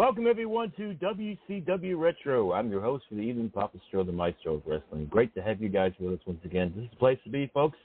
[0.00, 2.54] Welcome everyone to WCW Retro.
[2.54, 5.04] I'm your host for the evening, Papa Stro, the Maestro of Wrestling.
[5.10, 6.72] Great to have you guys with us once again.
[6.74, 7.76] This is the place to be, folks.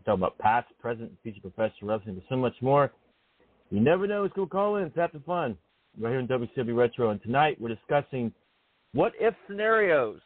[0.00, 2.90] We're talking about past, present, future professional wrestling, but so much more.
[3.70, 4.86] You never know who's going to call in.
[4.86, 5.56] It's after fun.
[5.96, 7.10] Right here in WCW Retro.
[7.10, 8.32] And tonight we're discussing
[8.92, 10.18] what if scenarios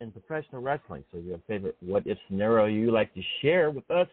[0.00, 1.02] in professional wrestling.
[1.10, 4.06] So if you have a favorite what if scenario you like to share with us,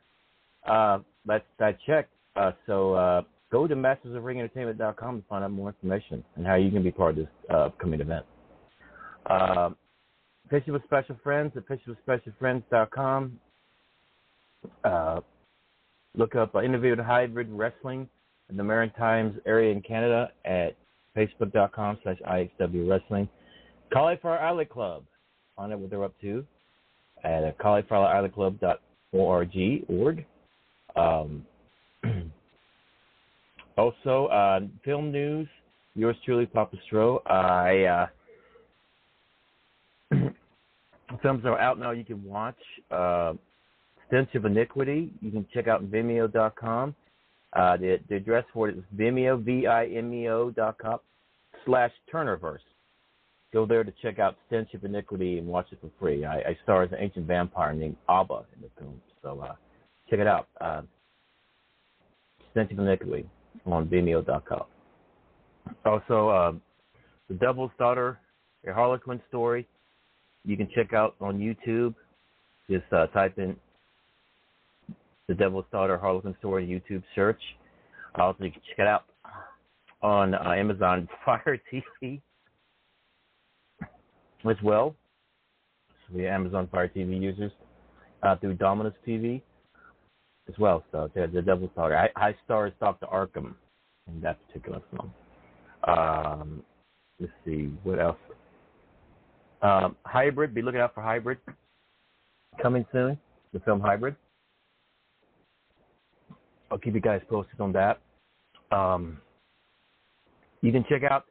[0.65, 2.11] Uh, last I checked.
[2.35, 3.21] Uh, so uh,
[3.51, 7.15] go to mastersofringentertainment.com to find out more information and how you can be part of
[7.17, 8.25] this uh, upcoming event.
[9.25, 9.69] Uh,
[10.49, 13.39] Fishing with Special Friends at fishingwithspecialfriends.com.
[14.83, 15.21] Uh,
[16.15, 18.07] look up uh, Innovative Hybrid Wrestling
[18.49, 20.75] in the Maritimes area in Canada at
[21.15, 23.29] facebook.com slash IXW Wrestling.
[23.91, 25.03] Cauliflower Island Club.
[25.55, 26.45] Find out what they're up to
[27.23, 29.85] at uh, cauliflowerislandclub.org.
[29.87, 30.25] Org.
[30.95, 31.45] Um,
[33.77, 35.47] also, uh, film news.
[35.95, 37.19] Yours truly, Papa Stro.
[37.29, 38.07] I uh,
[41.21, 42.57] films are out now you can watch.
[42.91, 43.33] Uh,
[44.07, 46.95] Stench of Iniquity, you can check out Vimeo.com.
[47.53, 50.99] Uh, the, the address for it is Vimeo, V-I-M-E-O dot com
[51.65, 52.59] slash Turnerverse.
[53.53, 56.25] Go there to check out Stench of Iniquity and watch it for free.
[56.25, 59.55] I, I star as an ancient vampire named Abba in the film, so uh,
[60.09, 60.47] check it out.
[60.59, 60.81] Uh,
[62.51, 63.25] Stench of Iniquity
[63.65, 64.63] on Vimeo.com.
[65.85, 66.51] Also, uh,
[67.29, 68.19] The Devil's Daughter,
[68.67, 69.65] a Harlequin story,
[70.45, 71.95] you can check out on YouTube.
[72.69, 73.55] Just uh, type in
[75.27, 77.41] The Devil's Daughter, Harlequin story, YouTube search.
[78.15, 79.05] Also, you can check it out
[80.01, 82.21] on uh, Amazon Fire TV
[84.49, 84.95] as well.
[86.07, 87.51] So the Amazon Fire TV users
[88.23, 89.41] uh, through Dominus TV
[90.47, 90.83] as well.
[90.91, 91.97] So the, the Devil's Daughter.
[91.97, 93.07] I, I star as Dr.
[93.07, 93.55] Arkham
[94.07, 95.13] in that particular film.
[95.87, 96.63] Um,
[97.19, 98.17] let's see what else.
[99.61, 100.53] Um, Hybrid.
[100.53, 101.37] Be looking out for Hybrid
[102.61, 103.17] coming soon.
[103.53, 104.15] The film Hybrid.
[106.71, 107.99] I'll keep you guys posted on that.
[108.71, 109.19] Um,
[110.61, 111.25] you can check out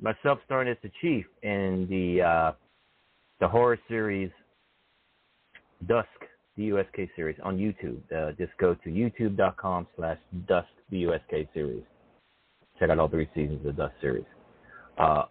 [0.00, 2.52] myself starring as the chief in the uh,
[3.40, 4.30] the horror series
[5.86, 6.08] Dusk,
[6.56, 8.00] the USK series on YouTube.
[8.12, 10.18] Uh, just go to youtube.com slash
[10.48, 11.84] Dusk, the USK series.
[12.78, 14.24] Check out all three seasons of the Dusk series.
[14.98, 15.24] Uh,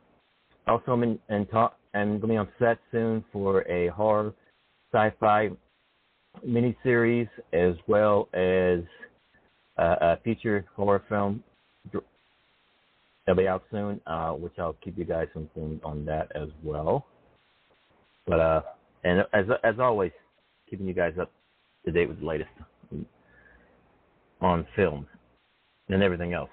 [0.68, 4.34] also, I'm in, talk, I'm going to be on set soon for a horror
[4.94, 5.50] sci-fi
[6.46, 8.80] miniseries as well as
[9.78, 11.44] uh, a feature horror film
[13.28, 17.06] That'll be out soon, uh, which I'll keep you guys informed on that as well.
[18.26, 18.62] But uh,
[19.04, 20.14] and as as always,
[20.70, 21.30] keeping you guys up
[21.86, 22.50] to date with the latest
[24.40, 25.06] on film
[25.90, 26.50] and everything else.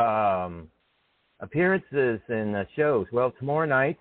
[0.00, 0.68] Um,
[1.40, 3.06] appearances and uh, shows.
[3.12, 3.98] Well, tomorrow night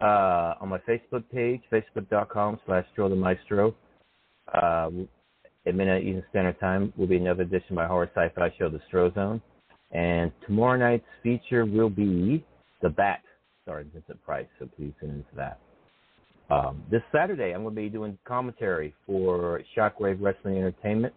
[0.00, 3.74] uh, on my Facebook page, facebook.com slash Joe the Maestro,
[4.54, 4.90] uh,
[5.66, 8.80] at midnight Eastern Standard Time, will be another edition of my horror sci-fi show, The
[8.90, 9.42] Stro Zone.
[9.90, 12.44] And tomorrow night's feature will be
[12.82, 13.20] The Bat,
[13.62, 15.58] starring Vincent Price, so please tune into that.
[16.50, 21.12] Um, this Saturday, I'm going to be doing commentary for Shockwave Wrestling Entertainment,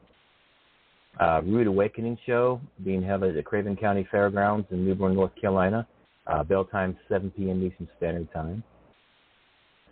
[1.19, 5.33] uh, Rude Awakening show being held at the Craven County Fairgrounds in New Bern, North
[5.39, 5.87] Carolina.
[6.27, 7.65] Uh, bell time 7 p.m.
[7.65, 8.63] Eastern Standard Time.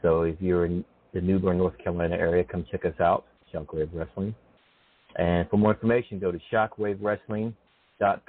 [0.01, 3.89] So if you're in the New Bern, North Carolina area, come check us out, Shockwave
[3.93, 4.33] Wrestling.
[5.17, 7.55] And for more information, go to Shockwave Wrestling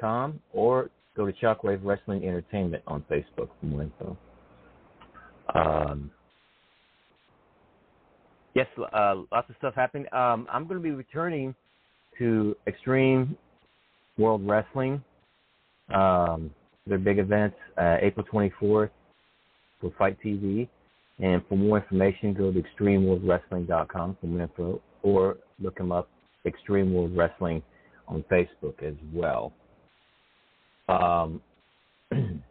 [0.00, 4.16] com or go to Shockwave Wrestling Entertainment on Facebook for more info.
[5.54, 6.10] Um,
[8.54, 10.06] yes, uh, lots of stuff happening.
[10.12, 11.54] Um, I'm going to be returning
[12.18, 13.36] to Extreme
[14.18, 15.02] World Wrestling,
[15.94, 16.50] um,
[16.86, 18.90] their big events, uh, April 24th
[19.80, 20.68] for FITE TV.
[21.18, 26.08] And for more information, go to extremeworldwrestling.com for more info, or look them up,
[26.46, 27.62] Extreme World Wrestling
[28.08, 29.52] on Facebook as well.
[30.88, 31.42] Um,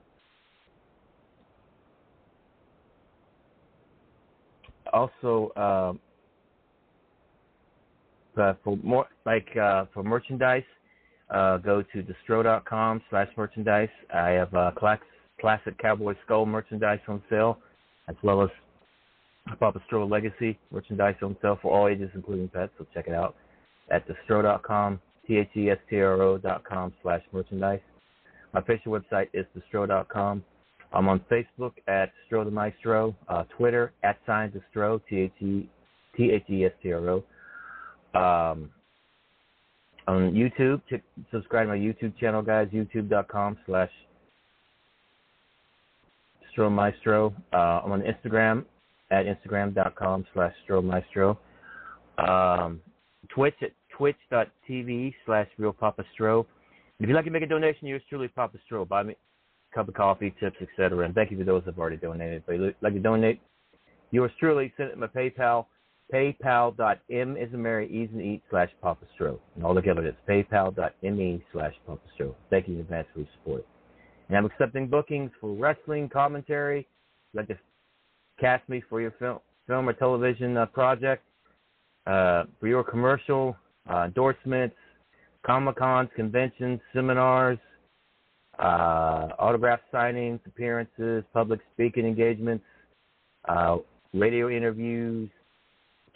[4.93, 5.93] also, uh,
[8.39, 10.63] uh, for more like uh, for merchandise,
[11.29, 13.89] uh, go to thestro.com slash merchandise.
[14.13, 14.99] I have uh, class,
[15.39, 17.59] classic Cowboy Skull merchandise on sale,
[18.07, 18.49] as well as
[19.59, 22.71] Papa Stro Legacy merchandise on sale for all ages, including pets.
[22.77, 23.35] So check it out
[23.91, 27.81] at thestro.com, T-H-E-S-T-R-O.com slash merchandise.
[28.53, 30.43] My official website is thestro.com.
[30.91, 35.63] I'm on Facebook at Stro the Maestro, uh, Twitter at sign Destro, T-H-E-S-T-R-O.
[38.13, 38.69] Um,
[40.07, 40.81] on YouTube,
[41.31, 43.91] subscribe to my YouTube channel, guys, youtube.com slash
[46.51, 47.33] Stro Maestro.
[47.53, 48.65] Uh, I'm on Instagram
[49.11, 51.37] at instagram.com slash Stro Maestro.
[52.17, 52.81] Um,
[53.29, 56.45] Twitch at twitch.tv slash Real Papa Stro.
[56.99, 58.87] If you'd like to make a donation, yours truly, Papa Stro.
[58.87, 61.05] Buy me a cup of coffee, tips, etc.
[61.05, 62.43] And thank you for those who have already donated.
[62.47, 63.39] If you'd like to donate,
[64.11, 65.65] yours truly, send it to my PayPal,
[66.13, 69.39] paypal.m is a Mary, ease eat slash Papa Stro.
[69.55, 72.35] And all together, it's paypal.me slash Papa Stro.
[72.49, 73.65] Thank you in advance for your support.
[74.27, 76.87] And I'm accepting bookings for wrestling, commentary.
[77.33, 77.57] You'd like to
[78.39, 81.23] cast me for your film, film or television uh, project,
[82.07, 83.55] uh, for your commercial,
[83.91, 84.75] uh, endorsements,
[85.45, 87.57] Comic Cons, conventions, seminars,
[88.59, 92.63] uh, autograph signings, appearances, public speaking engagements,
[93.47, 93.77] uh,
[94.13, 95.29] radio interviews,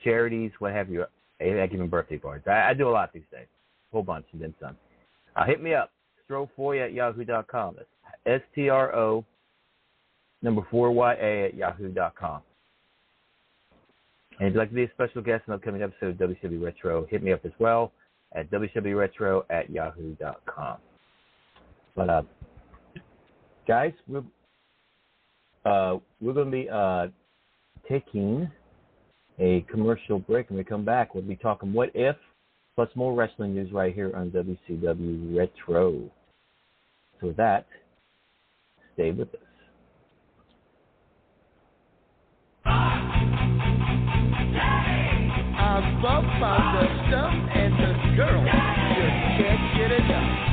[0.03, 1.05] charities, what have you.
[1.41, 2.45] I give them birthday parties.
[2.47, 3.47] I, I, do a lot these days,
[3.91, 4.77] whole bunch, and then some.
[5.35, 5.91] Uh, hit me up,
[6.29, 7.75] stro4ya at yahoo.com.
[7.75, 7.87] That's
[8.25, 9.25] S T R O
[10.41, 12.41] number four Y A at yahoo.com.
[14.39, 16.63] And if you'd like to be a special guest in an upcoming episode of WCW
[16.63, 17.91] Retro, hit me up as well
[18.35, 20.77] at wcwretro at yahoo.com.
[21.95, 22.21] But, uh,
[23.67, 24.23] guys, we're,
[25.65, 27.07] uh, we're going to be uh,
[27.87, 28.49] taking
[29.39, 30.49] a commercial break.
[30.49, 32.15] and we come back, we'll be talking What If,
[32.75, 36.09] plus more wrestling news right here on WCW Retro.
[37.19, 37.65] So with that,
[38.93, 39.39] stay with us.
[46.03, 46.57] Bumped by
[47.55, 50.52] and the girl just can't get enough.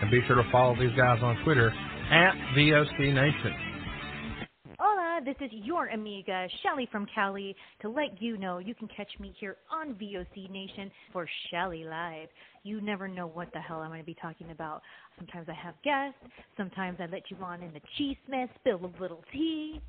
[0.00, 1.70] And be sure to follow these guys on Twitter
[2.10, 3.52] at VOC Nation.
[4.78, 9.10] Hola, this is your amiga, Shelly from Cali, to let you know you can catch
[9.18, 12.28] me here on VOC Nation for Shelly Live.
[12.62, 14.82] You never know what the hell I'm going to be talking about.
[15.16, 16.20] Sometimes I have guests,
[16.56, 19.80] sometimes I let you on in the cheese mess, spill a little tea.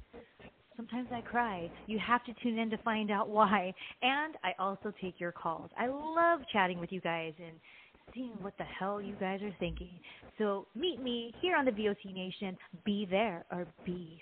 [0.76, 1.70] Sometimes I cry.
[1.88, 3.74] You have to tune in to find out why.
[4.02, 5.70] And I also take your calls.
[5.78, 7.58] I love chatting with you guys and
[8.14, 10.00] seeing what the hell you guys are thinking.
[10.38, 12.58] So meet me here on the VOC Nation.
[12.86, 14.22] Be there or be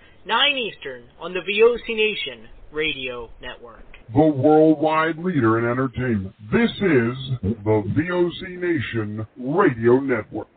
[0.25, 3.83] 9 Eastern, on the VOC Nation Radio Network.
[4.13, 6.35] The worldwide leader in entertainment.
[6.51, 10.47] This is the VOC Nation Radio Network.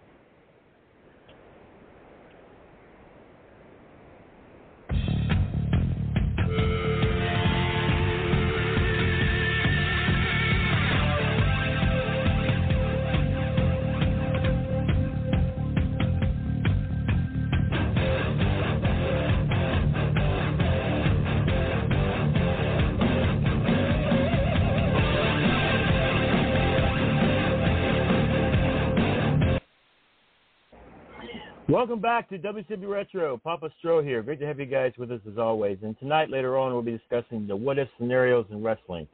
[31.75, 33.37] Welcome back to WCW Retro.
[33.37, 34.23] Papa Stro here.
[34.23, 35.77] Great to have you guys with us as always.
[35.83, 39.09] And tonight, later on, we'll be discussing the what if scenarios in wrestling.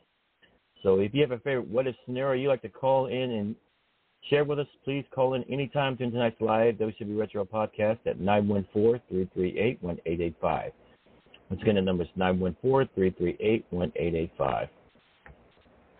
[0.82, 3.56] So if you have a favorite what if scenario you'd like to call in and
[4.28, 10.72] share with us, please call in anytime during tonight's live WCW Retro podcast at 914-338-1885.
[11.48, 14.28] Once again, the number is 914-338-1885.
[14.38, 14.68] So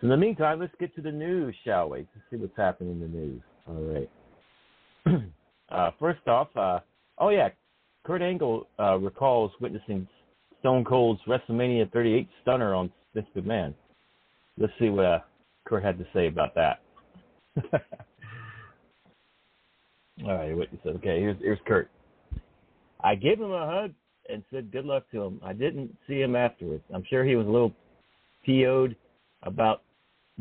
[0.02, 2.00] in the meantime, let's get to the news, shall we?
[2.00, 3.40] Let's see what's happening in the news.
[3.66, 4.06] All
[5.06, 5.24] right.
[5.70, 6.80] Uh, first off, uh,
[7.18, 7.48] oh yeah,
[8.04, 10.06] Kurt Angle uh, recalls witnessing
[10.60, 13.74] Stone Cold's WrestleMania 38 stunner on Vince McMahon.
[14.58, 15.18] Let's see what uh,
[15.66, 16.80] Kurt had to say about that.
[20.24, 20.96] All right, what you said.
[20.96, 21.90] Okay, here's here's Kurt.
[23.02, 23.92] I gave him a hug
[24.28, 25.40] and said good luck to him.
[25.42, 26.84] I didn't see him afterwards.
[26.94, 27.72] I'm sure he was a little
[28.44, 28.96] PO'd
[29.42, 29.82] about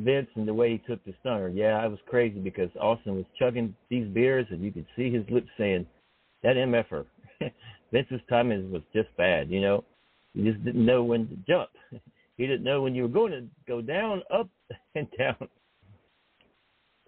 [0.03, 1.49] Vince and the way he took the stunner.
[1.49, 5.23] Yeah, I was crazy because Austin was chugging these beers and you could see his
[5.29, 5.85] lips saying,
[6.43, 7.05] That MFer.
[7.91, 9.83] Vince's timing was just bad, you know.
[10.33, 11.69] He just didn't know when to jump.
[12.37, 14.47] He didn't know when you were going to go down, up,
[14.95, 15.35] and down.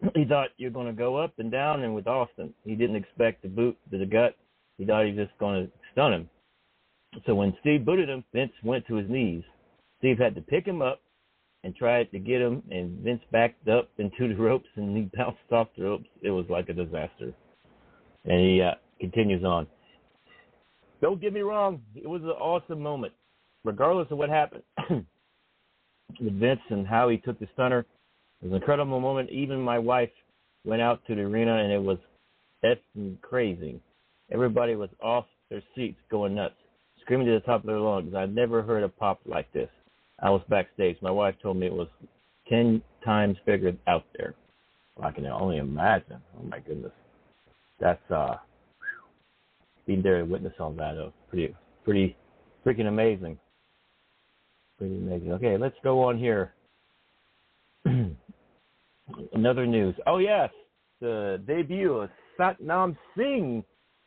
[0.13, 2.98] He thought you were going to go up and down, and with Austin, he didn't
[2.98, 4.36] expect the boot to the gut.
[4.77, 6.29] He thought he was just to stun him.
[7.25, 9.43] So when Steve booted him, Vince went to his knees.
[10.00, 11.00] Steve had to pick him up
[11.63, 15.39] and tried to get him, and Vince backed up into the ropes, and he bounced
[15.51, 16.10] off the ropes.
[16.22, 17.34] It was like a disaster.
[18.25, 19.68] And he uh, continues on.
[21.01, 23.13] Don't get me wrong, it was an awesome moment,
[23.63, 24.63] regardless of what happened.
[26.20, 27.80] with Vince and how he took the stunner.
[27.80, 29.30] It was an incredible moment.
[29.30, 30.10] Even my wife
[30.65, 31.98] went out to the arena and it was
[32.63, 33.80] effing crazy.
[34.32, 36.56] Everybody was off their seats going nuts,
[37.01, 38.13] screaming to the top of their lungs.
[38.15, 39.70] I've never heard a pop like this.
[40.22, 40.98] I was backstage.
[41.01, 41.88] My wife told me it was
[42.50, 44.36] 10 times bigger out there.
[44.96, 46.22] Well, I can only imagine.
[46.40, 46.92] Oh my goodness.
[47.80, 48.36] That's, uh,
[49.88, 50.98] being there to witness all that.
[50.98, 52.16] Uh, pretty, pretty
[52.66, 53.38] freaking amazing.
[54.78, 55.32] Pretty amazing.
[55.34, 56.54] Okay, let's go on here.
[59.34, 59.96] Another news.
[60.06, 60.50] Oh yes,
[61.00, 62.10] the debut of
[62.40, 63.63] Satnam Singh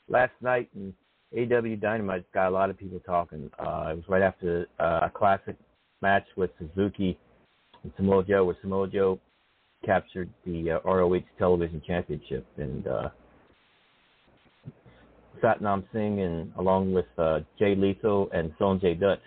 [0.08, 0.94] last night in
[1.36, 3.50] AEW Dynamite got a lot of people talking.
[3.58, 5.56] Uh, it was right after uh, a classic
[6.04, 7.18] match with Suzuki
[7.82, 9.18] and Samoa Joe, where Samoa Joe
[9.86, 13.08] captured the uh, ROH Television Championship, and uh,
[15.42, 19.20] Satnam Singh, and along with uh, Jay Lethal and Sonjay Dutt,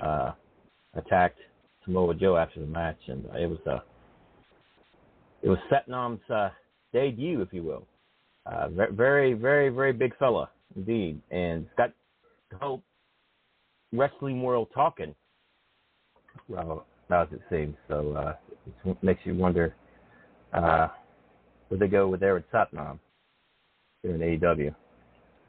[0.00, 0.32] uh,
[0.94, 1.38] attacked
[1.84, 3.78] Samoa Joe after the match, and uh, it was uh,
[5.42, 6.50] it was Satnam's uh,
[6.92, 7.86] debut, if you will.
[8.46, 11.90] Uh, very, very, very big fella indeed, and got
[12.50, 12.82] the whole
[13.92, 15.14] wrestling world talking.
[16.48, 18.34] Well, as it seems, so uh,
[18.84, 19.74] it makes you wonder
[20.52, 20.88] uh,
[21.68, 22.98] where they go with with Satnam
[24.02, 24.74] here in AEW.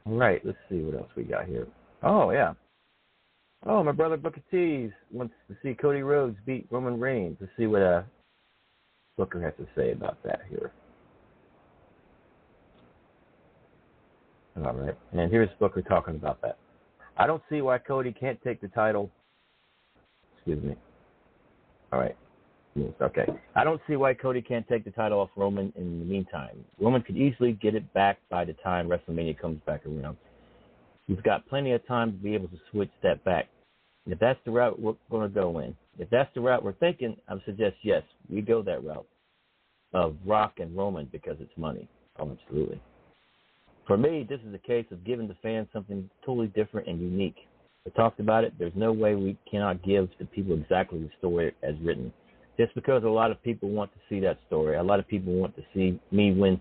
[0.06, 1.66] All right, let's see what else we got here.
[2.02, 2.52] Oh yeah,
[3.66, 7.38] Oh, my brother Booker T wants to see Cody Rhodes beat Roman Reigns.
[7.40, 8.02] Let's see what uh,
[9.16, 10.70] Booker has to say about that here.
[14.58, 14.96] All right.
[15.12, 16.58] And here's Booker talking about that.
[17.16, 19.10] I don't see why Cody can't take the title.
[20.46, 20.76] Excuse me.
[21.92, 22.16] All right.
[23.00, 23.26] Okay.
[23.54, 26.64] I don't see why Cody can't take the title off Roman in the meantime.
[26.80, 30.16] Roman could easily get it back by the time WrestleMania comes back around.
[31.06, 33.48] He's got plenty of time to be able to switch that back.
[34.06, 37.16] If that's the route we're going to go in, if that's the route we're thinking,
[37.28, 39.06] I would suggest yes, we go that route
[39.92, 41.88] of Rock and Roman because it's money.
[42.18, 42.80] Oh, absolutely.
[43.86, 47.36] For me, this is a case of giving the fans something totally different and unique.
[47.84, 48.54] We talked about it.
[48.58, 52.12] There's no way we cannot give the people exactly the story as written.
[52.56, 55.34] Just because a lot of people want to see that story, a lot of people
[55.34, 56.60] want to see me win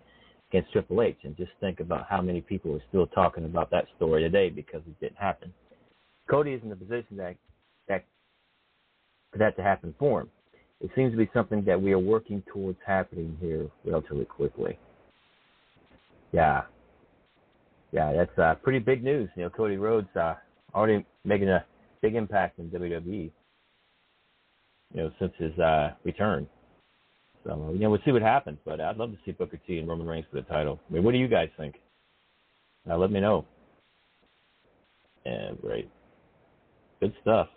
[0.49, 3.85] against Triple H, and just think about how many people are still talking about that
[3.95, 5.53] story today because it didn't happen.
[6.29, 7.35] Cody is in the position that
[7.87, 8.05] that
[9.31, 10.29] for that to happen for him.
[10.81, 14.77] It seems to be something that we are working towards happening here relatively quickly.
[16.33, 16.63] Yeah,
[17.91, 19.29] yeah, that's uh, pretty big news.
[19.35, 20.33] You know, Cody Rhodes uh,
[20.73, 21.65] already making a
[22.01, 23.31] big impact in WWE.
[24.93, 26.47] You know, since his uh, return.
[27.43, 28.59] So you know, we'll see what happens.
[28.63, 30.79] But I'd love to see Booker T and Roman Reigns for the title.
[30.89, 31.75] I mean, what do you guys think?
[32.85, 33.45] Now, let me know.
[35.25, 35.89] Yeah, great.
[36.99, 37.47] Good stuff.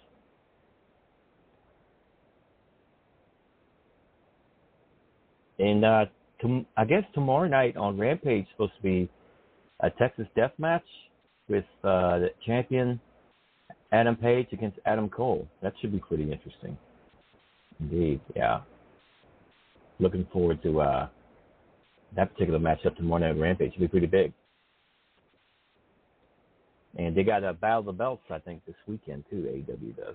[5.58, 6.04] And uh,
[6.76, 9.08] I guess tomorrow night on Rampage supposed to be
[9.80, 10.84] a Texas Death Match
[11.48, 13.00] with uh, the champion
[13.92, 15.46] Adam Page against Adam Cole.
[15.62, 16.76] That should be pretty interesting.
[17.80, 18.60] Indeed, yeah.
[19.98, 21.08] Looking forward to uh,
[22.16, 23.72] that particular matchup tomorrow night on Rampage.
[23.72, 24.32] Should be pretty big.
[26.98, 29.36] And they got a Battle of the Belts, I think, this weekend too.
[29.36, 30.14] AEW does,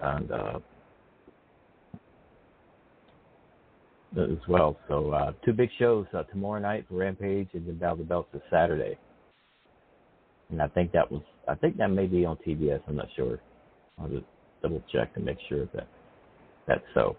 [0.00, 0.58] and uh,
[4.16, 4.78] as well.
[4.88, 8.04] So uh, two big shows uh, tomorrow night for Rampage, and then Battle of the
[8.04, 8.98] Belts this Saturday.
[10.50, 12.80] And I think that was, I think that may be on TBS.
[12.86, 13.40] I'm not sure.
[14.00, 14.26] I'll just
[14.62, 15.88] double check to make sure that
[16.66, 17.16] that's so.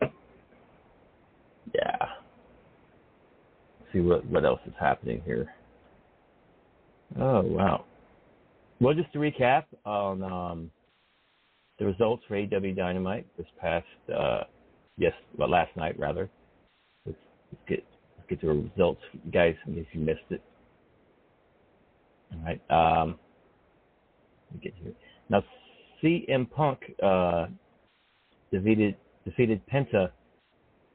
[0.00, 1.96] Yeah.
[3.80, 5.52] Let's see what what else is happening here.
[7.18, 7.84] Oh wow.
[8.80, 10.70] Well, just to recap on um,
[11.78, 14.42] the results for AEW Dynamite this past uh,
[14.98, 16.28] yes, well, last night rather.
[17.06, 17.18] Let's,
[17.52, 17.84] let's get
[18.16, 19.00] let's get to the results,
[19.32, 20.42] guys, in case you missed it.
[22.32, 22.60] All right.
[22.70, 23.18] Um,
[24.56, 24.92] get here
[25.28, 25.42] now.
[26.02, 27.46] CM Punk uh,
[28.52, 30.10] defeated defeated Penta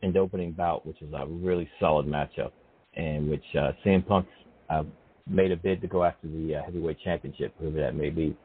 [0.02, 2.52] in the opening bout, which is a really solid matchup,
[2.96, 4.28] and which uh, CM Punk
[4.70, 4.84] uh,
[5.28, 8.36] made a bid to go after the uh, heavyweight championship, whoever that may be,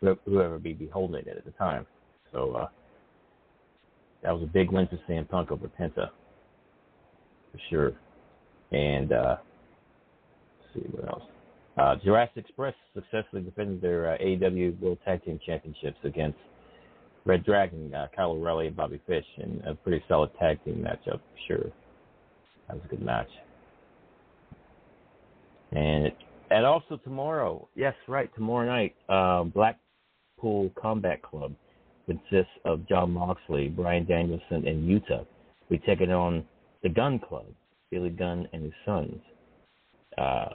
[0.00, 1.86] whoever be, be holding it at the time.
[2.32, 2.68] So uh,
[4.22, 6.10] that was a big win for CM Punk over Penta,
[7.52, 7.92] for sure.
[8.72, 9.36] And uh,
[10.60, 11.22] let's see what else.
[11.76, 16.38] Uh, Jurassic Express successfully defended their uh, AEW World Tag Team Championships against
[17.26, 21.18] Red Dragon, uh, Kyle O'Reilly, and Bobby Fish, in a pretty solid tag team matchup,
[21.18, 21.72] for sure.
[22.68, 23.28] That was a good match.
[25.72, 26.12] And
[26.50, 31.52] and also tomorrow, yes, right, tomorrow night, uh, Blackpool Combat Club
[32.06, 35.26] consists of Jon Moxley, Bryan Danielson, and Yuta.
[35.68, 36.44] We take it on
[36.84, 37.46] the Gun Club,
[37.90, 39.20] Billy Gunn and his sons.
[40.16, 40.48] Uh,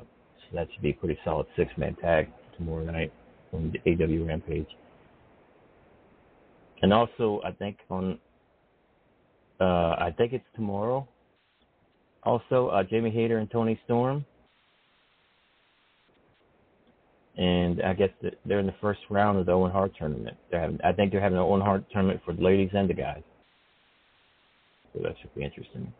[0.54, 3.14] that should be a pretty solid six-man tag tomorrow night
[3.54, 4.68] on the AEW Rampage.
[6.82, 8.20] And also, I think on,
[9.60, 11.08] uh, I think it's tomorrow.
[12.24, 14.26] Also, uh, Jamie Hayter and Toni Storm
[17.38, 18.10] and I guess
[18.46, 20.38] they're in the first round of the Owen Hart tournament.
[20.50, 22.94] They're having, I think they're having an Owen Hart tournament for the ladies and the
[22.94, 23.24] guys.
[24.94, 25.94] So that should be interesting.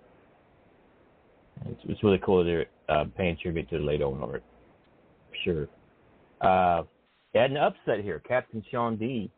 [1.68, 4.44] It's, it's really cool that they're uh, paying tribute to the late Owen Hart.
[5.44, 5.68] Sure.
[6.42, 6.84] Uh,
[7.34, 8.22] had an upset here.
[8.28, 9.30] Captain Shawn Dean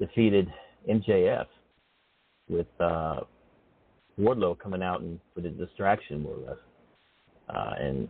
[0.00, 0.48] defeated
[0.88, 1.46] MJF
[2.48, 3.20] with uh,
[4.18, 6.58] Wardlow coming out and with a distraction, more or less.
[7.48, 8.08] Uh, and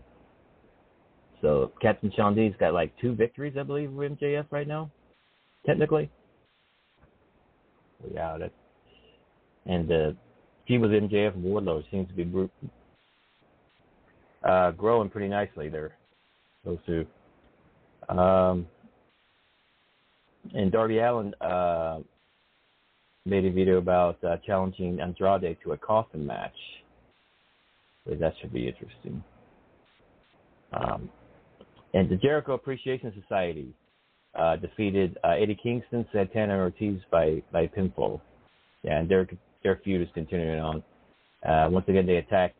[1.40, 4.90] so Captain Shawn Dean's got like two victories, I believe, with MJF right now,
[5.66, 6.10] technically.
[8.12, 8.52] Yeah, that
[9.66, 10.16] and the
[10.66, 12.24] team with MJF and Wardlow seems to be
[14.44, 15.92] uh, growing pretty nicely there.
[16.64, 17.06] Those two.
[18.08, 18.66] Um,
[20.54, 22.00] and Darby Allin uh,
[23.24, 26.56] made a video about uh, challenging Andrade to a coffin match.
[28.04, 29.22] So that should be interesting.
[30.72, 31.08] Um,
[31.94, 33.72] and the Jericho Appreciation Society
[34.34, 38.20] uh, defeated uh, Eddie Kingston, Santana, and Ortiz by by pinfall.
[38.82, 39.28] Yeah, and their
[39.62, 40.82] their feud is continuing on.
[41.46, 42.56] Uh, once again, they attacked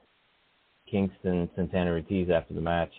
[0.93, 2.93] Kingston, Santana, Ortiz after the match.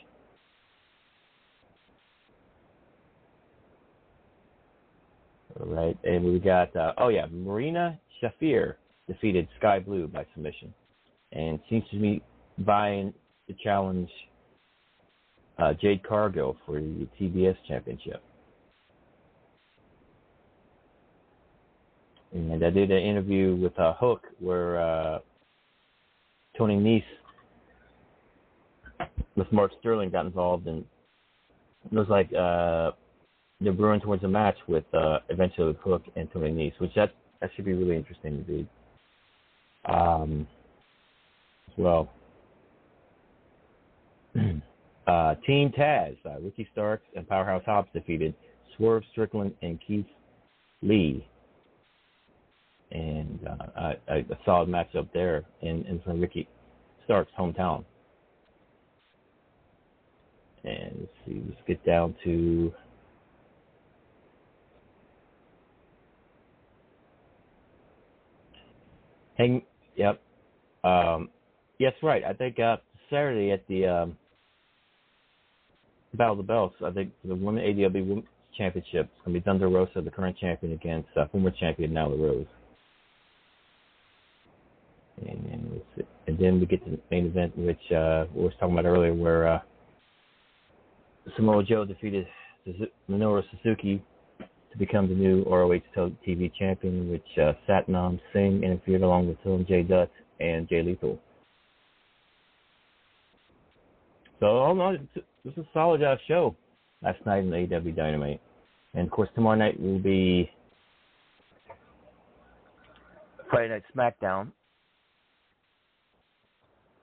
[5.60, 8.74] All right, and we got uh, oh yeah, Marina Shafir
[9.08, 10.74] defeated Skye Blue by submission,
[11.32, 12.24] and seems to be
[12.58, 13.14] vying
[13.48, 14.10] the challenge
[15.60, 18.24] uh, Jade Cargill for the TBS Championship.
[22.34, 25.20] And I did an interview with uh, Hook where uh,
[26.58, 27.04] Tony Nese
[29.36, 30.84] with Mark Sterling got involved, and
[31.92, 32.92] it was like uh,
[33.60, 37.50] they're brewing towards a match with uh, eventually Hook and Tony Nese, which that that
[37.56, 38.68] should be really interesting to read.
[39.86, 40.48] Um,
[41.68, 42.10] as well.
[45.06, 48.34] Uh, Team Taz, uh, Ricky Starks and Powerhouse Hobbs defeated
[48.78, 50.06] Swerve Strickland and Keith
[50.82, 51.28] Lee.
[52.92, 56.48] And uh, a, a solid matchup there in, in from Ricky
[57.04, 57.84] Starks' hometown.
[60.64, 62.74] And let's see, let's get down to
[69.38, 69.64] Hang.
[69.96, 70.22] Yep.
[70.84, 71.30] Um,
[71.80, 72.24] yes, right.
[72.24, 72.78] I think uh,
[73.10, 74.18] Saturday at the um,
[76.14, 79.44] Battle of the Belts, I think the Women AEW Women's Championship is going to be
[79.44, 82.46] Thunder Rosa, the current champion, against uh, former champion Nyla Rose.
[85.28, 85.82] And, and,
[86.28, 89.14] and, then we get to the main event, which uh, we were talking about earlier,
[89.14, 89.60] where uh,
[91.36, 92.28] Samoa Joe defeated
[93.10, 94.04] Minoru Suzuki
[94.40, 95.82] to become the new ROH
[96.28, 99.84] TV champion, which uh, Satnam Singh interfered along with Hilton J.
[99.84, 100.10] Dutt
[100.40, 101.20] and Jay Lethal.
[104.40, 106.56] So all in all, it was a solid uh, show
[107.02, 108.42] last night in the AEW Dynamite.
[108.94, 110.50] And of course, tomorrow night will be
[113.50, 114.52] Friday Night SmackDown.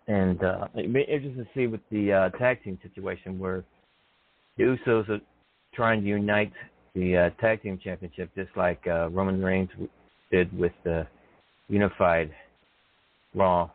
[0.09, 3.65] And uh, it'd be interesting to see with the uh, tag team situation where
[4.61, 5.21] the Usos are
[5.75, 6.53] trying to unite
[6.95, 9.71] the uh, tag team championship just like uh, Roman Reigns
[10.31, 11.07] did with the
[11.69, 12.31] unified
[13.35, 13.71] Raw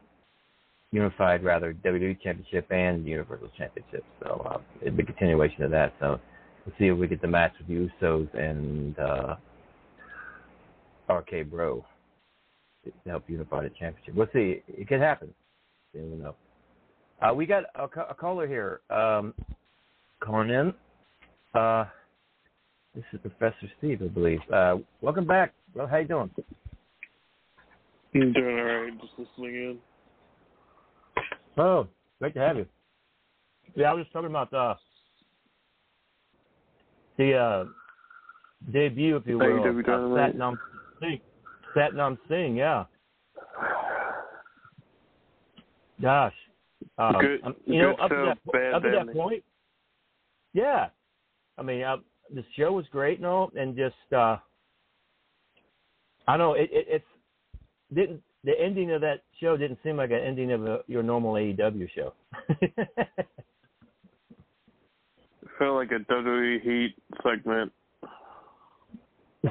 [0.91, 4.04] unified rather WWE Championship and Universal Championship.
[4.21, 5.93] So uh, it'd be a continuation of that.
[6.00, 6.19] So
[6.65, 9.36] we'll see if we get the match with the Usos and uh,
[11.12, 11.84] RK Bro.
[12.86, 14.13] to help unify the championship.
[14.13, 14.62] We'll see.
[14.67, 15.34] It could happen.
[15.93, 16.36] You know.
[17.21, 19.34] Uh, we got a, a caller here um,
[20.23, 20.73] calling in.
[21.54, 21.86] Uh,
[22.93, 24.39] this is Professor Steve, I believe.
[24.51, 25.54] Uh, welcome back.
[25.73, 26.32] Well, how you doing?
[28.13, 29.01] I'm doing all right.
[29.01, 29.78] Just listening in.
[31.58, 31.88] Oh,
[32.19, 32.65] great to have you.
[33.75, 34.75] Yeah, I was just talking about uh,
[37.17, 37.65] the uh,
[38.71, 40.38] debut, if you will, of Dynamite.
[40.38, 40.56] Satnam
[41.01, 41.19] Singh.
[41.75, 42.86] Satnam Singh, yeah.
[46.01, 46.34] Gosh,
[46.97, 49.43] um, Good- you know, good up to that, bad up to that point,
[50.56, 50.88] yeah.
[51.58, 51.98] I mean, uh,
[52.34, 54.38] the show was great and all, and just uh,
[56.28, 57.06] I don't know it, it it's
[57.94, 61.34] didn't the ending of that show didn't seem like an ending of a, your normal
[61.34, 62.13] AEW show.
[62.62, 62.72] It
[65.60, 67.72] felt like a WWE Heat segment.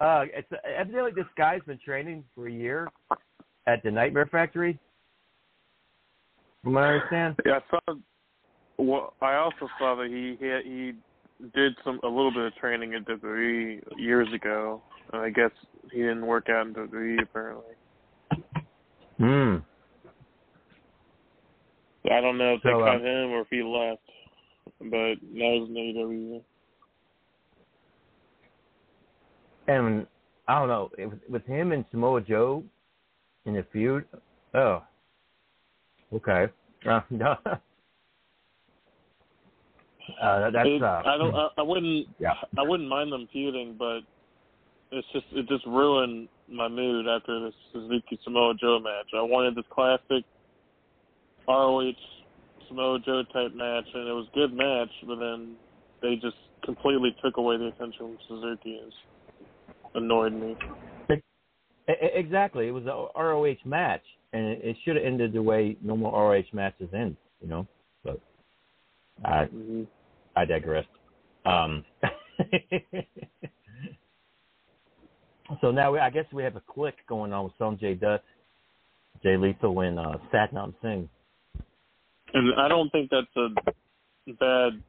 [0.00, 2.88] uh, it's evidently this guy's been training for a year
[3.66, 4.78] at the Nightmare Factory.
[6.62, 7.36] From what I understand.
[7.46, 7.94] Yeah, I saw.
[8.78, 10.92] Well, I also saw that he he he
[11.54, 15.50] did some a little bit of training at WWE years ago, and I guess
[15.92, 17.74] he didn't work out in WWE apparently.
[19.18, 19.56] Hmm.
[22.10, 24.00] I don't know if So, they uh, cut him or if he left,
[24.80, 26.42] but now he's in AEW.
[29.66, 30.06] And
[30.46, 32.64] I don't know it with him and Samoa Joe
[33.44, 34.04] in the feud.
[34.54, 34.82] Oh,
[36.14, 36.46] okay.
[36.86, 37.34] Uh, no.
[40.22, 41.34] uh, that's It- uh, I don't.
[41.34, 42.06] I, I wouldn't.
[42.20, 42.34] Yeah.
[42.56, 44.02] I wouldn't mind them feuding, but
[44.92, 49.06] it's just it just ruined my mood after this Suzuki Samoa Joe match.
[49.12, 50.24] I wanted this classic
[51.48, 51.92] ROH
[52.68, 55.56] Samoa Joe type match, and it was a good match, but then
[56.00, 58.80] they just completely took away the attention from Suzuki.
[58.86, 58.94] It's
[59.94, 60.56] annoyed me.
[61.88, 62.68] Exactly.
[62.68, 66.44] It was a ROH match, and it, it should have ended the way normal ROH
[66.52, 67.16] matches end.
[67.40, 67.66] You know,
[68.04, 68.20] but
[69.24, 69.86] I Mhm.
[70.36, 70.86] I digress.
[71.44, 71.84] Um,
[75.60, 78.22] so now we, I guess we have a clique going on with Sonjay Dutt,
[79.22, 81.08] Jay Lethal, and uh, Satnam Singh.
[82.34, 83.48] And I don't think that's a
[84.38, 84.82] bad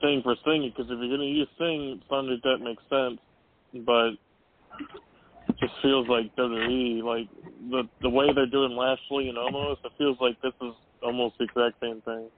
[0.00, 3.18] thing for singing because if you're going to use sing, Thunder that makes sense.
[3.84, 4.10] But
[5.56, 7.28] it just feels like WWE, like
[7.70, 11.44] the the way they're doing Lashley and almost, it feels like this is almost the
[11.44, 12.28] exact same thing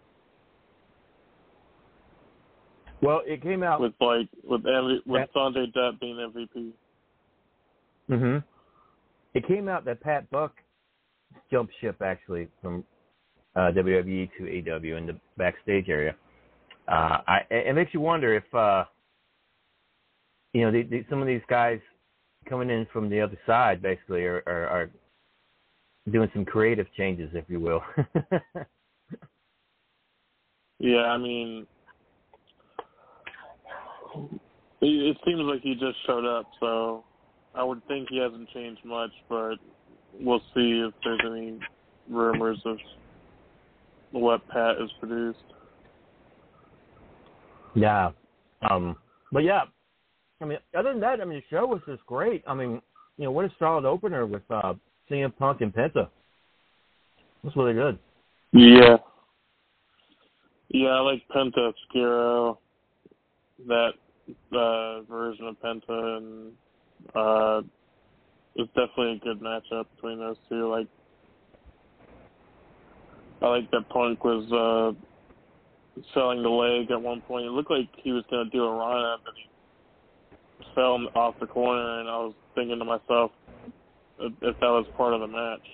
[3.00, 3.80] Well, it came out.
[3.80, 6.72] with like with MV, with That- Sonjay Dutt being MVP.
[8.08, 8.38] hmm
[9.34, 10.54] It came out that Pat Buck
[11.50, 12.84] jumped ship actually from
[13.54, 16.14] uh, WWE to AEW in the backstage area.
[16.88, 18.84] Uh, I, it makes you wonder if uh,
[20.54, 21.80] you know the, the, some of these guys
[22.48, 24.90] coming in from the other side basically are, are, are
[26.10, 27.82] doing some creative changes, if you will.
[30.78, 31.66] Yeah, I mean,
[34.80, 37.04] it, seems like he just showed up, so
[37.54, 39.56] I would think he hasn't changed much, but
[40.20, 41.58] we'll see if there's any
[42.08, 42.76] rumors of
[44.12, 45.38] what Pat has produced.
[47.74, 48.10] yeah.
[48.70, 48.96] Um,
[49.30, 49.62] but yeah,
[50.40, 52.44] I mean, other than that, I mean, the show was just great.
[52.46, 52.80] I mean,
[53.16, 54.74] you know, what a solid opener with uh,
[55.10, 56.08] CM Punk and Penta.
[57.42, 57.98] Was really good.
[58.52, 58.96] Yeah.
[60.70, 62.58] Yeah, I like Penta Oscuro,
[63.66, 63.92] that
[64.52, 66.52] uh, version of Penta, and
[67.14, 67.62] uh,
[68.54, 70.68] it's definitely a good matchup between those two.
[70.68, 70.86] Like,
[73.40, 77.46] I like that Punk was uh, selling the leg at one point.
[77.46, 79.48] It looked like he was going to do a run up, and he
[80.78, 83.32] fell off the corner, and I was thinking to myself
[84.20, 85.66] if that was part of the match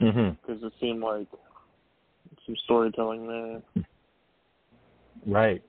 [0.00, 0.36] Mm-hmm.
[0.46, 1.26] because it seemed like
[2.44, 3.84] some storytelling there.
[5.26, 5.62] Right.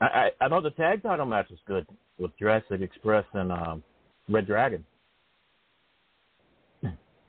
[0.00, 1.86] I, I I thought the tag title match was good
[2.18, 3.82] with Jurassic Express and um,
[4.30, 4.82] Red Dragon.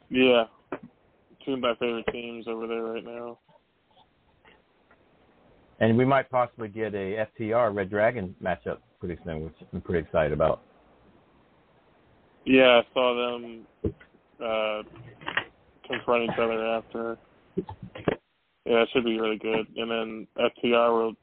[0.09, 0.45] Yeah.
[1.45, 3.39] Two of my favorite teams over there right now.
[5.81, 10.05] And we might possibly get a FTR Red Dragon matchup pretty soon, which I'm pretty
[10.05, 10.61] excited about.
[12.45, 13.67] Yeah, I saw them
[14.43, 14.83] uh
[15.87, 17.17] confront each other after.
[18.65, 19.67] Yeah, it should be really good.
[19.75, 21.13] And then FTR will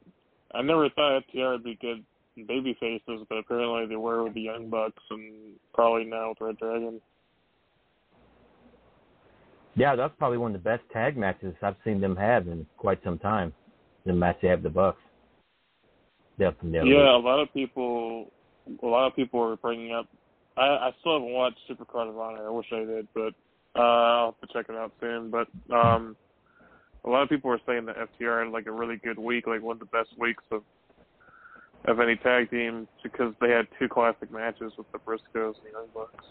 [0.54, 2.04] I never thought FTR would be good
[2.46, 6.58] baby faces, but apparently they were with the Young Bucks and probably now with Red
[6.58, 7.00] Dragon.
[9.76, 13.02] Yeah, that's probably one of the best tag matches I've seen them have in quite
[13.02, 13.52] some time.
[14.06, 15.00] The match they have the Bucks.
[16.38, 16.90] Definitely.
[16.90, 18.30] Yeah, a lot of people,
[18.82, 20.08] a lot of people are bringing up.
[20.56, 22.46] I, I still haven't watched Supercard of Honor.
[22.46, 23.34] I wish I did, but
[23.76, 25.30] uh, I'll have to check it out soon.
[25.30, 26.16] But um,
[27.04, 29.62] a lot of people are saying that FTR had like a really good week, like
[29.62, 30.62] one of the best weeks of
[31.86, 35.86] of any tag team because they had two classic matches with the Briscoes and Young
[35.92, 36.24] Bucks.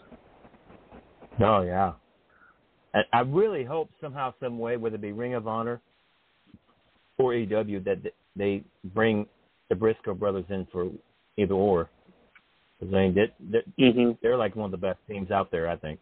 [1.40, 1.92] Oh yeah.
[2.92, 5.80] And I really hope somehow, some way, whether it be Ring of Honor
[7.18, 7.98] or AEW, that
[8.36, 9.26] they bring
[9.68, 10.88] the Briscoe brothers in for
[11.36, 11.88] either or.
[12.82, 14.12] I mean, they're, they're, mm-hmm.
[14.22, 15.98] they're like one of the best teams out there, I think.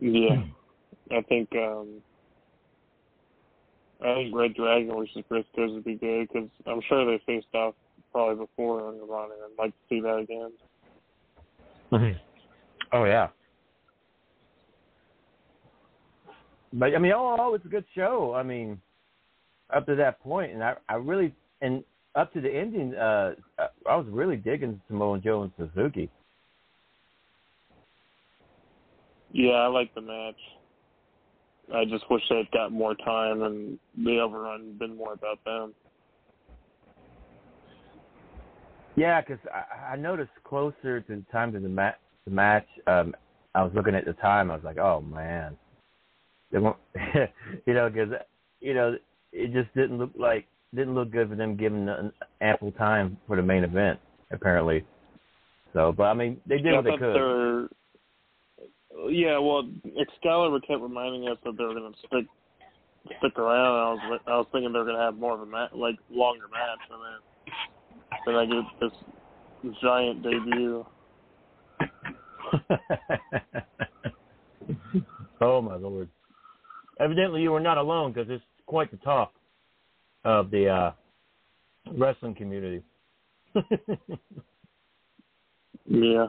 [0.00, 0.42] Yeah,
[1.10, 2.02] I think um
[4.04, 7.74] I think Red Dragon versus Briscoes would be good because I'm sure they faced off
[8.12, 9.34] probably before Ring of Honor.
[9.44, 10.52] I'd like to see that again.
[12.92, 13.28] oh yeah.
[16.72, 18.34] But I mean, all in all, it's a good show.
[18.34, 18.80] I mean,
[19.74, 23.34] up to that point, and I, I really, and up to the ending, uh,
[23.88, 26.10] I was really digging Samoa Joe and Suzuki.
[29.32, 30.36] Yeah, I like the match.
[31.74, 35.74] I just wish they'd got more time and the overrun been more about them.
[38.96, 41.90] Yeah, because I, I noticed closer to the time to the, ma-
[42.26, 43.14] the match, um,
[43.54, 44.50] I was looking at the time.
[44.50, 45.56] I was like, oh man,
[46.52, 46.76] they won't,
[47.66, 48.10] you know, because
[48.60, 48.96] you know
[49.34, 51.86] it just didn't look like didn't look good for them giving
[52.40, 54.86] ample time for the main event apparently.
[55.72, 57.14] So, but I mean, they did yeah, what they could.
[57.14, 57.68] They're,
[59.10, 59.68] yeah, well,
[60.00, 62.26] Excalibur kept reminding us that they were going to stick
[63.18, 63.58] stick around.
[63.58, 65.96] I was I was thinking they were going to have more of a match, like
[66.10, 67.18] longer match, and then
[68.26, 68.92] then I get this
[69.82, 70.86] giant debut.
[75.40, 76.08] oh my lord!
[77.00, 79.32] Evidently, you were not alone because it's quite the talk
[80.24, 80.92] of the uh,
[81.92, 82.82] wrestling community.
[85.86, 86.26] yeah.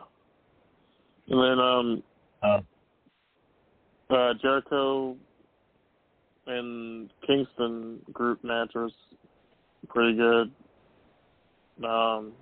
[1.27, 2.03] And then um
[2.43, 2.59] uh,
[4.13, 5.15] uh Jericho
[6.47, 8.91] and Kingston group match was
[9.87, 10.51] pretty good.
[11.83, 12.33] Um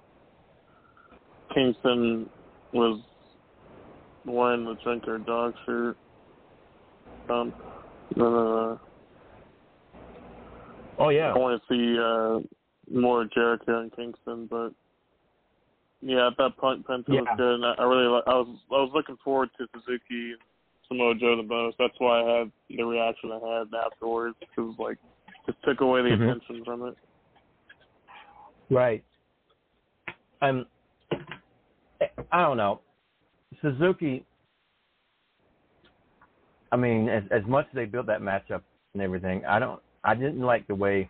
[1.53, 2.29] Kingston
[2.73, 2.99] was
[4.25, 5.97] wearing the drinker dog shirt.
[7.29, 7.53] Um
[8.19, 8.75] uh,
[10.99, 11.33] Oh yeah.
[11.33, 14.73] I want to see uh, more Jericho and Kingston, but
[16.01, 17.21] yeah, at that point Penta yeah.
[17.21, 20.37] was good, and I, I really I was I was looking forward to Suzuki and
[20.87, 21.77] Samoa Joe the most.
[21.79, 24.97] That's why I had the reaction I had afterwards because like
[25.45, 26.23] just took away the mm-hmm.
[26.23, 26.95] attention from it.
[28.69, 29.03] Right.
[30.41, 30.65] I'm.
[32.31, 32.81] I don't know.
[33.61, 34.25] Suzuki.
[36.71, 38.61] I mean, as as much as they built that matchup
[38.93, 39.81] and everything, I don't.
[40.03, 41.09] I didn't like the way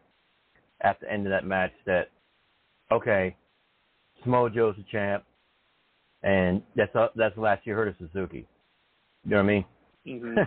[0.81, 2.09] at the end of that match that
[2.91, 3.35] okay,
[4.23, 5.23] Samoa Joe's the champ,
[6.21, 8.47] and that's uh, that's the last you heard of Suzuki.
[9.25, 9.65] You know what I mean?
[10.07, 10.39] Mm-hmm.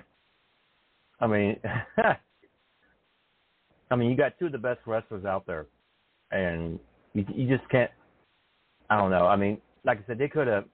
[1.20, 1.56] I mean,
[3.90, 5.66] I mean, you got two of the best wrestlers out there,
[6.30, 6.78] and
[7.14, 7.90] you you just can't.
[8.90, 9.26] I don't know.
[9.26, 10.64] I mean, like I said, they could have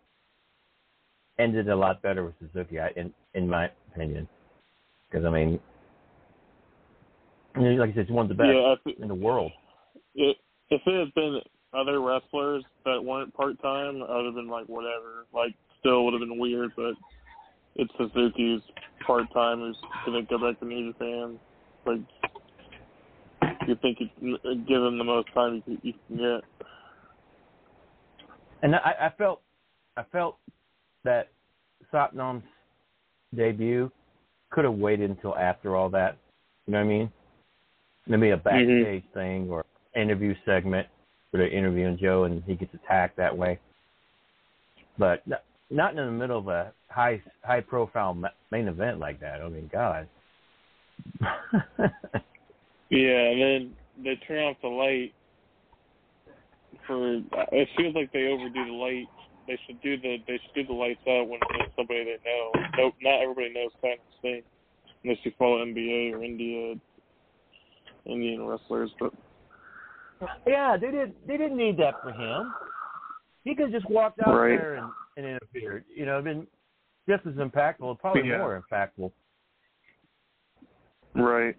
[1.39, 4.29] ended a lot better with Suzuki, in in my opinion.
[5.11, 5.61] Because I mean,
[7.57, 8.51] like I said, it's one of the best
[8.87, 9.53] yeah, in the world.
[10.15, 10.37] It,
[10.71, 11.41] if it had been
[11.75, 15.27] other wrestlers that weren't part time, I would have been like whatever.
[15.33, 16.95] Like still would have been weird, but
[17.77, 18.61] it's Suzuki's
[19.07, 21.39] part time who's gonna go back to New Japan.
[21.87, 22.01] Like
[23.67, 24.39] you think you
[24.69, 26.67] give him the most time you, you can get.
[28.63, 29.41] And I, I felt,
[29.97, 30.39] I felt
[31.05, 31.31] that
[31.93, 32.45] Satnam's
[33.35, 33.91] debut
[34.51, 36.17] could have waited until after all that.
[36.67, 37.13] You know what I mean?
[38.07, 39.19] Maybe a backstage mm-hmm.
[39.19, 40.89] thing or interview segment
[41.31, 43.59] where they're interviewing Joe and he gets attacked that way.
[44.99, 45.23] But
[45.71, 48.17] not in the middle of a high high profile
[48.51, 49.41] main event like that.
[49.41, 50.07] I mean, God.
[52.91, 53.75] yeah, and then
[54.05, 55.13] they turn off the light
[56.87, 57.17] for.
[57.53, 59.07] It feels like they overdo the light.
[59.47, 62.53] They should do the they should do the lights out when it's somebody they know.
[62.77, 64.43] No, not everybody knows kind of thing
[65.03, 66.75] unless you follow NBA or India
[68.07, 69.13] Indian wrestlers, but
[70.47, 71.15] yeah, they did.
[71.27, 72.53] They didn't need that for him.
[73.45, 74.59] He could just walked out right.
[74.59, 75.85] there and, and interfered.
[75.95, 76.47] You know, been
[77.09, 78.39] just as impactful, probably yeah.
[78.39, 79.11] more impactful.
[81.15, 81.57] Right.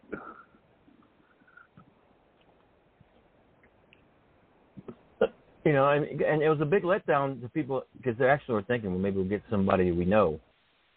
[5.65, 8.63] You know, and, and it was a big letdown to people because they actually were
[8.63, 10.39] thinking, well, maybe we'll get somebody we know,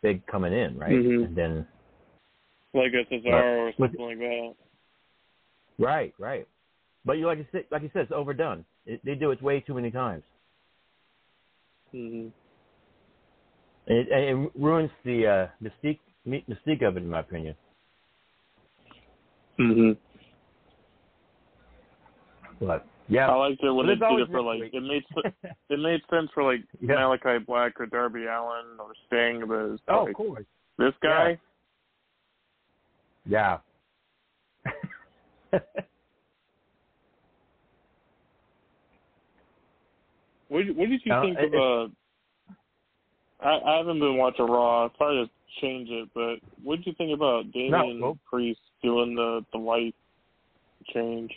[0.03, 0.91] big coming in, right?
[0.91, 1.25] Mm-hmm.
[1.25, 1.67] And then
[2.75, 4.55] like a Cesaro or something like that.
[5.79, 6.47] Right, right.
[7.05, 8.65] but you like you said, like you said, it's overdone.
[8.87, 10.23] It, they do it way too many times.
[11.93, 12.29] hmm
[13.87, 17.55] It, it ruins the uh, mystique mystique of it, in my opinion.
[22.61, 25.05] But yeah, I liked it when But they did it for like it made
[25.71, 26.95] it made sense for like Yeah.
[26.95, 30.47] Malachi Black or Darby Allin or Sting, but oh, like, of course,
[30.79, 31.39] this guy.
[33.27, 33.59] yeah.
[40.49, 41.91] What did, what did you Uh, think it- of?
[41.91, 41.93] Uh,
[43.41, 44.89] I, I haven't been watching Raw.
[44.97, 49.45] Sorry to change it, but what did you think about Damian well- Priest doing the
[49.53, 49.95] the light
[50.95, 51.33] change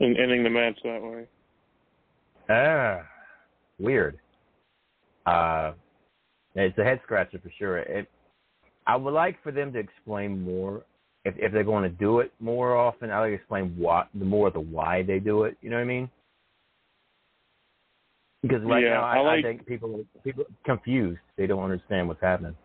[0.00, 1.26] and ending the match that way?
[2.48, 3.06] Ah,
[3.78, 4.18] weird.
[5.26, 5.72] Uh,
[6.54, 7.78] it's a head scratcher for sure.
[7.78, 8.10] It,
[8.86, 10.82] I would like for them to explain more.
[11.24, 14.24] If if they're going to do it more often, I like to explain what the
[14.24, 15.56] more of the why they do it.
[15.60, 16.10] You know what I mean?
[18.42, 21.20] Because right Yeah, now, I, I like- I think people people confused.
[21.36, 22.56] They don't understand what's happening.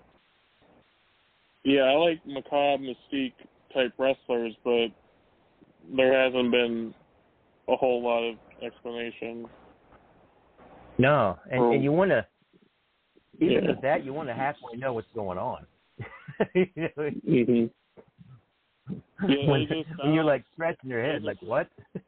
[1.64, 3.34] Yeah, I like macabre mystique
[3.74, 4.88] type wrestlers, but
[5.96, 6.94] there hasn't been
[7.68, 9.50] a whole lot of explanation.
[10.98, 11.72] No, and, Oh.
[11.74, 12.26] and you want to
[13.42, 13.72] even Yeah.
[13.72, 15.66] with that, you want to halfway know what's going on.
[16.56, 17.66] you know, hmm
[19.28, 19.68] Yeah, when,
[20.04, 21.70] when you're like scratching your head, like what?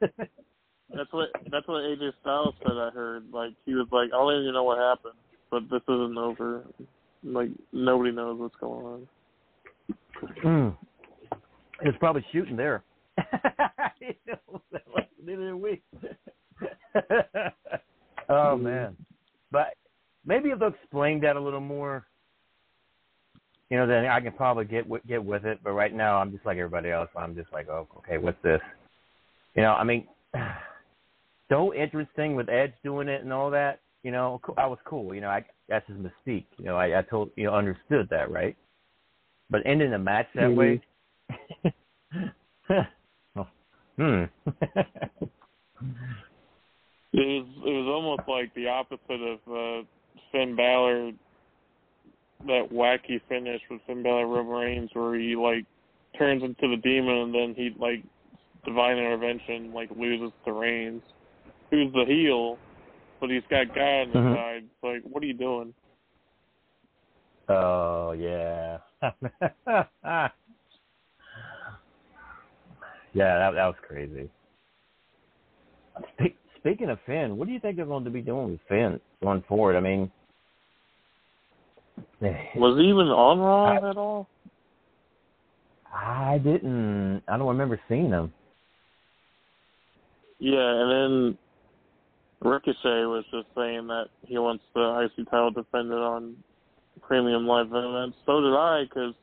[0.94, 2.72] That's what that's what AJ Styles said.
[2.72, 5.18] I heard like he was like, I don't even know what happened,
[5.50, 6.64] but this isn't over.
[7.22, 9.08] Like nobody knows what's going on.
[10.42, 10.76] Mm.
[11.82, 12.82] It's probably shooting there.
[14.00, 15.82] You know, like, neither are we.
[18.28, 18.96] oh man,
[19.50, 19.74] but
[20.24, 22.06] maybe if they'll explain that a little more,
[23.70, 25.60] you know, then I can probably get wi- get with it.
[25.62, 27.08] But right now, I'm just like everybody else.
[27.16, 28.60] I'm just like, oh, okay, what's this?
[29.54, 30.06] You know, I mean,
[31.48, 33.80] so interesting with Edge doing it and all that.
[34.02, 35.14] You know, co- I was cool.
[35.14, 36.46] You know, I that's his mystique.
[36.58, 38.56] You know, I, I told you know understood that right.
[39.50, 40.80] But ending the match that way.
[43.96, 44.24] hmm.
[47.12, 49.86] It was it was almost like the opposite of uh,
[50.30, 51.12] Finn Balor,
[52.46, 55.64] that wacky finish with Finn Balor Roman Reigns, where he like
[56.18, 58.02] turns into the demon and then he like
[58.64, 61.02] divine intervention like loses to Reigns,
[61.70, 62.58] who's the heel,
[63.20, 64.34] but he's got God on his Mhm.
[64.34, 64.64] side.
[64.64, 65.74] It's like, what are you doing?
[67.48, 68.78] Oh yeah.
[69.02, 70.30] yeah,
[73.14, 74.30] that that was crazy.
[76.58, 79.42] Speaking of Finn, what do you think they're going to be doing with Finn going
[79.42, 79.76] forward?
[79.76, 80.10] I mean,
[82.20, 84.28] Was he even on Raw I- at all?
[85.92, 87.22] I didn't.
[87.28, 88.32] I don't remember seeing him.
[90.38, 91.38] Yeah, and then
[92.40, 96.36] Ricochet was just saying that he wants the IC title defended on
[97.02, 98.16] premium live events.
[98.26, 99.14] So did I, because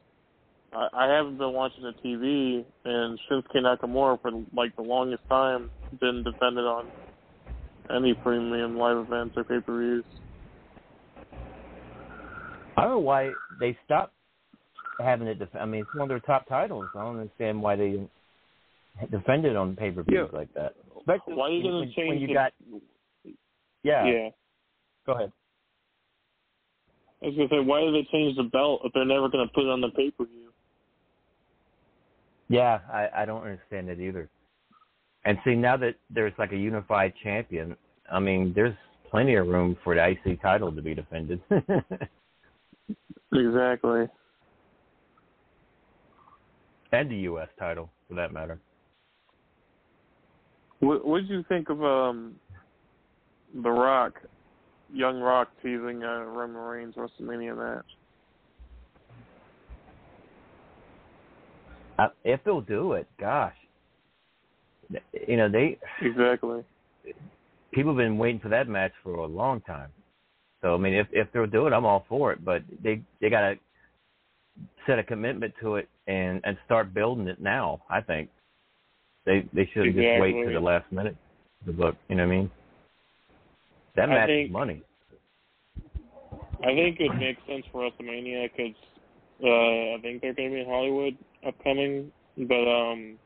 [0.73, 5.69] I, I haven't been watching the TV, and Shinsuke Nakamura for like the longest time
[5.99, 6.91] didn't defend it on
[7.95, 10.05] any premium live events or pay per views.
[12.77, 14.13] I don't know why they stopped
[14.99, 15.39] having it.
[15.39, 16.85] Def- I mean, it's one of their top titles.
[16.95, 18.09] I don't understand why they didn't
[19.11, 20.75] defend it on pay per views like that.
[20.97, 22.53] Especially Why are you gonna change when you the- got
[23.83, 24.05] yeah.
[24.05, 24.29] yeah.
[25.05, 25.31] Go ahead.
[27.21, 29.63] I was gonna say, why did they change the belt if they're never gonna put
[29.63, 30.49] it on the pay per view?
[32.49, 34.29] Yeah, I, I don't understand it either.
[35.25, 37.75] And see, now that there's like a unified champion,
[38.11, 38.75] I mean, there's
[39.09, 41.41] plenty of room for the IC title to be defended.
[43.33, 44.07] Exactly.
[46.95, 48.59] and the US title, for that matter.
[50.79, 52.35] What what did you think of um
[53.63, 54.13] the Rock,
[54.93, 57.85] Young Rock teasing uh, Roman Reigns WrestleMania match?
[61.97, 63.55] Uh, if they'll do it, gosh.
[65.27, 66.63] You know, they Exactly.
[67.73, 69.89] people have been waiting for that match for a long time.
[70.65, 72.43] So I mean, if if they'll do it, I'm all for it.
[72.43, 73.53] But they they gotta
[74.87, 77.83] set a commitment to it and and start building it now.
[77.87, 78.29] I think
[79.27, 81.15] they they shouldn't just wait to the last minute
[81.67, 81.95] to book.
[82.09, 82.51] You know what I mean?
[83.95, 84.81] That I think- money.
[86.63, 88.73] I think it makes sense for WrestleMania because
[89.43, 92.11] uh, I think they're going to be in Hollywood upcoming.
[92.37, 93.19] But um,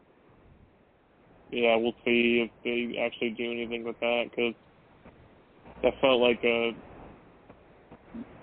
[1.51, 4.55] yeah, we'll see if they actually do anything with that because
[5.83, 6.71] that felt like a,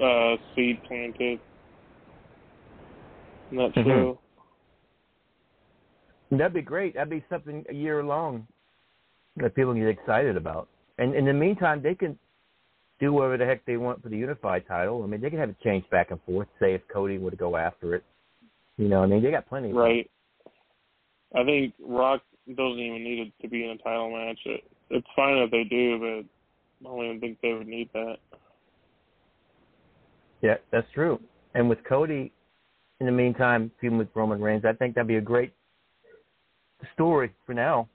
[0.00, 1.40] a seed planted.
[3.50, 3.84] Not Mhm.
[3.84, 4.18] true.
[6.30, 6.94] That'd be great.
[6.94, 8.46] That'd be something a year long
[9.36, 10.68] that people can get excited about.
[10.98, 12.18] And in the meantime, they can
[12.98, 15.02] do whatever the heck they want for the unified title.
[15.02, 16.48] I mean, they can have it changed back and forth.
[16.58, 18.02] Say if Cody were to go after it,
[18.78, 19.70] you know, I mean, they got plenty.
[19.70, 20.10] Of Right.
[21.34, 24.38] I think Rock doesn't even need it to be in a title match.
[24.46, 25.98] It, it's fine if they do,
[26.80, 28.16] but I don't even think they would need that.
[30.42, 31.20] Yeah, that's true.
[31.54, 32.32] And with Cody,
[33.00, 35.52] in the meantime, feuding with Roman Reigns, I think that'd be a great
[36.94, 37.88] story for now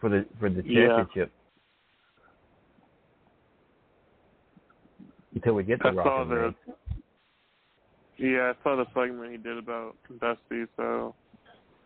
[0.00, 0.88] for the for the Yeah.
[0.88, 1.32] championship
[5.34, 6.54] until we get to I Rock saw the
[8.16, 11.14] yeah, I saw the segment he did about Dusty, so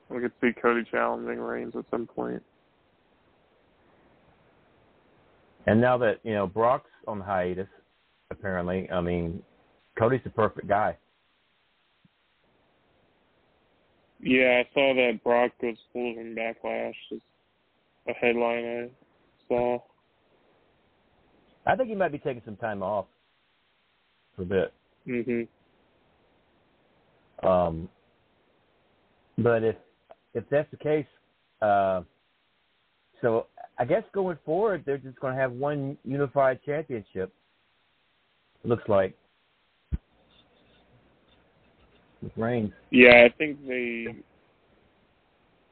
[0.09, 2.43] we could see Cody challenging Reigns at some point.
[5.67, 7.69] And now that you know Brock's on hiatus,
[8.43, 9.41] apparently, I mean,
[9.97, 10.97] Cody's the perfect guy.
[14.21, 16.95] Yeah, I saw that Brock was losing backlash.
[17.13, 17.21] Is
[18.09, 18.91] a headline I
[19.49, 19.79] saw.
[21.67, 23.07] I think he might be taking some time off
[24.35, 24.73] for a bit.
[25.07, 25.49] Mhm.
[27.45, 27.89] Um,
[29.39, 29.77] but if
[30.35, 31.07] if that's the case,
[31.61, 32.03] uh,
[33.21, 33.47] so
[33.79, 37.33] I guess going forward, they're just going to have one unified championship.
[38.65, 39.15] Looks like
[42.23, 42.73] with Reigns.
[42.91, 44.07] Yeah, I think they.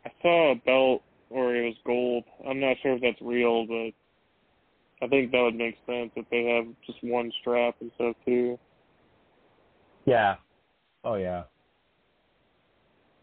[0.05, 2.25] I saw a belt or it was gold.
[2.49, 3.93] I'm not sure if that's real, but
[5.03, 8.59] I think that would make sense if they have just one strap instead of two.
[10.05, 10.37] Yeah.
[11.05, 11.45] Oh yeah.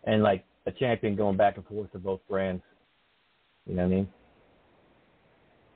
[0.06, 2.64] And like a champion going back and forth to both brands.
[3.66, 4.08] You know what I mean?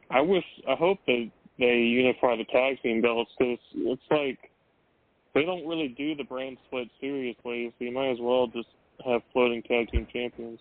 [0.09, 1.29] I wish, I hope that
[1.61, 4.49] they unify the tag team belts because it's like
[5.35, 8.67] they don't really do the brand split seriously, so you might as well just
[9.05, 10.59] have floating tag team champions.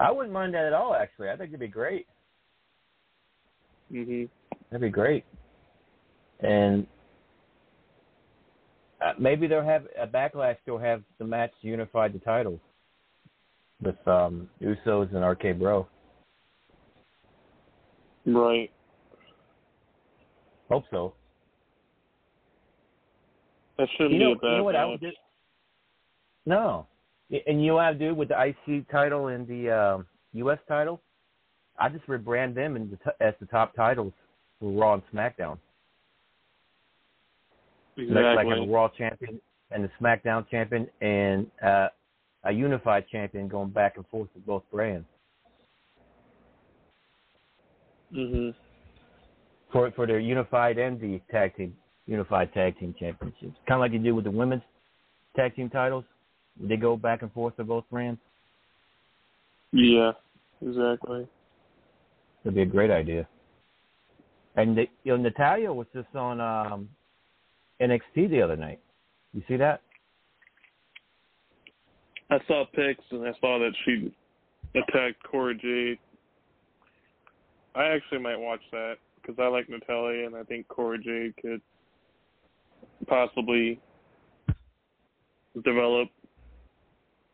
[0.00, 0.96] I wouldn't mind that at all.
[0.96, 2.06] Actually, I think it'd be great.
[3.92, 4.28] Mhm.
[4.70, 5.24] That'd be great.
[6.40, 6.84] And
[9.00, 10.56] uh, maybe they'll have a backlash.
[10.66, 12.60] They'll have the match unify the titles
[13.80, 15.86] with um Usos and RK Bro.
[18.26, 18.72] Right.
[20.72, 21.12] Hope so.
[23.76, 25.10] That shouldn't You know, be a bad you know what I would do?
[26.46, 26.86] No.
[27.46, 31.02] And you know what I do with the IC title and the um, US title?
[31.78, 34.12] I just rebrand them in the t- as the top titles
[34.60, 35.58] for Raw and SmackDown.
[37.96, 38.14] Exactly.
[38.14, 41.88] Like, like a Raw champion and the SmackDown champion and uh,
[42.44, 45.06] a unified champion going back and forth with both brands
[48.12, 48.54] Mhm.
[49.72, 51.74] For for their unified and the tag team
[52.06, 53.56] unified tag team championships.
[53.66, 54.62] Kind of like you do with the women's
[55.34, 56.04] tag team titles.
[56.60, 58.20] They go back and forth to both brands.
[59.72, 60.12] Yeah.
[60.60, 61.26] Exactly.
[62.44, 63.26] That'd be a great idea.
[64.56, 66.88] And the, you know, Natalya was just on um,
[67.80, 68.80] NXT the other night.
[69.32, 69.80] You see that?
[72.30, 74.14] I saw pics and I saw that she
[74.74, 75.98] attacked Cora Jade.
[77.74, 81.60] I actually might watch that because I like Natalya and I think Cora Jade could
[83.06, 83.80] possibly
[85.64, 86.08] develop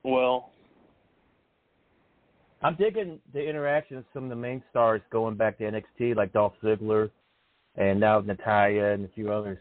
[0.05, 0.51] well.
[2.63, 6.33] I'm digging the interaction of some of the main stars going back to NXT, like
[6.33, 7.11] Dolph Ziggler,
[7.77, 9.59] and now Natalya and a few others.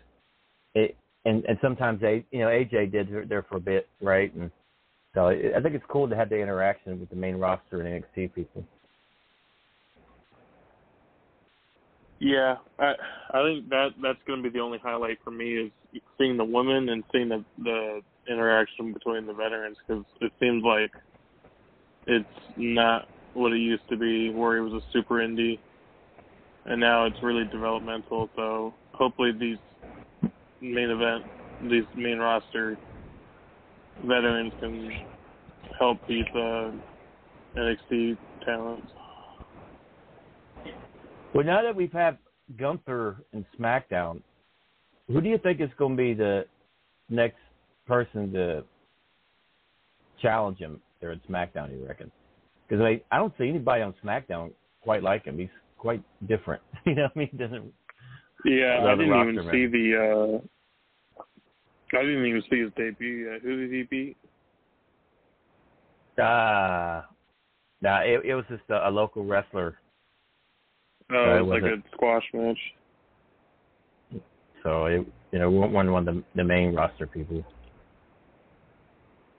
[0.73, 4.33] It and and sometimes they, you know, AJ did there for a bit, right?
[4.33, 4.49] And
[5.13, 8.33] so I think it's cool to have the interaction with the main roster and NXT
[8.33, 8.65] people.
[12.19, 12.93] Yeah, I
[13.33, 15.55] I think that that's going to be the only highlight for me
[15.93, 20.63] is seeing the women and seeing the the interaction between the veterans because it seems
[20.63, 20.91] like
[22.07, 25.59] it's not what it used to be where it was a super indie,
[26.65, 28.29] and now it's really developmental.
[28.35, 29.59] So hopefully these
[30.61, 31.25] main event,
[31.61, 32.79] these main roster
[34.03, 34.89] veterans can
[35.79, 36.71] help these uh,
[37.57, 38.91] NXT talents.
[41.33, 42.17] Well, now that we've had
[42.57, 44.21] Gunther and SmackDown,
[45.07, 46.45] who do you think is going to be the
[47.09, 47.37] next
[47.85, 48.63] person to
[50.21, 51.71] challenge him there at SmackDown?
[51.71, 52.11] You reckon?
[52.67, 54.51] Because I, I don't see anybody on SmackDown
[54.81, 55.37] quite like him.
[55.37, 56.61] He's quite different.
[56.85, 57.29] you know what I mean?
[57.31, 57.73] He doesn't.
[58.45, 60.41] Yeah, I didn't even see the.
[60.41, 60.47] uh
[61.93, 63.41] I didn't even see his debut yet.
[63.41, 64.17] Who did he beat?
[66.19, 67.05] Ah,
[67.81, 67.99] nah.
[68.01, 69.77] It, it was just a, a local wrestler.
[71.11, 72.59] Uh, it was was like it- a squash match.
[74.63, 77.43] So it, you know, one one of the the main roster people.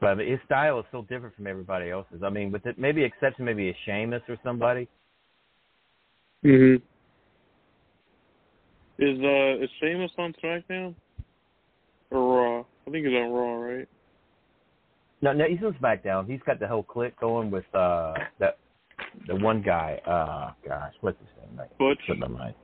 [0.00, 2.22] But his style is so different from everybody else's.
[2.22, 4.88] I mean, with it, maybe exception maybe a Sheamus or somebody.
[6.44, 6.80] Mhm.
[8.98, 10.94] Is uh is Sheamus on SmackDown
[12.10, 12.64] or Raw?
[12.86, 13.88] I think he's on Raw, right?
[15.20, 16.30] No, no, he's on SmackDown.
[16.30, 18.58] He's got the whole clique going with uh that
[19.26, 20.00] the one guy.
[20.06, 21.56] Uh, gosh, what's his name?
[21.58, 21.98] Like, Butch.
[22.18, 22.54] my mind.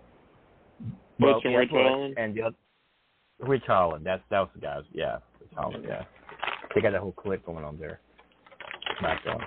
[1.19, 2.15] Butch and Ridge Holland?
[2.19, 2.57] and the other,
[3.41, 4.05] Ridge Holland.
[4.05, 4.83] That's that was the guys.
[4.93, 5.85] Yeah, Ridge Holland.
[5.87, 6.03] Yeah,
[6.75, 8.01] they got that whole clique going on there.
[9.01, 9.43] SmackDown.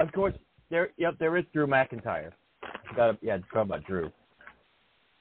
[0.00, 0.34] Of course,
[0.70, 0.90] there.
[0.96, 2.30] Yep, there is Drew McIntyre.
[2.96, 4.10] Got yeah, talk about Drew.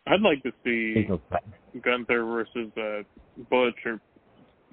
[0.05, 1.07] I'd like to see
[1.81, 3.03] Gunther versus uh
[3.49, 3.99] Butch or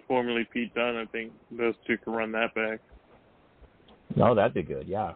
[0.08, 0.96] formerly Pete Dunne.
[0.96, 2.80] I think those two can run that back.
[4.16, 4.86] No, that'd be good.
[4.88, 5.12] Yeah,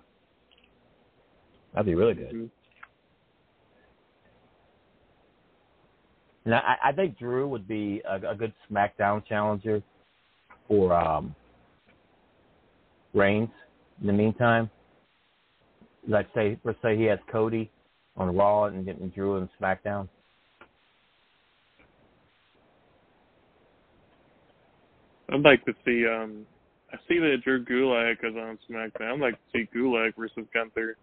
[1.73, 2.51] that'd be really good.
[6.45, 9.83] And I, I think Drew would be a, a good SmackDown challenger
[10.69, 11.35] for um,
[13.15, 13.49] Reigns.
[14.01, 14.69] In the meantime,
[16.09, 17.71] like say, let's say he has Cody
[18.17, 20.09] on Raw and getting Drew on SmackDown.
[25.31, 26.47] I'd like to see um
[26.95, 29.15] I see that Drew Gulak is on SmackDown.
[29.15, 30.97] I'd like to see Gulak versus Gunther.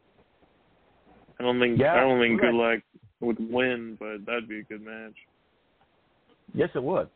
[1.40, 2.84] I don't think Yeah, I don't think Gulak-
[3.20, 5.14] would win, but that'd be a good match.
[6.54, 7.10] Yes, it would.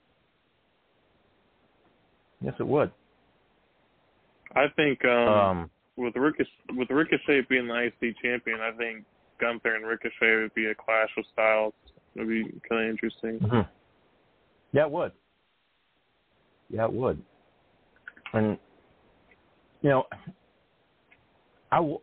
[2.41, 2.91] Yes, it would.
[4.55, 9.05] I think um, Um, with Ricochet with Ricochet being the IC champion, I think
[9.39, 11.73] Gunther and Ricochet would be a clash of styles.
[12.15, 13.39] It'd be kind of interesting.
[13.39, 13.67] Mhm.
[14.73, 15.11] Yeah, it would.
[16.69, 17.21] Yeah, it would.
[18.34, 18.57] And
[19.86, 20.07] you know,
[21.71, 21.99] I, w-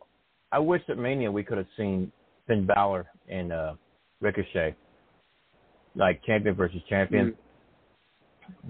[0.53, 2.13] I wish at Mania we could have seen
[2.47, 3.75] Finn Balor and uh,
[4.21, 4.77] Ricochet,
[5.97, 7.35] like champion versus champion.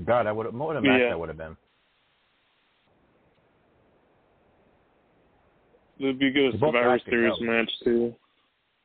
[0.06, 1.10] God, I would have what a match Yeah.
[1.10, 1.54] that would have been.
[5.98, 8.14] It'd be good Survivor Series match too.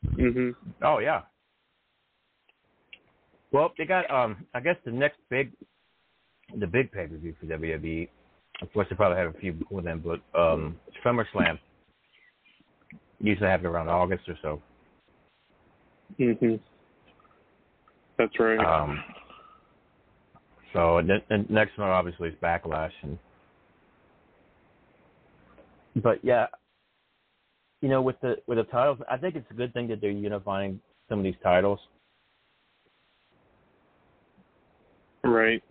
[0.08, 0.54] Mhm.
[0.84, 1.22] Oh yeah.
[3.54, 5.54] Well, they got um I guess the next big
[6.60, 8.10] the big pay per view for WWE.
[8.62, 11.60] Of course they probably have a few before then, but um SummerSlam.
[13.20, 14.62] Usually have it around August or so.
[16.20, 16.60] Mhm.
[18.18, 18.60] That's right.
[18.60, 19.04] Um
[20.74, 23.18] so and and next one obviously is Backlash and
[25.98, 26.48] but yeah
[27.82, 30.12] you know with the with the titles I think it's a good thing that they're
[30.12, 30.80] unifying
[31.10, 31.80] some of these titles.
[35.24, 35.64] right.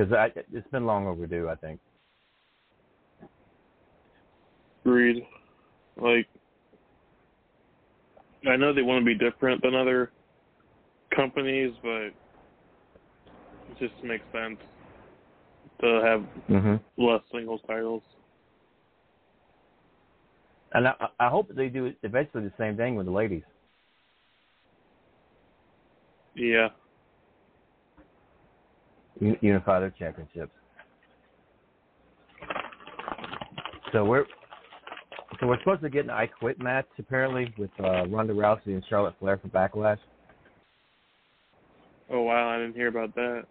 [0.00, 1.78] Because it's been long overdue, I think.
[4.84, 5.26] Agreed.
[6.00, 6.26] Like,
[8.48, 10.10] I know they want to be different than other
[11.14, 12.14] companies, but it
[13.78, 14.58] just makes sense
[15.82, 17.02] to have Mm-hmm.
[17.02, 18.02] less singles titles.
[20.72, 23.42] And I, I hope they do eventually the same thing with the ladies.
[26.34, 26.68] Yeah.
[29.20, 30.52] Un- Unify their championships.
[33.92, 34.24] So we're
[35.40, 38.84] so we're supposed to get an I Quit match apparently with uh, Ronda Rousey and
[38.88, 39.98] Charlotte Flair for Backlash.
[42.10, 43.44] Oh wow, I didn't hear about that.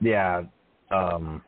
[0.00, 0.42] Yeah.
[0.90, 1.42] Um,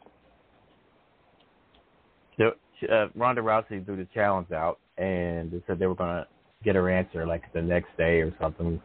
[2.38, 2.52] the,
[2.90, 6.26] uh, Ronda Rousey threw the challenge out, and they said they were going to
[6.64, 8.80] get her answer like the next day or something,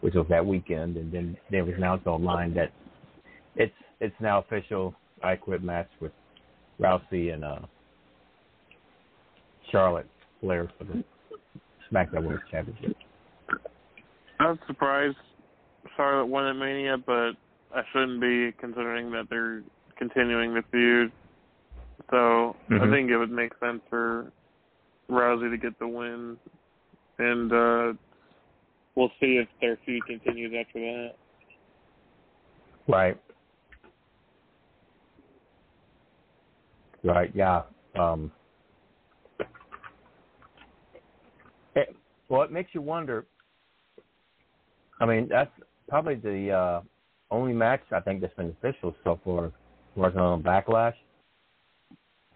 [0.00, 0.96] which was that weekend.
[0.96, 2.72] And then they was announced online that
[3.56, 6.12] it's it's now official I Quit match with
[6.80, 7.58] Rousey and uh,
[9.70, 10.06] Charlotte
[10.40, 11.04] Flair for the
[11.92, 12.96] SmackDown Women's Championship.
[14.38, 15.16] I was surprised
[15.96, 17.32] Charlotte won at Mania, but
[17.74, 19.62] I shouldn't be considering that they're
[19.98, 21.12] continuing the feud.
[22.10, 22.90] So I Mhm.
[22.90, 24.32] think it would make sense for
[25.10, 26.38] Rousey to get the win,
[27.18, 27.92] and uh
[29.00, 31.14] we'll see if their feud continues after that.
[32.86, 33.18] Right.
[37.02, 37.30] Right.
[37.34, 37.62] Yeah.
[37.98, 38.30] Um,
[41.74, 41.96] it,
[42.28, 43.26] well, it makes you wonder.
[45.00, 45.50] I mean, that's
[45.88, 46.80] probably the uh,
[47.30, 49.50] only match I think that's been official so far,
[49.96, 50.94] working on Backlash.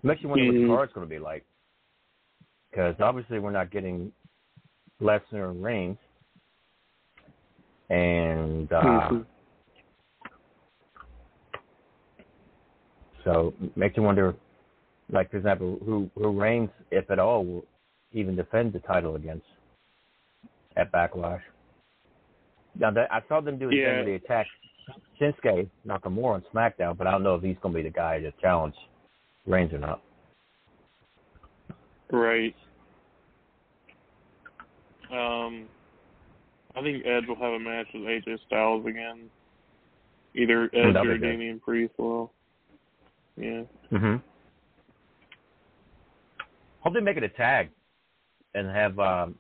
[0.03, 0.63] It makes you wonder what Mhm.
[0.63, 1.45] the card's going to be like,
[2.71, 4.11] because obviously we're not getting
[5.03, 5.99] Lesnar and Reigns,
[7.95, 9.27] and uh, Mhm.
[13.25, 14.35] So it makes you wonder,
[15.11, 17.65] like for example, who who Reigns, if at all, will
[18.13, 19.47] even defend the title against
[20.77, 21.41] at Backlash.
[22.75, 23.87] Now that I saw them do it Yeah.
[23.87, 24.49] thing where they attack
[25.19, 28.21] Shinsuke Nakamura on SmackDown, but I don't know if he's going to be the guy
[28.21, 28.75] to challenge
[29.47, 30.01] Reigns or not.
[32.11, 32.57] Right.
[35.11, 35.69] Um,
[36.77, 39.31] I think Edge will have a match with AJ Styles again.
[40.35, 41.21] Either Edge or be good.
[41.21, 42.33] Damian Priest will.
[43.37, 43.63] Yeah.
[43.93, 44.17] Mm-hmm.
[46.81, 47.71] Hope they make it a tag
[48.55, 49.37] and have um,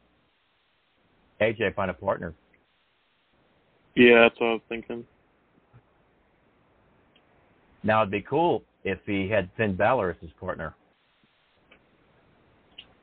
[1.41, 2.35] AJ find a partner.
[3.95, 5.05] Yeah, that's what I was thinking.
[7.82, 10.74] Now it'd be cool if he had Finn Balor as his partner.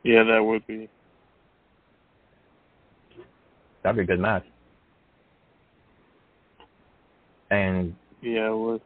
[0.04, 0.90] Yeah, that would be.
[3.84, 4.44] That'd be a good match.
[7.50, 8.82] And Yeah, it would.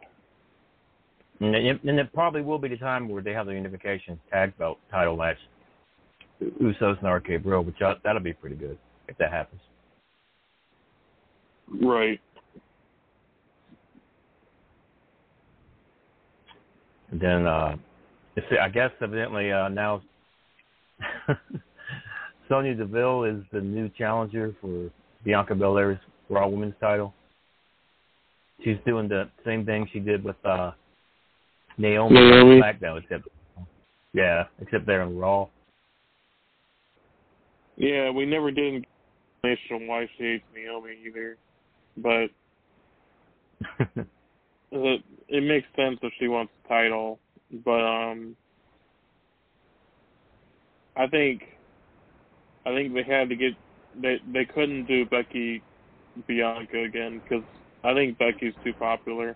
[1.39, 4.57] and it, and it probably will be the time where they have the unification tag
[4.57, 5.37] belt title match.
[6.61, 8.77] Usos and RK Bro, which I, that'll be pretty good
[9.07, 9.61] if that happens.
[11.81, 12.19] Right.
[17.11, 17.75] And then uh
[18.61, 20.01] I guess evidently uh now
[22.47, 24.89] Sonya Deville is the new challenger for
[25.23, 25.97] Bianca Belair's
[26.29, 27.13] Raw Women's title.
[28.63, 30.71] She's doing the same thing she did with uh
[31.77, 32.55] Naomi, Naomi.
[32.55, 33.27] on SmackDown, except
[34.13, 35.47] yeah, except they're in Raw.
[37.75, 38.85] Yeah, we never did an
[39.43, 41.37] explanation on why she hates Naomi either,
[41.97, 42.29] but
[44.71, 47.19] it, it makes sense if she wants the title.
[47.65, 48.35] But um,
[50.95, 51.43] I think
[52.65, 53.53] I think they had to get
[54.01, 55.61] they they couldn't do Becky
[56.27, 57.43] Bianca again because
[57.83, 59.35] I think Becky's too popular.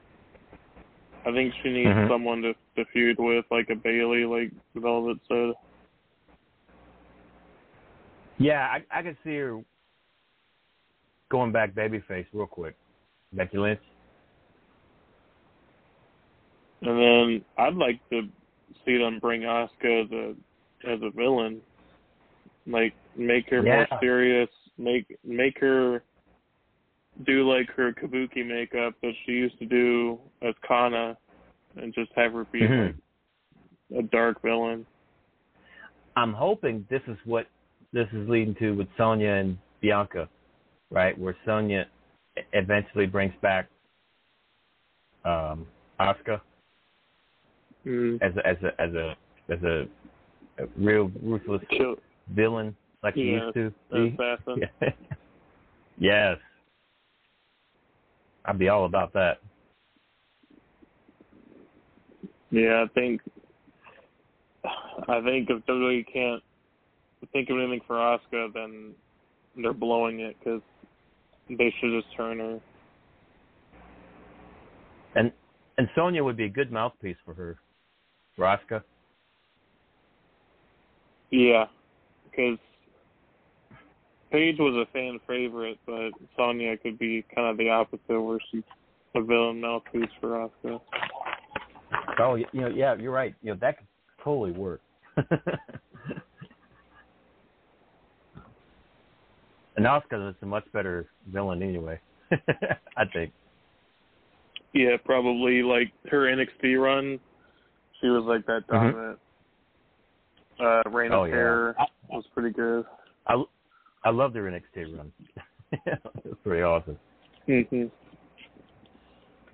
[1.25, 2.09] I think she needs Mhm.
[2.09, 5.53] someone to to feud with, like a Bayley, like Velvet said.
[8.37, 9.63] yeah, I I could see her
[11.29, 12.75] going back babyface real quick.
[13.33, 13.81] Becky Lynch.
[16.81, 18.27] And then I'd like to
[18.85, 20.35] see them bring Asuka as a
[20.89, 21.61] as a villain.
[22.69, 26.03] Like make her more serious, make make her
[27.25, 31.17] do like her kabuki makeup that she used to do as Kana
[31.75, 32.95] and just have her be Mhm.
[33.89, 34.85] like a dark villain.
[36.15, 37.47] I'm hoping this is what
[37.91, 40.29] this is leading to with Sonya and Bianca,
[40.91, 41.17] right?
[41.17, 41.87] Where Sonya
[42.53, 43.67] eventually brings back
[45.25, 45.67] um
[45.99, 46.41] Asuka
[47.85, 48.21] Mm.
[48.21, 49.17] as a as a as a
[49.49, 49.87] as a,
[50.59, 51.97] a real ruthless Kill
[52.33, 53.73] villain like he Yeah, used to.
[53.91, 54.17] be.
[54.19, 54.69] assassin.
[55.97, 56.37] yes.
[58.45, 59.39] I'd be all about that.
[62.51, 63.21] Yeah, I think
[65.07, 66.43] I think if WWE can't
[67.31, 68.93] think of anything for Asuka, then
[69.55, 70.61] they're blowing it because
[71.49, 72.59] they should just turn her.
[75.15, 75.31] And
[75.77, 77.57] and Sonya would be a good mouthpiece for her.
[78.35, 78.83] For Asuka.
[81.31, 81.65] Yeah,
[82.29, 82.57] because
[84.31, 88.63] Paige was a fan favorite, but Sonya could be kind of the opposite, where she's
[89.15, 90.79] a villain mouthpiece for Asuka.
[92.19, 93.33] Oh, you know, yeah, you're right.
[93.41, 93.87] You know, that could
[94.23, 94.81] totally work.
[95.17, 95.27] and
[99.85, 101.99] Asuka is a much better villain anyway.
[102.31, 103.33] I think.
[104.73, 107.19] Yeah, probably like her NXT run.
[107.99, 108.91] She was like that Mhm.
[108.91, 109.19] dominant.
[110.59, 111.85] Uh, Reign Oh, of yeah.
[112.09, 112.85] Was pretty good.
[113.27, 113.41] I
[114.03, 115.11] I love their NXT run.
[115.71, 116.97] it was pretty awesome.
[117.45, 117.85] hmm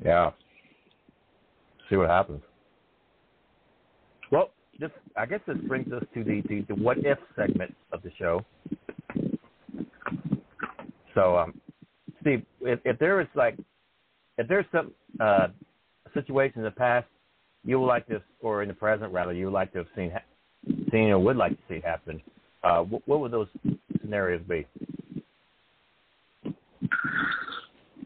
[0.04, 0.32] Yeah.
[1.90, 2.42] See what happens.
[4.32, 8.02] Well, this I guess this brings us to the, the, the what if segment of
[8.02, 8.44] the show.
[11.14, 11.54] So, um,
[12.22, 13.58] Steve, if, if there is like,
[14.38, 14.92] if there's some
[15.22, 15.48] uh,
[16.14, 17.08] situation in the past
[17.64, 20.12] you would like to, or in the present rather, you would like to have seen,
[20.12, 20.20] ha-
[21.04, 22.22] or would like to see happen,
[22.64, 23.48] uh, what, what would those
[24.02, 24.66] scenarios be?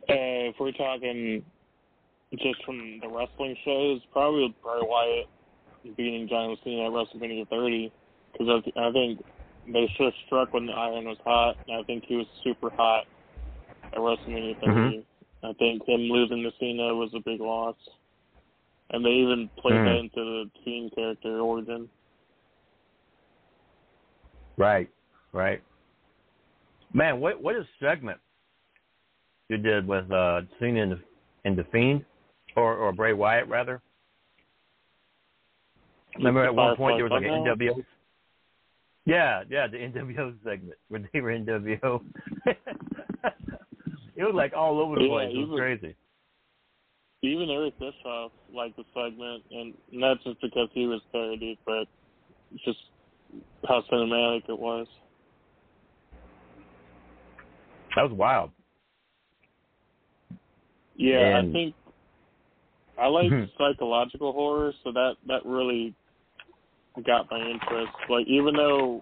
[0.09, 1.43] Uh, if we're talking
[2.33, 5.27] just from the wrestling shows, probably Bray Wyatt
[5.95, 7.91] beating John Cena at WrestleMania 30,
[8.31, 9.23] because I, I think
[9.67, 12.69] they should have struck when the iron was hot, and I think he was super
[12.75, 13.05] hot
[13.93, 14.71] at WrestleMania 30.
[14.71, 15.03] Mhm.
[15.41, 17.77] I think him losing to Cena was a big loss,
[18.89, 19.85] and they even played Mhm.
[19.85, 21.89] that into the Fiend character origin.
[24.59, 24.89] Right,
[25.31, 25.61] right.
[26.93, 28.19] Man, what what is segment
[29.47, 30.99] you did with uh Cena and the,
[31.45, 32.03] and the Fiend,
[32.57, 33.81] or or Bray Wyatt rather?
[36.17, 37.83] Remember at one point there was like an NWO.
[39.05, 42.01] Yeah, yeah, the NWO segment where they were NWO.
[42.45, 45.29] it was like all over the Yeah, place.
[45.33, 45.95] It was was- crazy.
[47.23, 51.85] even Eric Bischoff liked the segment, and not just because he was parodied, but
[52.65, 52.77] just
[53.67, 54.87] how cinematic it was.
[57.95, 58.51] That was wild.
[60.95, 61.75] Yeah, And- I think
[62.97, 63.49] I like Mhm.
[63.57, 65.93] psychological horror, so that that really
[67.03, 67.93] got my interest.
[68.09, 69.01] Like even though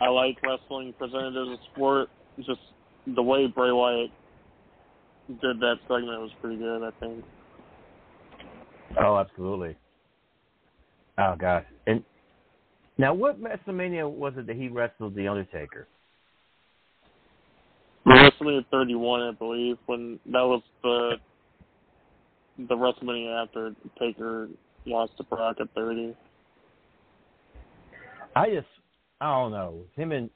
[0.00, 2.60] I like wrestling presented as a sport, just
[3.08, 4.12] the way Bray Wyatt
[5.40, 6.84] did that segment was pretty good.
[6.84, 7.24] I think.
[8.96, 9.76] Oh, absolutely.
[11.18, 11.66] Oh gosh.
[11.86, 12.04] And
[12.98, 15.86] now, what WrestleMania was it that he wrestled the Undertaker?
[18.04, 21.12] WrestleMania 31, I believe, when that was the
[22.66, 24.48] the WrestleMania after Taker
[24.84, 26.16] lost to Brock at 30.
[28.34, 28.66] I just,
[29.20, 29.82] I don't know.
[29.94, 30.28] Him and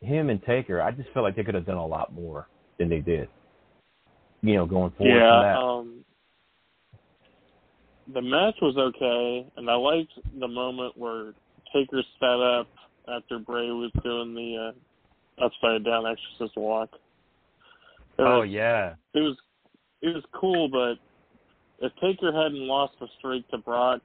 [0.00, 2.48] him and Taker, I just feel like they could have done a lot more
[2.78, 3.28] than they did.
[4.42, 6.04] You know, going forward yeah, um,
[8.12, 11.34] the match was okay, and I liked the moment where
[11.72, 12.68] Taker sat up
[13.08, 16.90] after Bray was doing the uh, upside down exorcist walk.
[18.18, 18.94] It oh was, yeah.
[19.14, 19.36] it was
[20.02, 20.94] it was cool, but
[21.84, 24.00] if Taker hadn't lost the streak to Brock,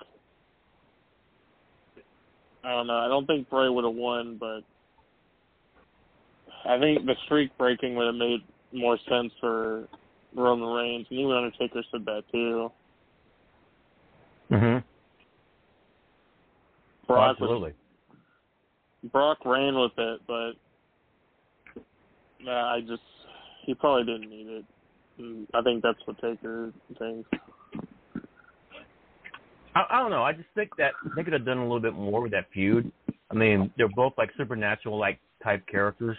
[2.63, 2.97] I don't know.
[2.97, 4.61] I don't think Bray would have won, but
[6.65, 8.41] I think the streak breaking would have made
[8.71, 9.87] more sense for
[10.35, 12.71] Roman Reigns, and even Undertaker said that too.
[14.51, 14.83] Mhm.
[17.07, 17.73] Brock was absolutely.
[19.11, 20.51] Brock ran with it, but
[22.41, 23.01] nah, I just
[23.65, 24.65] he probably didn't need it.
[25.17, 27.29] And I think that's what Taker thinks.
[29.75, 30.23] I, I don't know.
[30.23, 32.91] I just think that they could have done a little bit more with that feud.
[33.31, 36.17] I mean, they're both like supernatural like type characters.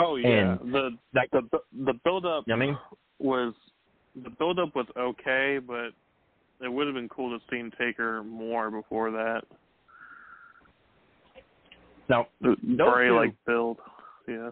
[0.00, 1.42] Oh yeah, And, the like- the
[1.84, 2.78] the build up You know I mean?
[3.18, 3.52] was
[4.24, 5.90] the build up was okay, but
[6.64, 9.42] it would have been cool to see Taker more before that.
[12.08, 13.78] Now, The Those Bray two- like build,
[14.26, 14.50] yeah.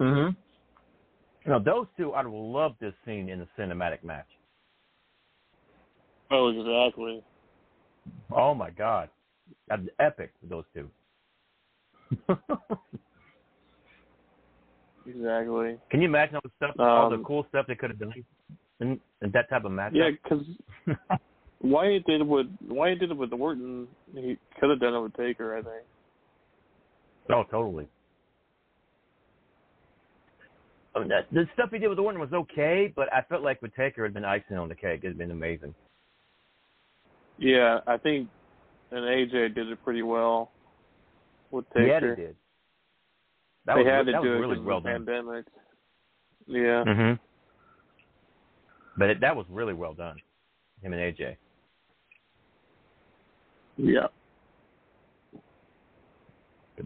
[0.00, 0.36] Mhm.
[1.46, 4.28] Now, those two, I'd love this scene in the cinematic match.
[6.30, 7.22] Oh, exactly.
[8.30, 9.08] Oh my God,
[9.66, 10.90] that's epic with those two.
[15.06, 15.78] Exactly.
[15.90, 18.12] Can you imagine all the stuff, all the Um, cool stuff they could have done
[18.80, 19.92] in, in that type of match?
[19.94, 20.44] Yeah, because
[21.62, 23.88] Wyatt did it with Wyatt did it with Orton.
[24.14, 25.84] He could have done it with Taker, I think.
[27.30, 27.86] Oh, totally.
[30.94, 33.62] I mean, that, the stuff he did with Orton was okay, but I felt like
[33.62, 35.00] with Taker had been icing on the cake.
[35.04, 35.74] It had been amazing.
[37.38, 38.28] Yeah, I think
[38.90, 40.50] and AJ did it pretty well
[41.50, 42.14] with Yeah, Taker.
[42.16, 42.36] they did.
[43.66, 45.04] That they was, had to do it really well the done.
[45.06, 45.44] pandemic.
[46.46, 46.84] Yeah.
[46.84, 47.12] hmm
[48.96, 50.16] But it, that was really well done.
[50.82, 51.36] Him and AJ.
[53.76, 54.06] Yeah.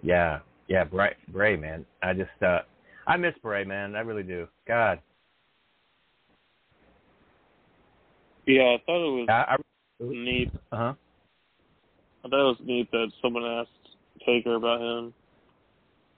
[0.02, 1.84] Yeah, yeah, Bray, Bray, man.
[2.02, 2.60] I just, uh
[3.06, 3.96] I miss Bray, man.
[3.96, 4.46] I really do.
[4.66, 5.00] God,
[8.46, 9.56] Yeah, I thought it was I, I
[10.00, 10.50] neat.
[10.72, 10.92] uh huh.
[12.24, 13.70] I thought it was neat that someone asked
[14.26, 15.14] Taker about him,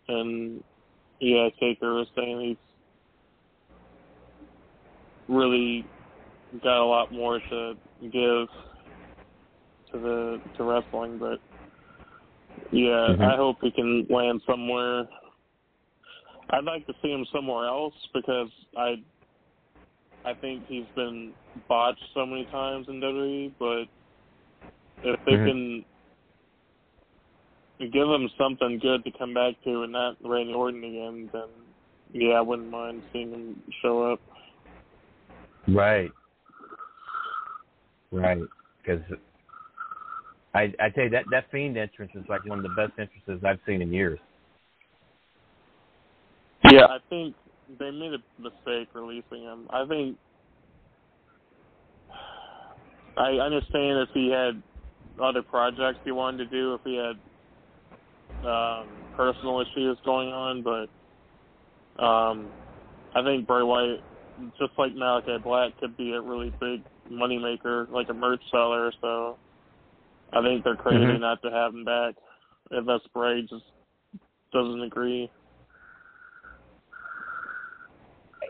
[0.08, 0.64] and
[1.20, 2.56] yeah, Taker was saying he's
[5.28, 5.84] really
[6.62, 8.48] got a lot more to give
[9.92, 11.40] to the to wrestling, but
[12.70, 13.20] yeah, Mhm.
[13.20, 15.08] I hope he can land somewhere.
[16.50, 19.02] I'd like to see him somewhere else because I
[20.26, 21.34] I think he's been
[21.68, 23.88] botched so many times in WWE, but
[25.02, 25.44] if they Mhm.
[25.44, 25.84] can
[27.90, 31.48] give him something good to come back to and not Randy Orton again, then
[32.10, 34.20] yeah, I wouldn't mind seeing him show up.
[35.68, 36.10] Right.
[38.10, 38.42] Right.
[38.78, 39.02] Because
[40.54, 43.44] I I tell you that that fiend entrance is like one of the best entrances
[43.44, 44.18] I've seen in years.
[46.70, 47.34] Yeah, I think
[47.78, 49.66] they made a mistake releasing him.
[49.70, 50.16] I think
[53.16, 54.62] I understand if he had
[55.22, 62.02] other projects he wanted to do, if he had um, personal issues going on, but
[62.02, 62.50] um,
[63.14, 64.02] I think Bray Wyatt,
[64.58, 68.92] just like Malachi Black, could be a really big moneymaker, like a merch seller.
[69.00, 69.38] So
[70.34, 71.20] I think they're crazy Mhm.
[71.20, 72.16] not to have him back,
[72.70, 73.64] unless Bray just
[74.52, 75.30] doesn't agree.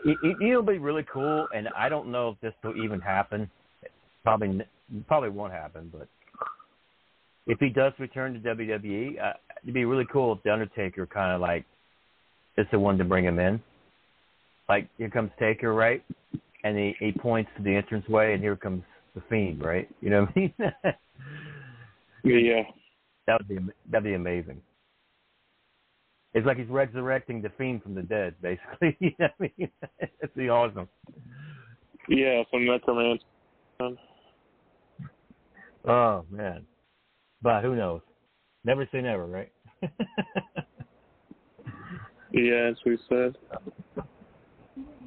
[0.03, 3.49] It, it, it'll be really cool, and I don't know if this will even happen.
[4.23, 4.65] Probably n-
[5.07, 6.07] probably won't happen, but
[7.47, 11.31] if he does return to WWE, uh, it'd be really cool if the Undertaker kind
[11.33, 11.65] of like
[12.57, 13.61] is the one to bring him in.
[14.67, 16.03] Like here comes Taker, right?
[16.65, 18.83] and he he points to the entranceway, and here comes
[19.13, 19.87] the fiend, right?
[20.01, 20.53] You know what I mean?
[22.25, 22.63] Yeah.
[23.27, 23.57] that would be
[23.89, 24.61] that'd be amazing.
[26.33, 28.97] It's like he's resurrecting the fiend from the dead, basically.
[28.99, 29.69] you know I mean?
[29.99, 30.89] It'd be awesome.
[32.09, 33.23] Yeah, from necromancer.
[35.87, 36.65] Oh man,
[37.41, 38.01] but who knows?
[38.63, 39.51] Never say never, right?
[42.35, 43.37] Yeah, as we said.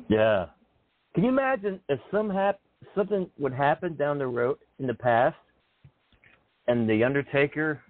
[0.09, 0.47] Yeah.
[1.15, 2.61] Can you imagine if some hap-
[2.95, 5.37] something would happen down the road in the past,
[6.69, 7.83] and the Undertaker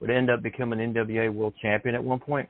[0.00, 2.48] would end up becoming NWA World Champion at one point?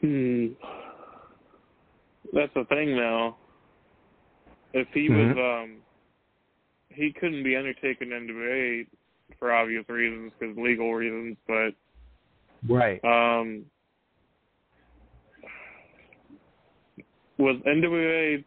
[0.00, 0.48] Hmm.
[2.32, 3.36] That's the thing now.
[4.72, 5.34] If he Mhm.
[5.34, 5.82] was, um,
[6.90, 8.86] he couldn't be Undertaker in NWA
[9.38, 11.36] for obvious reasons, because legal reasons.
[11.46, 11.74] But
[12.68, 13.02] Right.
[13.04, 13.70] um,
[17.38, 18.44] was NWA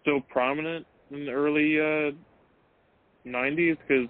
[0.00, 2.12] still prominent in the early uh,
[3.26, 3.78] '90s?
[3.86, 4.08] Because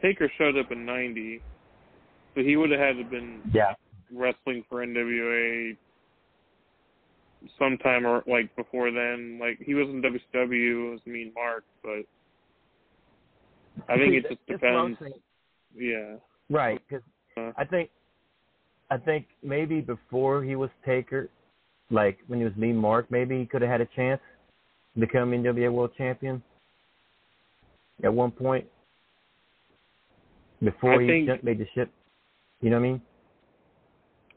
[0.00, 1.40] Taker showed up in '90,
[2.34, 3.74] so he would have had to have been Yeah.
[4.12, 5.76] wrestling for NWA
[7.58, 9.38] sometime or like before then.
[9.40, 12.04] Like he was in WCW as Mean Mark, but
[13.88, 14.98] I think it just That's what I'm depends.
[15.00, 15.14] saying.
[15.74, 16.16] Yeah.
[16.50, 17.04] Right, because
[17.36, 17.90] Uh, I think,
[18.90, 21.28] I think maybe before he was Taker,
[21.90, 24.37] like when he was Mean Mark, maybe he could have had a chance to
[24.96, 26.42] become NWA World Champion
[28.02, 28.66] at one point
[30.62, 31.90] before I he think- made the ship.
[32.60, 33.02] You know what I mean?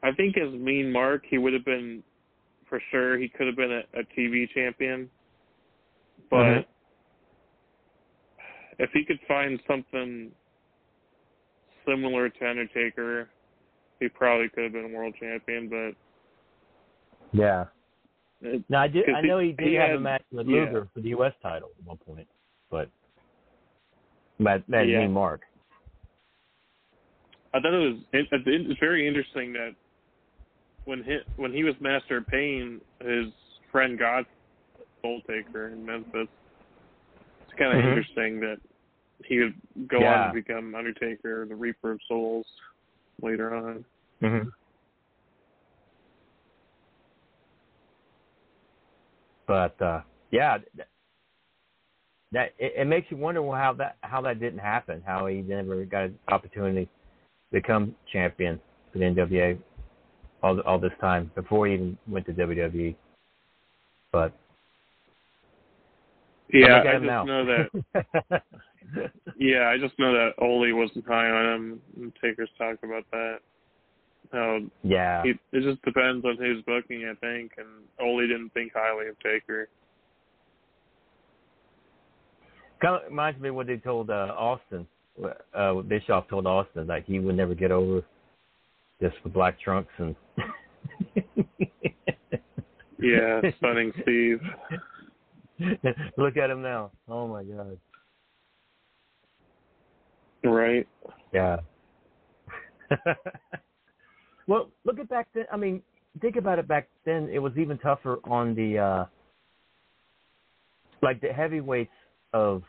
[0.04, 2.02] I think as Mean Mark, he would have been
[2.66, 3.16] for sure.
[3.18, 5.10] He could have been a, a TV champion,
[6.30, 6.66] but Mhm.
[8.78, 10.32] if he could find something
[11.86, 13.28] similar to Undertaker,
[14.00, 15.68] he probably could have been a world champion.
[15.68, 15.94] But
[17.32, 17.66] Yeah.
[18.42, 19.06] It, Now I did.
[19.06, 20.64] 'Cause I know he did he have a match with yeah.
[20.64, 21.32] Luger for the U.S.
[21.42, 22.28] title at one point,
[22.70, 22.88] but
[24.40, 25.00] that that Yeah.
[25.00, 25.42] Mean Mark.
[27.54, 29.74] I thought it was it, it's very interesting that
[30.84, 33.26] when he when he was Master of Pain, his
[33.70, 34.26] friend got
[35.02, 36.28] Soul Taker in Memphis.
[37.42, 37.88] It's kind of Mhm.
[37.88, 38.58] interesting that
[39.24, 39.54] he would
[39.88, 40.22] go Yeah.
[40.22, 42.46] on to become Undertaker, the Reaper of Souls,
[43.20, 43.84] later on.
[44.22, 44.48] Mm-hmm.
[49.52, 50.00] But uh
[50.30, 50.56] yeah,
[52.32, 55.02] that it, it makes you wonder well, how that how that didn't happen.
[55.06, 56.90] How he never got an opportunity to
[57.52, 58.58] become champion
[58.90, 59.58] for the NWA
[60.42, 62.96] all all this time before he even went to WWE.
[64.10, 64.32] But
[66.48, 67.24] Yeah, I just now.
[67.24, 68.42] know that.
[69.38, 71.80] Yeah, I just know that Ole wasn't high on him.
[71.96, 73.38] And Taker's talked about that.
[74.32, 77.52] How yeah, he, it just depends on who's booking, I think.
[77.58, 77.68] And
[78.00, 79.68] Ole didn't think highly of Taker.
[82.80, 84.86] kind of reminds me of what they told uh, Austin.
[85.54, 88.02] Uh, what Bischoff told Austin like he would never get over
[89.00, 90.16] just the black trunks and.
[93.02, 94.40] Yeah, stunning Steve.
[96.16, 96.92] Look at him now.
[97.08, 97.78] Oh my god.
[100.44, 100.86] Right.
[101.32, 101.56] Yeah.
[104.46, 105.44] well, look at back then.
[105.52, 105.82] I mean,
[106.20, 106.68] think about it.
[106.68, 109.04] Back then, it was even tougher on the uh
[111.02, 111.90] like the heavyweights
[112.32, 112.62] of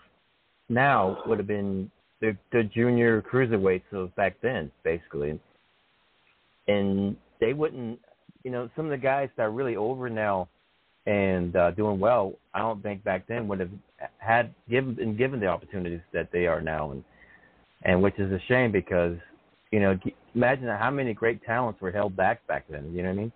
[0.70, 1.90] now would have been
[2.22, 5.40] the the junior cruiserweights of back then, basically.
[6.68, 8.00] And they wouldn't,
[8.44, 10.48] you know, some of the guys that are really over now
[11.06, 13.70] and uh, doing well, I don't think back then would have
[14.18, 17.04] had given been given the opportunities that they are now, and
[17.84, 19.18] and which is a shame because
[19.74, 19.98] you know
[20.36, 22.94] imagine how many great talents were held back back then.
[22.94, 23.32] You know what I mean?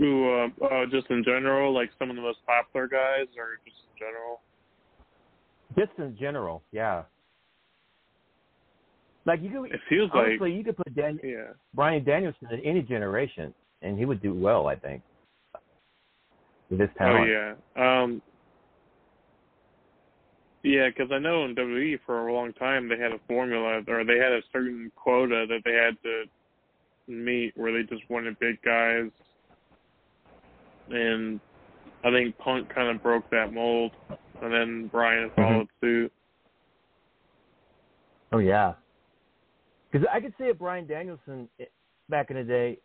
[0.00, 3.76] Ooh, uh, uh, just in general, like some of the most popular guys, or just
[3.90, 4.40] in general.
[5.76, 7.02] Just in general, yeah.
[9.26, 11.54] Like you could It feels like honestly, you could put Dan, yeah.
[11.74, 14.68] Bryan Danielson in any generation, and he would do well.
[14.68, 15.02] I think
[16.70, 17.28] with his talent.
[17.28, 18.02] Oh yeah.
[18.02, 18.22] Um.
[20.62, 24.04] Yeah, because I know in WWE for a long time they had a formula, or
[24.04, 26.24] they had a certain quota that they had to
[27.12, 29.10] meet, where they just wanted big guys,
[30.90, 31.40] and
[32.04, 33.92] I think Punk kind of broke that mold,
[34.40, 36.12] and then Bryan followed suit.
[38.32, 38.74] Oh yeah.
[39.90, 41.64] Because I could see a Bryan Danielson eh,
[42.08, 42.78] back in the day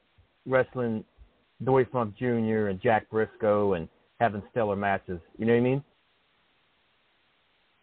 [0.46, 1.04] wrestling
[1.64, 2.68] Dory Funk Jr.
[2.68, 3.88] and Jack Briscoe and
[4.20, 5.20] having stellar matches.
[5.38, 5.84] You know what I mean?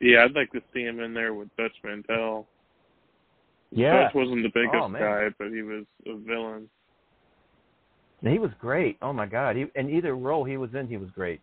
[0.05, 2.47] Yeah, I'd like to see him in there with Dutch Mantell.
[3.71, 4.03] Yeah.
[4.03, 6.69] Dutch wasn't the biggest Oh, guy, but he was a villain.
[8.21, 8.99] And he was great.
[9.01, 9.57] Oh my God!
[9.57, 11.41] He and either role he was in, he was great.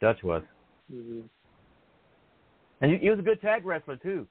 [0.00, 0.42] Dutch was,
[0.90, 1.22] hmm
[2.80, 4.26] and he, he was a good tag wrestler too.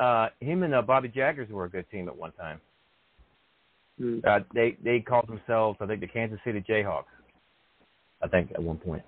[0.00, 2.60] Uh, him and uh, Bobby Jaggers were a good team at one time.
[4.00, 4.26] Mm.
[4.26, 7.04] Uh, they they called themselves, I think, the Kansas City Jayhawks.
[8.22, 9.02] I think at one point.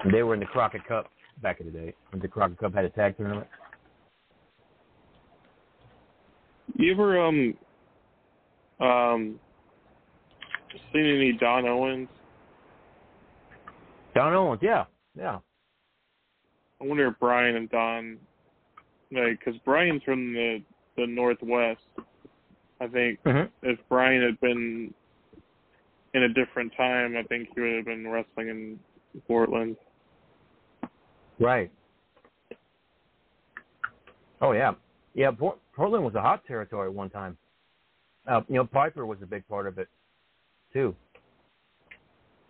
[0.00, 1.10] And they were in the Crockett Cup
[1.42, 3.46] back in the day when the Crockett Cup had a tag tournament.
[6.76, 7.54] You ever um
[8.80, 9.40] um
[10.92, 12.08] seen any Don Owens?
[14.14, 14.84] Don Owens, yeah,
[15.16, 15.38] yeah.
[16.80, 18.18] I wonder if Bryan and Don,
[19.12, 20.62] like, because Bryan's from the
[20.96, 21.80] the Northwest.
[22.80, 23.50] I think Mhm.
[23.62, 24.94] if Bryan had been
[26.14, 28.80] in a different time, I think he would have been wrestling in
[29.26, 29.76] Portland.
[31.40, 31.70] Right.
[34.42, 34.72] Oh yeah,
[35.14, 35.30] yeah.
[35.30, 37.36] Port- Portland was a hot territory at one time.
[38.26, 39.88] Uh, you know, Piper was a big part of it
[40.72, 40.94] too.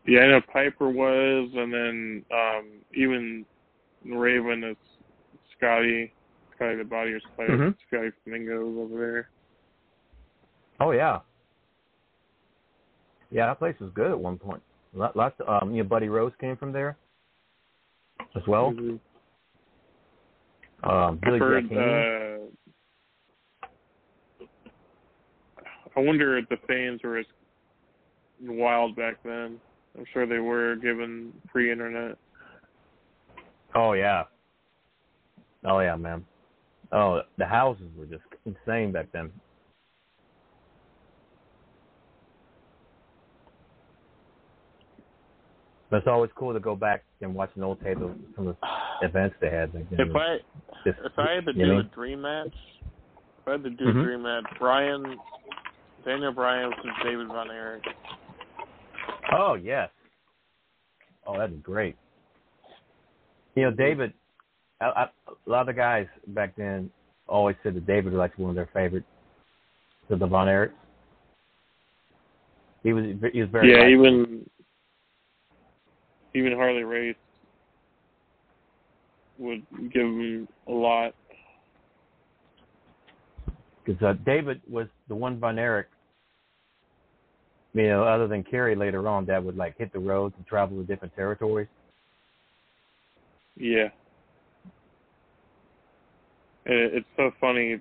[0.07, 3.47] Yeah, I know Piper was, and then um even
[4.05, 4.77] Raven is
[5.57, 6.13] Scotty,
[6.57, 7.77] Scotty the Body or Scotty, Mhm.
[7.87, 9.29] Scotty Flamingos over there.
[10.81, 11.21] Oh yeah.
[13.31, 14.63] Yeah, that place was good at one point.
[14.93, 15.41] Lot- Lots.
[15.47, 16.97] Um, you know, Buddy Rose came from there
[18.35, 18.73] as well.
[18.73, 19.01] Mhm.
[20.83, 23.71] Um, Billy heard, Jack uh,
[25.97, 27.27] I wonder if the fans were as
[28.41, 29.61] wild back then.
[29.99, 32.17] I'm sure they were, given pre-internet.
[33.75, 34.25] Oh yeah.
[35.65, 36.25] Oh yeah, man.
[36.93, 39.31] Oh, the houses were just insane back then.
[45.91, 48.57] But it's always cool to go back and watch an old tape of some of
[48.61, 48.69] the
[49.07, 50.09] events they had back then.
[50.11, 50.37] If I
[50.85, 51.79] Just- if I had to do know?
[51.81, 52.55] a dream match,
[53.43, 54.01] if I had to do Mhm.
[54.01, 55.19] a dream match, Bryan,
[56.05, 57.85] Daniel Bryan versus David Von Erich.
[59.33, 59.91] Oh yes.
[61.27, 61.97] Oh, that'd be great.
[63.57, 64.13] You know, David.
[64.81, 65.03] I, I,
[65.47, 66.91] a lot of the guys back then
[67.29, 69.07] always said that David was like one of their favorites.
[70.09, 70.73] To the Von Erichs.
[72.83, 74.07] He was he was very yeah, likable.
[74.07, 74.51] even
[76.35, 77.17] even Harley Race
[79.39, 79.63] would
[79.93, 81.15] give him a lot.
[83.91, 85.89] because uh, David was the one Von Erich,
[87.75, 90.77] you know, other than Kerry later on, that would like hit the roads and travel
[90.77, 91.69] to different territories.
[93.57, 93.89] Yeah.
[96.67, 97.81] It, it's so funny.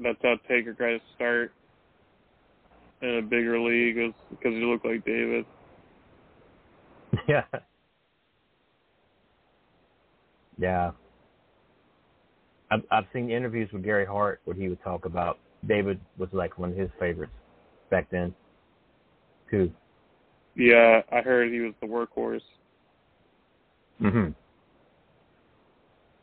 [0.00, 1.52] That's how Taker got his start
[3.02, 5.44] in a bigger league was because he looked like David.
[7.28, 7.44] yeah.
[10.58, 10.92] Yeah.
[12.70, 16.58] I've I've seen interviews with Gary Hart where he would talk about David was like
[16.58, 17.32] one of his favorites
[17.90, 18.34] back then,
[19.50, 19.70] too.
[20.54, 22.40] Yeah, I heard he was the workhorse.
[23.98, 24.28] hmm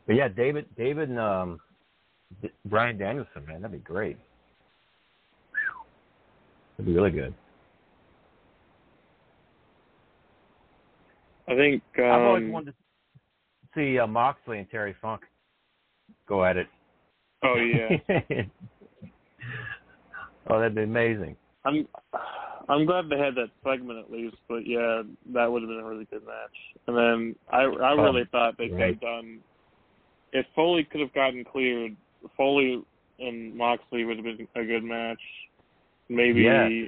[0.06, 1.60] But yeah, David, David, and um,
[2.42, 4.16] D- Bryan Danielson, man, that'd be great.
[6.76, 7.34] That'd be really good.
[11.50, 12.76] I think um, I've always wanted to
[13.74, 15.22] see uh, Moxley and Terry Funk
[16.28, 16.68] go at it.
[17.42, 17.96] Oh yeah.
[20.48, 21.36] oh, that'd be amazing.
[21.64, 21.88] I'm
[22.68, 25.02] I'm glad they had that segment at least, but yeah,
[25.32, 26.56] that would have been a really good match.
[26.86, 28.94] And then I I Oh, really thought they could right.
[28.94, 29.40] have done
[30.32, 31.96] if Foley could have gotten cleared,
[32.36, 32.82] Foley
[33.18, 35.20] and Moxley would have been a good match.
[36.08, 36.86] Maybe Yeah.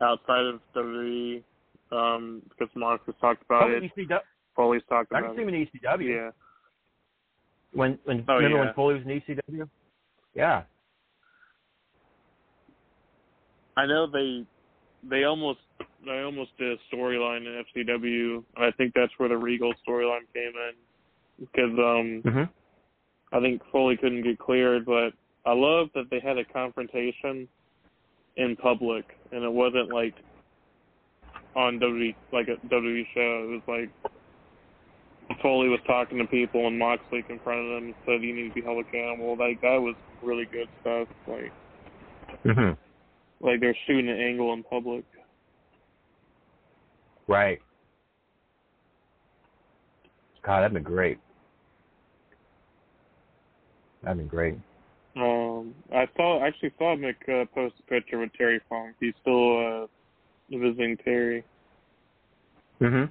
[0.00, 1.42] outside of WWE,
[1.92, 4.08] um, because Moxley talked about Probably it.
[4.08, 4.20] ECW.
[4.56, 6.08] Foley's talked I about can see him in ECW.
[6.08, 6.30] Yeah.
[7.72, 8.64] When when Oh, remember yeah.
[8.66, 9.68] when Foley was in ECW?
[10.34, 10.62] Yeah.
[13.76, 14.44] I know they
[15.08, 15.60] they almost
[16.04, 20.52] they almost did a storyline in FCW, I think that's where the Regal storyline came
[20.54, 20.72] in
[21.40, 22.48] because um Mhm.
[23.32, 25.12] I think Foley couldn't get cleared, but
[25.44, 27.48] I love that they had a confrontation
[28.36, 30.14] in public, and it wasn't like
[31.56, 33.44] on WWE like a WWE show.
[33.44, 33.90] It was like
[35.40, 38.60] Foley was talking to people, and Moxley confronted him and said, "You need to be
[38.60, 41.08] held accountable." Like that was really good stuff.
[41.26, 41.52] Like
[42.44, 42.76] Mhm.
[43.40, 45.04] like they're shooting an angle in public.
[47.26, 47.60] Right.
[50.42, 51.18] God, that'd be great.
[54.02, 54.56] That'd be great.
[55.16, 58.96] Um, I saw actually saw Mick uh, post a picture with Terry Funk.
[59.00, 59.86] He's still uh,
[60.50, 61.44] visiting Terry.
[62.80, 63.10] Mhm.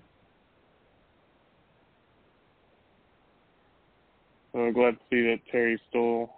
[4.56, 6.32] I'm glad to see that Terry's still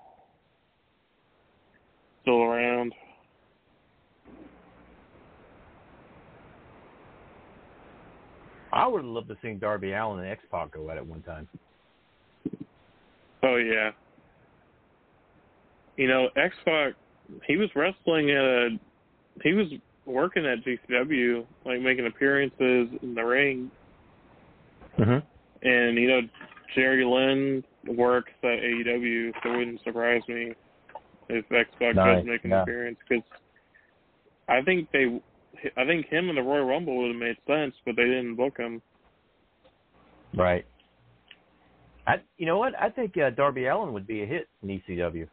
[2.21, 2.93] still around.
[8.71, 11.21] I would have loved to see Darby Allin and X Pac go at it one
[11.23, 11.47] time.
[13.43, 13.91] Oh yeah.
[15.97, 16.93] You know, X Pac
[17.47, 18.79] he was wrestling at a
[19.43, 19.67] he was
[20.05, 23.71] working at GCW, like making appearances in the ring,
[24.99, 25.67] Mm-hmm.
[25.67, 26.21] and you know,
[26.73, 27.63] Jerry Lynn
[27.97, 30.53] works at AEW, so it wouldn't surprise me
[31.29, 32.61] if X Pac Nice, does make an yeah.
[32.61, 33.23] appearance because
[34.47, 35.21] I think they,
[35.75, 38.57] I think him and the Royal Rumble would have made sense, but they didn't book
[38.57, 38.81] him.
[40.35, 40.65] Right.
[42.07, 42.73] I, you know what?
[42.79, 45.27] I think uh, Darby Allin would be a hit in ECW.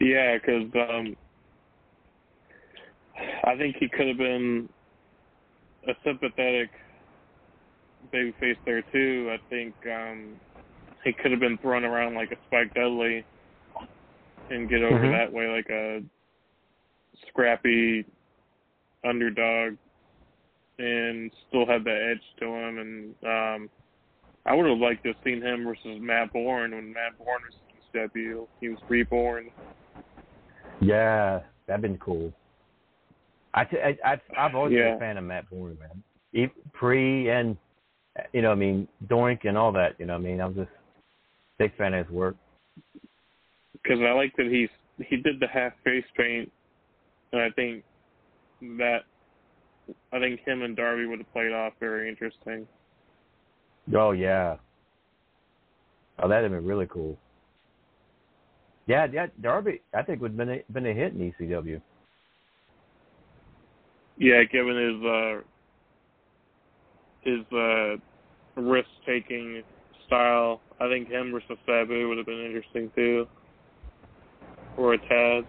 [0.00, 1.16] Yeah, because um,
[3.44, 4.68] I think he could have been
[5.88, 6.70] a sympathetic
[8.12, 9.30] babyface there too.
[9.32, 10.36] I think um,
[11.04, 13.24] he could have been thrown around like a Spike Dudley
[14.50, 15.12] and get over Mhm.
[15.12, 16.02] that way, like a
[17.28, 18.04] scrappy
[19.04, 19.76] underdog,
[20.78, 22.78] and still have that edge to him.
[22.78, 23.70] And um,
[24.44, 27.54] I would have liked to have seen him versus Matt Bourne when Matt Bourne was
[27.94, 28.46] in ECW.
[28.60, 29.50] He was reborn.
[30.80, 32.32] Yeah, that'd been cool.
[33.56, 36.02] I, I, I've always been a fan of Matt Bourne, man.
[36.32, 37.56] E- Pre and
[38.32, 39.96] you know, I mean, Doink and all that.
[39.98, 42.36] You know, what I mean, I'm just a big fan of his work.
[43.82, 44.68] because I like that he's
[45.08, 46.50] he did the half face paint,
[47.32, 47.82] and I think
[48.78, 49.00] that
[50.12, 52.66] I think him and Darby would have played off very interesting.
[53.94, 54.56] Oh yeah.
[56.18, 57.18] Oh, that'd have been really cool.
[58.86, 61.80] Yeah, yeah, Darby, I think would have been a, been a hit in E ECW.
[64.18, 65.40] Yeah, given his uh
[67.22, 69.62] his uh risk taking
[70.06, 73.26] style, I think him versus Sabu would have been interesting too.
[74.76, 75.44] Or a Taz.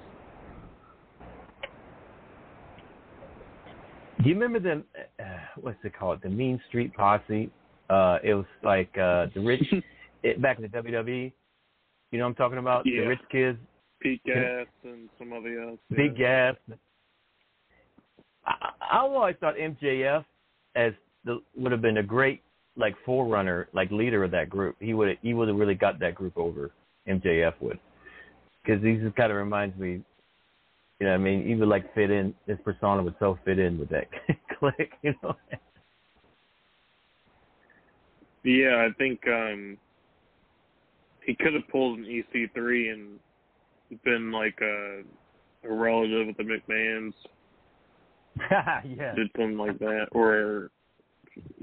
[4.23, 4.83] Do you remember the
[5.23, 5.23] uh,
[5.61, 6.21] what's it called?
[6.23, 7.49] The Mean Street Posse.
[7.89, 9.63] Uh, it was like uh, the rich
[10.23, 11.31] it, back in the WWE.
[12.11, 12.83] You know what I'm talking about?
[12.85, 13.01] Yeah.
[13.01, 13.59] The rich kids,
[14.01, 15.79] Pete Gas and somebody else.
[15.89, 15.97] yeah.
[15.97, 16.55] big gas.
[18.47, 20.25] I, I always thought MJF
[20.75, 20.93] as
[21.25, 22.41] the would have been a great
[22.75, 24.75] like forerunner, like leader of that group.
[24.79, 26.71] He would he would have really got that group over.
[27.07, 27.79] MJF would,
[28.63, 30.01] because he just kind of reminds me.
[30.99, 32.33] You know, I mean, he would like fit in.
[32.47, 34.07] His persona would so fit in with that
[34.59, 34.93] clique.
[35.03, 35.35] You know.
[38.43, 39.77] Yeah, I think um
[41.25, 43.19] he could have pulled an EC3 and
[44.03, 45.01] been like a,
[45.69, 47.13] a relative of the McMahons,
[48.51, 49.15] yeah.
[49.15, 50.69] did something like that, or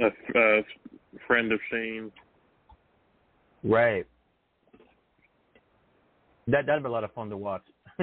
[0.00, 0.06] a,
[0.36, 0.62] a
[1.26, 2.10] friend of Shane.
[3.62, 4.06] Right.
[6.46, 7.62] That that'd be a lot of fun to watch.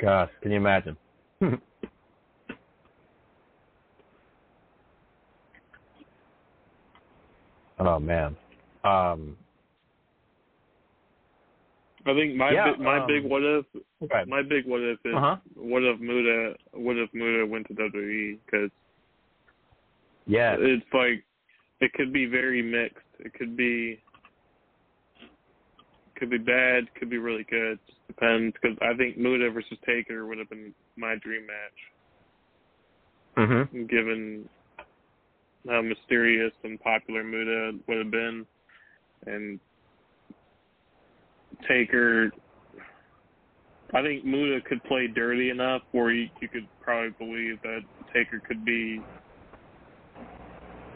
[0.00, 0.96] Gosh, can you imagine?
[7.78, 8.36] oh man.
[8.82, 9.36] Um
[12.06, 13.66] I think my Yeah, big, my um, big what if
[14.02, 14.24] okay.
[14.26, 15.36] my big what if is Uh-huh.
[15.54, 18.70] what if Muta what if Muta went to WWE because
[20.26, 20.56] Yeah.
[20.58, 21.24] it's like
[21.80, 23.04] it could be very mixed.
[23.18, 24.00] It could be
[26.16, 27.78] could be bad, could be really good.
[27.86, 31.80] Just depends because I think Muta versus Taker would have been my dream match,
[33.36, 33.88] Mhm.
[33.88, 34.48] given
[35.68, 38.46] how mysterious and popular Muta would have been,
[39.26, 39.60] and
[41.68, 42.30] Taker.
[43.92, 47.80] I think Muta could play dirty enough where you, you could probably believe that
[48.14, 49.00] Taker could be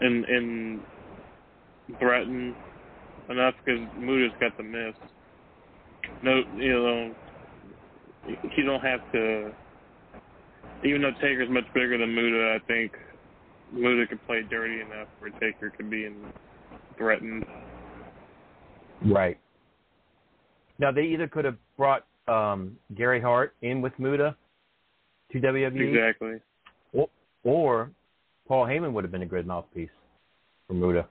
[0.01, 0.81] in in
[1.99, 2.55] threaten
[3.29, 4.95] enough because Muta's got the miss.
[6.23, 7.15] No, you know,
[8.57, 9.51] you don't have to.
[10.85, 12.93] Even though Taker's much bigger than Muta, I think
[13.73, 16.17] Muta could play dirty enough where Taker could be in,
[16.99, 17.45] threatened.
[19.05, 19.39] Right.
[20.79, 24.35] Now they either could have brought um Gary Hart in with Muta
[25.33, 26.41] to WWE Exactly.
[26.93, 27.09] or,
[27.43, 27.91] or
[28.49, 29.91] Paul Heyman would have been a good mouthpiece
[30.67, 31.07] for Muta.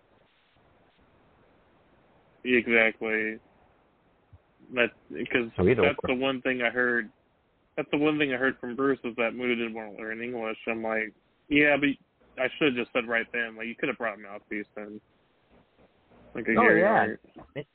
[2.43, 3.37] Exactly.
[4.73, 7.09] That because So that's the one thing I heard.
[7.77, 10.21] That's the one thing I heard from Bruce is that Muta didn't want to learn
[10.21, 10.57] English.
[10.67, 11.11] I'm like,
[11.49, 11.89] yeah, but
[12.41, 14.99] I should have just said right then, like you could have brought mouthpiece then.
[16.35, 17.15] Like a Oh, Gary yeah.
[17.55, 17.65] Hart.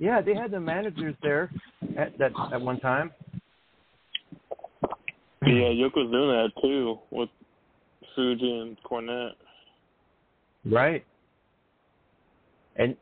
[0.00, 1.50] Yeah, they had the managers there
[1.98, 3.12] at that at one time.
[5.42, 7.28] Yeah, Yoko's doing that too with
[8.14, 9.32] Fuji and Cornette.
[10.64, 11.04] Right.
[12.76, 12.96] And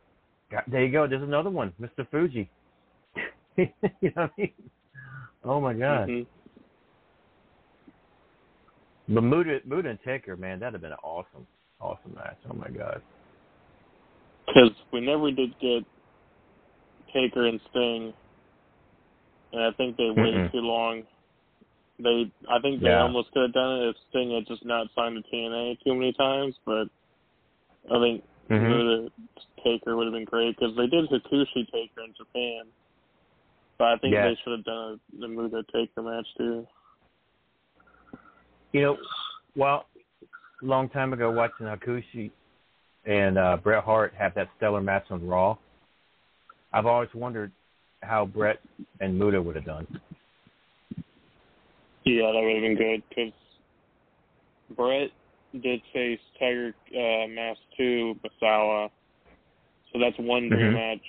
[0.67, 1.07] there you go.
[1.07, 2.07] There's another one, Mr.
[2.11, 2.51] Fuji.
[3.57, 4.53] you know what I mean?
[5.45, 6.09] Oh my god.
[6.09, 6.27] Mhm.
[9.09, 11.47] But Muta, Muta and Taker, man, that'd have been an awesome,
[11.81, 12.37] awesome match.
[12.51, 13.01] Oh my god.
[14.47, 15.85] Because we never did get
[17.13, 18.13] Taker and Sting,
[19.53, 20.53] and I think they waited Mm-mm.
[20.53, 21.03] too long.
[21.99, 23.03] They, I think they Yeah.
[23.03, 26.13] almost could have done it if Sting had just not signed to TNA too many
[26.13, 26.55] times.
[26.65, 26.89] But
[27.91, 28.69] I think Mhm.
[28.69, 29.13] Muta
[29.65, 32.67] Taker would have been great because they did Hakushi Taker in Japan.
[33.79, 34.25] But I think Yes.
[34.25, 36.67] they should have done a, the Muta Taker match too.
[38.73, 38.99] You know,
[39.57, 39.87] well,
[40.63, 42.31] a long time ago, watching Hakushi
[43.05, 45.57] and uh, Bret Hart have that stellar match on Raw,
[46.73, 47.53] I've always wondered
[48.03, 48.61] how Bret
[49.01, 49.87] and Muta would have done.
[52.05, 53.33] Yeah, that would have been good because
[54.77, 55.11] Bret
[55.63, 58.91] did face Tiger uh, Mask 2 Misawa.
[59.93, 60.75] So that's one dream Mhm.
[60.75, 61.07] match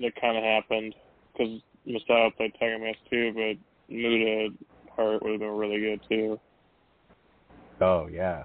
[0.00, 0.94] that kind of happened
[1.32, 4.54] because Misawa played Tiger Mask 2, but Muta
[4.94, 6.40] Hart would have been really good too.
[7.80, 8.44] Oh yeah,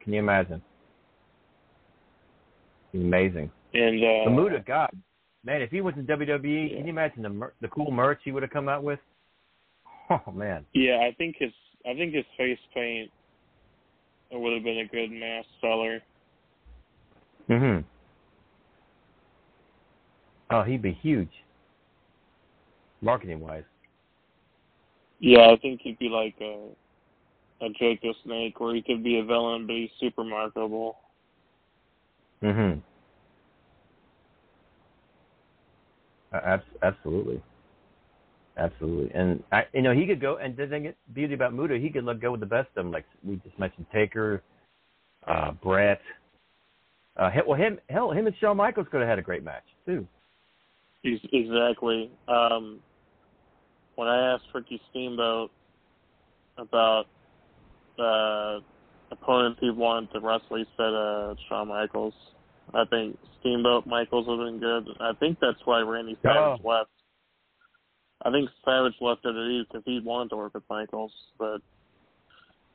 [0.00, 0.62] can you imagine?
[2.92, 3.50] Amazing.
[3.72, 4.90] And uh, The Muta, God,
[5.44, 8.32] man, if he was in WWE, can you imagine the mer- the cool merch he
[8.32, 8.98] would have come out with?
[10.10, 10.66] Oh man.
[10.74, 11.50] yeah, I think his
[11.86, 13.10] I think his face paint
[14.30, 16.02] would have been a good mass seller.
[17.48, 17.84] Mhm.
[20.50, 21.30] Oh, he'd be huge,
[23.00, 23.64] marketing wise.
[25.20, 26.68] Yeah, I think he'd be like a
[27.64, 30.98] a Jake the Snake, where he could be a villain, but he's super marketable.
[32.42, 32.72] Mhm.
[32.72, 32.82] Uh, abs-
[36.82, 37.42] absolutely.
[38.56, 40.36] Absolutely, and I, you know, he could go.
[40.36, 42.92] And the thing, beauty about Muta, he could let go with the best of them.
[42.92, 44.42] Like we just mentioned, Taker,
[45.26, 46.00] uh, Bret.
[47.16, 50.06] Uh, well, him, hell, him and Shawn Michaels could have had a great match too.
[51.02, 52.10] Exactly.
[52.28, 52.80] Um,
[53.96, 55.50] when I asked Ricky Steamboat
[56.56, 57.06] about
[57.98, 58.60] uh,
[59.10, 62.14] opponents he wanted to wrestle, he said uh, Shawn Michaels.
[62.74, 64.88] I think Steamboat Michaels would have been good.
[65.00, 66.68] I think that's why Randy Savage Oh.
[66.68, 66.90] left.
[68.22, 71.60] I think Savage left WWE because he wanted to work with Michaels, but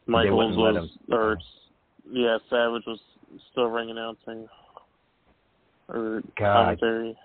[0.06, 1.38] Michaels was, or
[2.10, 3.00] yeah, Savage was
[3.52, 4.48] still ring announcing
[5.88, 6.78] or God.
[6.80, 7.18] commentary.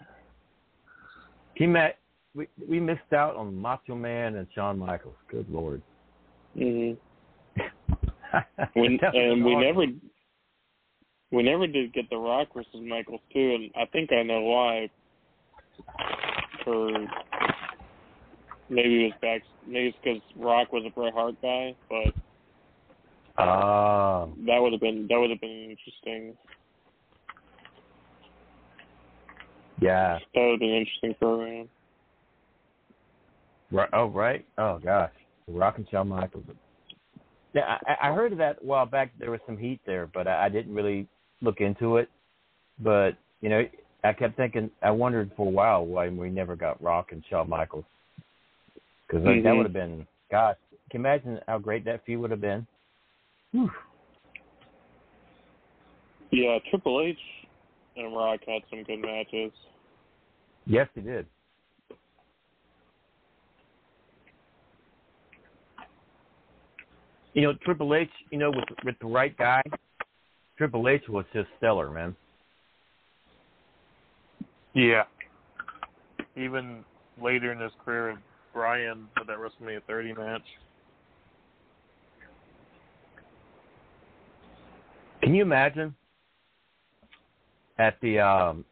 [1.54, 1.98] He met.
[2.34, 5.14] We we missed out on Macho Man and Shawn Michaels.
[5.28, 5.82] Good lord.
[6.56, 6.98] Mm-hmm.
[8.74, 9.84] We, and we never
[11.32, 14.90] we never did get the Rock versus Michaels too, and I think I know why.
[16.64, 16.88] For
[18.70, 22.14] maybe it was back, maybe it's because Rock was a Bret Hart guy, but
[23.36, 26.36] Ah, that would have been that would have been interesting.
[29.80, 30.18] yeah.
[30.34, 31.68] That would have been interesting program.
[33.70, 33.88] Right.
[33.92, 34.46] Oh, right.
[34.56, 35.10] Oh, gosh.
[35.48, 36.44] Rock and Shawn Michaels.
[37.54, 39.10] Yeah, I, I heard of that a while back.
[39.18, 41.08] There was some heat there, but I, I didn't really
[41.44, 42.08] look into it.
[42.80, 43.62] But you know,
[44.02, 44.70] I kept thinking.
[44.82, 47.84] I wondered for a while why we never got Rock and Shawn Michaels.
[49.06, 49.56] Because that Mhm.
[49.56, 50.06] would have been.
[50.30, 50.56] Gosh,
[50.90, 52.66] can you imagine how great that feud would have been?
[53.52, 53.70] Whew.
[56.30, 57.18] Yeah, Triple H
[57.96, 59.52] and Rock had some good matches.
[60.66, 61.26] Yes, he did.
[67.34, 68.10] You know, Triple H.
[68.30, 69.62] You know, with with the right guy,
[70.56, 72.14] Triple H was just stellar, man.
[74.72, 75.04] Yeah.
[76.36, 76.84] Even
[77.20, 78.16] later in his career,
[78.52, 80.42] Bryan had that WrestleMania 30 match.
[85.22, 85.94] Can you imagine
[87.78, 88.64] at the um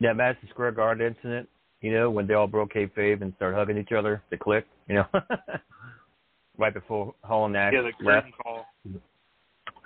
[0.00, 1.48] that Madison Square Garden incident?
[1.80, 4.66] You know, when they all broke kayfabe and started hugging each other, the clique.
[4.88, 5.06] You know,
[6.58, 8.26] right before Hall and Nash Yeah, the left.
[8.42, 8.66] call.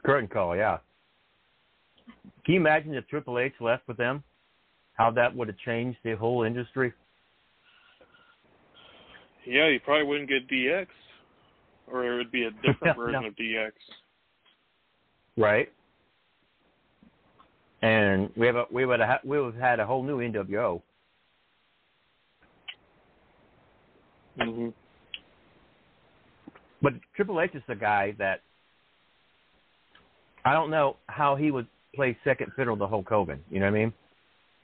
[0.04, 0.78] Curtain call, yeah.
[2.44, 4.24] Can you imagine if Triple H left with them?
[4.94, 6.92] How that would have changed the whole industry?
[9.46, 10.86] Yeah, you probably wouldn't get DX,
[11.90, 13.28] or it would be a different version no.
[13.28, 13.72] of DX.
[15.36, 15.72] Right.
[17.80, 20.82] And we have a, we would have we would have had a whole new NWO.
[24.38, 24.68] Mm-hmm.
[26.80, 28.42] But Triple H is the guy that
[30.44, 33.40] I don't know how he would play second fiddle to Hulk Hogan.
[33.50, 33.92] You know what I mean?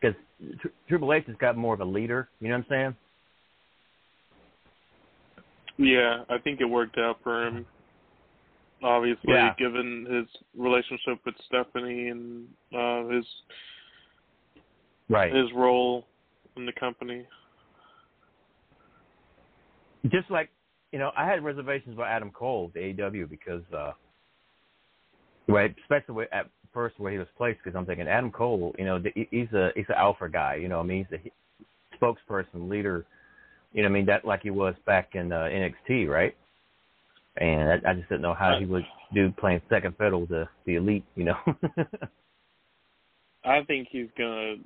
[0.01, 0.17] Because
[0.61, 2.29] Tr- Triple H has got more of a leader.
[2.41, 2.97] You know what I'm saying?
[5.77, 7.67] Yeah, I think it worked out for him.
[8.83, 9.55] Obviously, Yeah.
[9.59, 10.27] given his
[10.57, 13.25] relationship with Stephanie and uh, his
[15.09, 15.33] Right.
[15.35, 16.07] his role
[16.57, 17.27] in the company.
[20.11, 20.51] just like
[20.93, 23.93] you know, I had reservations about Adam Cole, the AEW, because uh,
[25.49, 29.03] right, especially at first where he was placed, because I'm thinking Adam Cole, you know,
[29.31, 33.05] he's a he's an alpha guy, you know, I mean, he's a spokesperson, leader,
[33.73, 36.37] you know, I mean that like he was back in uh, NXT, right?
[37.37, 38.85] And I, I just didn't know how he would
[39.15, 41.37] do playing second fiddle to the elite, you know.
[43.45, 44.57] I think he's gonna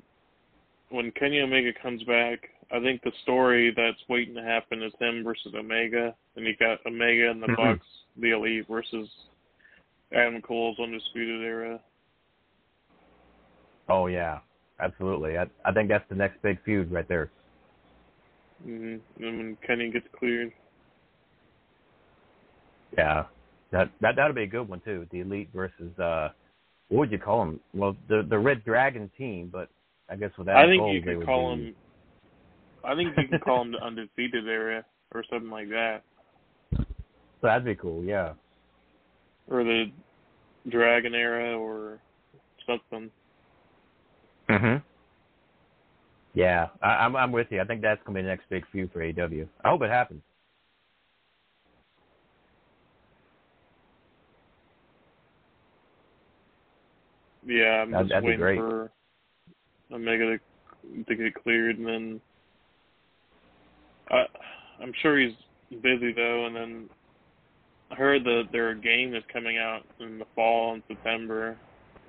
[0.91, 2.41] when Kenny Omega comes back.
[2.75, 6.79] I think the story that's waiting to happen is him versus Omega, and you got
[6.87, 7.57] Omega and the Mhm.
[7.57, 7.87] Bucks,
[8.17, 9.11] the Elite versus
[10.15, 11.81] Adam Cole's Undisputed Era.
[13.89, 14.39] oh yeah,
[14.81, 15.39] absolutely.
[15.39, 17.31] I I think that's the next big feud right there.
[18.63, 20.53] hmm And when Kenny gets cleared,
[22.97, 23.25] Yeah,
[23.71, 25.07] that that that'll be a good one too.
[25.11, 26.29] The elite versus uh,
[26.89, 27.61] what would you call them?
[27.75, 29.69] Well, the the Red Dragon team, but
[30.11, 30.57] I guess without.
[30.57, 31.75] I think Cole, you could call be- him.
[32.85, 34.85] I think you could call them the Undefeated Era
[35.15, 36.03] or something like that,
[37.43, 38.03] That'd be cool.
[38.03, 38.33] Yeah.
[39.49, 39.91] Or the
[40.69, 41.99] Dragon Era or
[42.67, 43.11] something.
[44.49, 44.83] Mhm.
[46.35, 47.61] Yeah, I, I'm I'm with you.
[47.61, 49.47] I think that's gonna be the next big feud for AW.
[49.65, 50.23] I hope it happens.
[57.47, 58.59] Yeah, I'm That'd- just that'd waiting great.
[58.59, 58.91] for
[59.91, 62.21] Omega to to get cleared, and then
[64.11, 64.27] I
[64.81, 65.35] I'm sure he's
[65.83, 66.47] busy though.
[66.47, 67.02] And then I
[67.95, 71.57] heard that their game is coming out in the fall in September.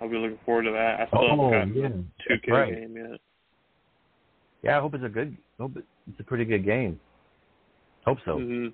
[0.02, 1.00] I'll be looking forward to that.
[1.02, 2.74] I still Oh, haven't gotten yeah, the 2K right.
[2.74, 3.20] game yet.
[4.64, 5.36] Yeah, I hope it's a good.
[5.60, 7.00] Hope it's a pretty good game.
[8.06, 8.38] Hope so.
[8.38, 8.68] hmm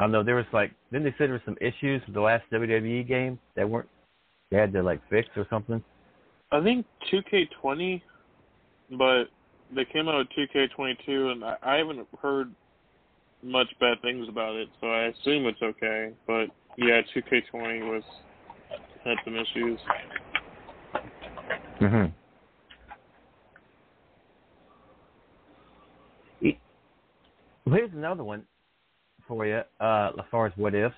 [0.00, 2.44] I know there was like didn't they say there were some issues with the last
[2.50, 3.88] WWE game that weren't
[4.50, 5.82] they had to like fix or something?
[6.50, 8.00] I think 2K20,
[8.98, 9.24] but
[9.74, 12.50] they came out with 2K22, and I, I haven't heard
[13.42, 16.12] much bad things about it, so I assume it's okay.
[16.26, 16.46] But
[16.76, 18.02] yeah, 2K20 was
[19.04, 19.80] had some issues.
[21.80, 22.12] Mhm.
[27.70, 28.46] Well, here's another one
[29.28, 30.94] for you, uh, as far as what ifs.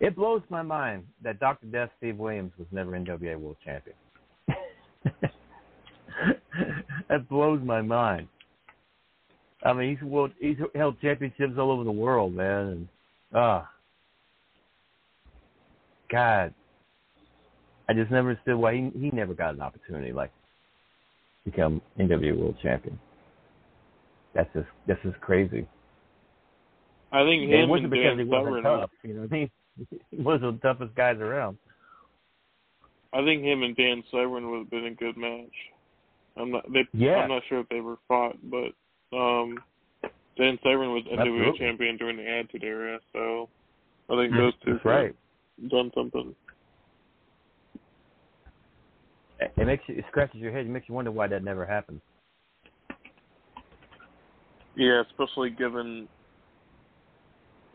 [0.00, 1.66] It blows my mind that Dr.
[1.66, 3.96] Death Steve Williams was never NWA World Champion.
[7.08, 8.28] that blows my mind.
[9.66, 12.88] I mean, he's world, he's held championships all over the world, man, and
[13.34, 13.68] ah,
[16.10, 16.54] God,
[17.88, 20.30] I just never understood why he he never got an opportunity like
[21.44, 22.98] become NWA World Champion.
[24.34, 25.66] That's just that's just crazy.
[27.12, 28.62] I think it him wasn't and because Dan he wasn't Severn.
[28.62, 29.20] tough, you know.
[29.22, 29.50] what I mean,
[30.10, 31.56] he was the toughest guys around.
[33.12, 35.54] I think him and Dan Severn would have been a good match.
[36.36, 36.70] I'm not.
[36.72, 37.16] They, Yeah.
[37.16, 38.72] I'm not sure if they ever fought, but
[39.12, 39.58] um,
[40.36, 43.48] Dan Severn was NWA champion during the Attitude Era, so
[44.10, 45.14] I think those two right.
[45.60, 46.34] have done something.
[49.40, 50.66] It it makes you it scratches your head.
[50.66, 52.00] It makes you wonder why that never happened.
[54.76, 56.06] Yeah, especially given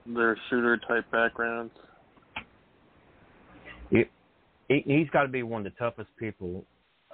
[0.05, 1.73] their shooter type backgrounds.
[3.89, 4.03] He,
[4.67, 6.63] he he's got to be one of the toughest people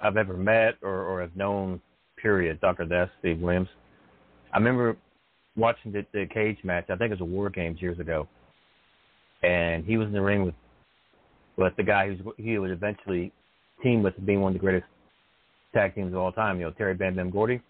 [0.02, 1.80] I've ever met or or have known.
[2.20, 2.60] Period.
[2.60, 2.84] Dr.
[2.84, 3.68] Death, Steve Williams.
[4.52, 4.96] I remember
[5.56, 6.84] watching the, the cage match.
[6.88, 8.28] I think it was a War Games years ago,
[9.42, 10.54] and he was in the ring with
[11.56, 13.32] with the guy who's he would eventually
[13.82, 14.86] team with being one of the greatest
[15.74, 16.58] tag teams of all time.
[16.58, 17.60] You know, Terry Bam Bam Gordy.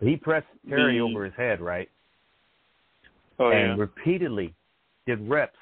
[0.00, 1.88] He pressed Terry The- over his head, right?
[3.40, 3.80] Oh and yeah.
[3.80, 4.52] repeatedly
[5.06, 5.56] did reps,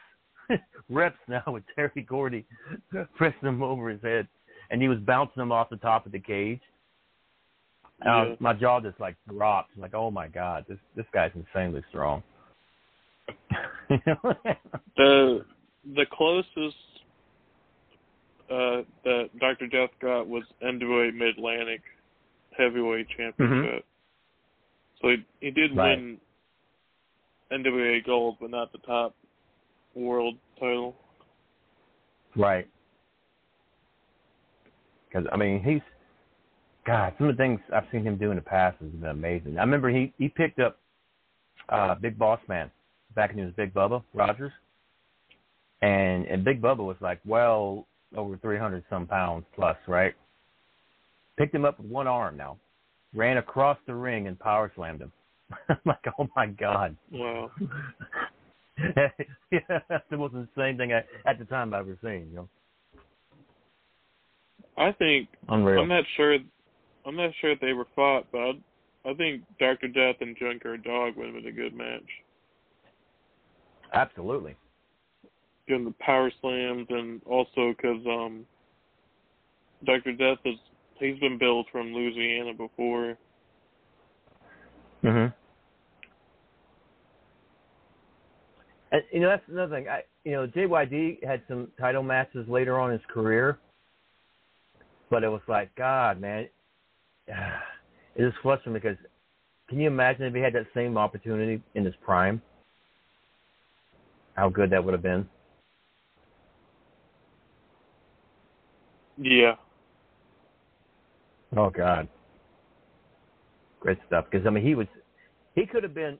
[0.89, 2.47] reps now with Terry Gordy
[3.17, 4.27] pressing him over his head,
[4.71, 6.61] and he was bouncing him off the top of the cage.
[8.05, 8.35] Uh, Yeah.
[8.41, 9.71] my jaw just like dropped.
[9.75, 12.23] I'm like, oh my god, this this guy's insanely strong.
[14.97, 15.45] The
[15.95, 16.77] the closest
[18.51, 19.67] uh, that Dr.
[19.69, 21.81] Death got was NWA Mid Atlantic
[22.57, 23.85] Heavyweight Championship.
[25.01, 25.79] So he he did Mm-hmm.
[25.79, 25.99] Right.
[25.99, 26.19] win
[27.53, 29.15] NWA Gold, but not the top
[29.95, 30.97] world title.
[32.35, 32.67] Right.
[35.09, 35.81] Because I mean, he's
[36.87, 37.15] God.
[37.19, 39.59] Some of the things I've seen him do in the past has been amazing.
[39.59, 40.79] I remember he he picked up
[41.69, 42.71] uh Big Boss Man
[43.15, 44.53] back when he was Big Bubba Rogers,
[45.83, 47.87] and and Big Bubba was like well
[48.17, 50.15] over three hundred some pounds plus, right?
[51.37, 52.57] Picked him up with one arm now,
[53.15, 55.13] ran across the ring and power slammed him.
[55.69, 56.97] I'm like, oh my god.
[57.11, 57.51] Wow.
[58.79, 59.09] yeah,
[59.89, 62.29] that's the most insane thing I, at the time I've ever seen.
[62.31, 62.49] You know,
[64.79, 65.81] I think unreal.
[65.83, 66.39] I'm not sure
[67.07, 68.57] I'm not sure if they were fought, but
[69.09, 72.03] I think Doctor Death and Junkyard Dog would have been a good match.
[73.95, 74.57] Absolutely.
[75.69, 78.45] Given the power slams and also because um,
[79.85, 80.57] Doctor Death is
[80.99, 83.17] he's been billed from Louisiana before.
[85.05, 85.33] Mhm.
[88.91, 89.89] And you know that's another thing.
[89.89, 93.59] I you know JYD had some title matches later on in his career,
[95.11, 96.49] but it was like God, man,
[97.29, 98.97] it just frustrating because
[99.69, 102.41] can you imagine if he had that same opportunity in his prime?
[104.35, 105.29] How good that would have been.
[109.19, 109.55] Yeah.
[111.57, 112.07] Oh God,
[113.81, 114.27] great stuff.
[114.31, 114.87] Because I mean, he was,
[115.55, 116.19] he could have been.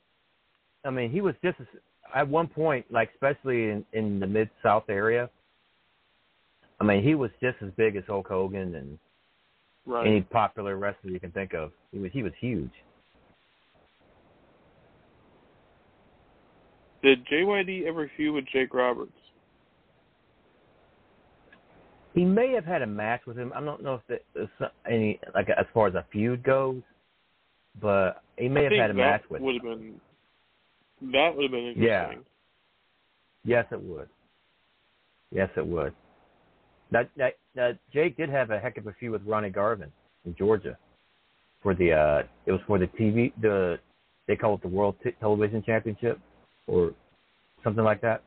[0.85, 1.59] I mean, he was just
[2.15, 5.29] at one point, like especially in in the mid South area.
[6.81, 8.99] I mean, he was just as big as Hulk Hogan and
[9.87, 10.07] Right.
[10.07, 11.71] any popular wrestler you can think of.
[11.93, 12.71] He was he was huge.
[17.03, 19.13] Did JYD ever feud with Jake Roberts?
[22.15, 23.53] He may have had a match with him.
[23.55, 24.49] I don't know if there's
[24.91, 26.83] any like as far as a feud goes,
[27.81, 29.43] but he may I have had a that match with.
[29.43, 30.01] Would have been.
[31.13, 31.85] That would have been interesting.
[31.85, 32.11] Yeah.
[33.45, 34.09] Yes, it would.
[35.31, 35.93] Yes, it would.
[36.93, 39.91] That, that, that Jake did have a heck of a feud with Ronnie Garvin
[40.25, 40.77] in Georgia
[41.63, 43.79] for the uh it was for the TV the
[44.29, 46.21] they call it the World T- Television Championship
[46.67, 46.93] or
[47.65, 48.23] something like that,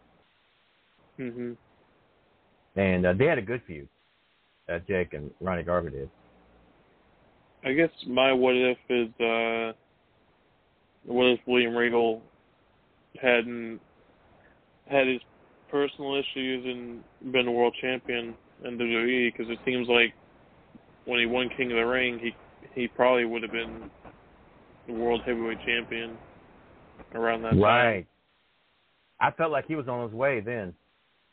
[1.18, 1.56] Mhm.
[2.76, 3.88] and uh, they had a good feud.
[4.68, 6.10] Uh, Jake and Ronnie Garvin did.
[7.64, 9.73] I guess my what if is uh
[11.06, 12.22] what if William Regal
[13.22, 13.80] hadn't
[14.90, 15.22] had his
[15.69, 20.14] personal issues and been a world champion in WWE because it seems like
[21.06, 22.36] when he won King of the Ring he
[22.76, 23.90] he probably would have been
[24.88, 26.18] the world heavyweight champion
[27.14, 27.61] around that time.
[27.61, 28.07] Right.
[29.19, 30.73] I felt like he was on his way then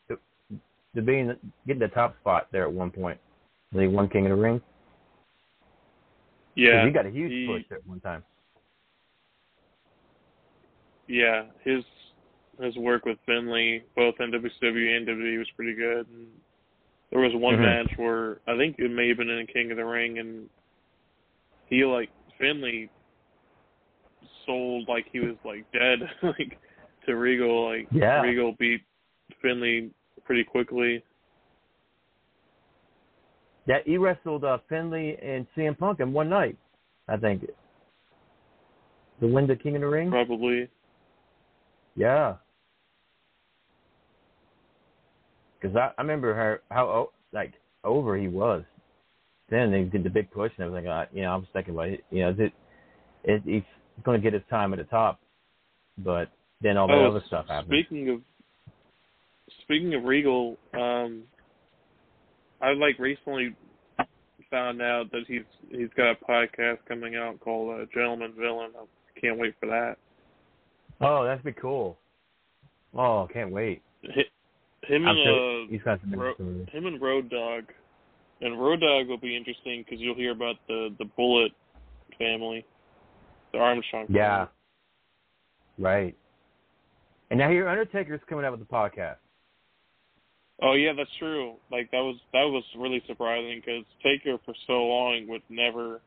[0.09, 0.19] to,
[0.95, 1.35] to being
[1.67, 3.19] getting the top spot there at one point.
[3.71, 4.61] When he won King of the Ring.
[6.55, 8.23] Yeah, he got a huge he- push at one time.
[11.09, 11.85] yeah, his
[12.61, 16.07] his work with Finlay, both in WCW and WWE, was pretty good.
[16.09, 16.29] And
[17.17, 17.61] there was one Mhm.
[17.63, 20.51] match where I think it may have been in King of the Ring, and
[21.65, 22.91] he like Finlay
[24.45, 26.59] sold like he was like dead, like
[27.07, 27.69] to Regal.
[27.71, 28.21] Like Yeah.
[28.21, 28.83] Regal beat
[29.41, 29.91] Finlay
[30.25, 31.03] pretty quickly.
[33.67, 36.59] That he wrestled uh, Finlay and CM Punk in one night,
[37.09, 37.51] I think.
[39.21, 40.11] To win the King of the Ring.
[40.11, 40.69] Probably.
[41.95, 42.37] Yeah.
[45.67, 48.63] Because I, I remember her how like over he was.
[49.49, 50.89] Then they did the big push and everything.
[50.89, 52.53] I, you know, I was thinking, well, you know, it,
[53.25, 53.63] it, he's
[54.05, 55.21] going to get his time at the top,
[55.99, 56.31] but
[56.61, 57.69] then all that oh, other stuff happened.
[57.69, 58.21] Speaking of
[59.63, 61.23] speaking of Regal, um,
[62.61, 63.55] I like recently
[64.51, 68.71] found out that he's he's got a podcast coming out called uh, Gentleman Villain.
[68.77, 69.97] I can't wait for that.
[71.01, 71.99] Oh, that'd be cool.
[72.97, 73.83] Oh, can't wait.
[74.89, 77.65] Hi- Him I'm and sure uh, he's got some Ro- him and Road Dog,
[78.41, 81.53] and Road Dog will be interesting because you'll hear about the the Bullet
[82.19, 82.65] family,
[83.53, 84.07] the Armstrong.
[84.07, 84.19] family.
[84.21, 84.47] Yeah.
[85.79, 86.17] Right.
[87.31, 89.17] And now here Undertaker's coming out with the podcast.
[90.63, 91.55] Oh yeah, that's true.
[91.71, 96.01] Like that was that was really surprising because Taker for so long would never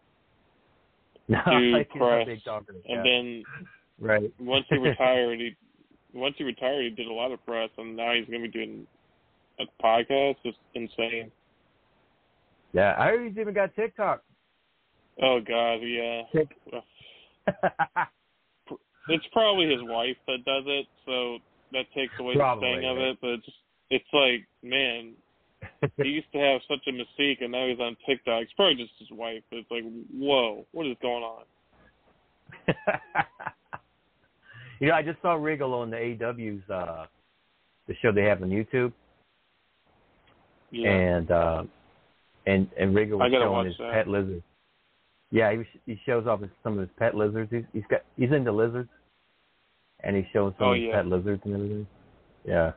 [1.30, 1.35] do
[1.95, 2.95] press, big talker, yeah.
[2.95, 3.43] and then
[3.99, 4.31] Right.
[4.39, 5.56] once he retired, he
[6.14, 8.52] once he retired, he did a lot of press, and now he's going to be
[8.52, 8.88] doing
[9.60, 10.36] a podcast.
[10.44, 11.31] It's insane.
[12.73, 14.23] Yeah, I heard he's even got TikTok.
[15.22, 16.22] Oh God, yeah.
[19.10, 21.40] It's probably his wife that does it, so
[21.72, 23.18] that takes away Probably, the sting of it.
[23.22, 23.49] But it's
[23.90, 25.14] it's like, man,
[25.98, 28.44] he used to have such a mystique, and now he's on TikTok.
[28.44, 29.41] It's probably just his wife.
[29.49, 29.84] But it's like,
[30.14, 31.44] whoa, what is going on?
[34.80, 37.06] you know, I just saw Regal on the AW's uh
[37.88, 38.93] the show they have on YouTube,
[40.72, 40.89] Yeah.
[40.91, 41.64] and uh,
[42.45, 43.93] and and Regal was showing his that.
[43.93, 44.43] pet lizard.
[45.31, 47.51] Yeah, he was, he shows off his, some of his pet lizards.
[47.51, 48.89] He's, he's got he's into lizards,
[50.03, 50.95] and he's showing some Oh, of his yeah.
[50.95, 51.88] pet lizards and everything.
[52.45, 52.69] Yeah,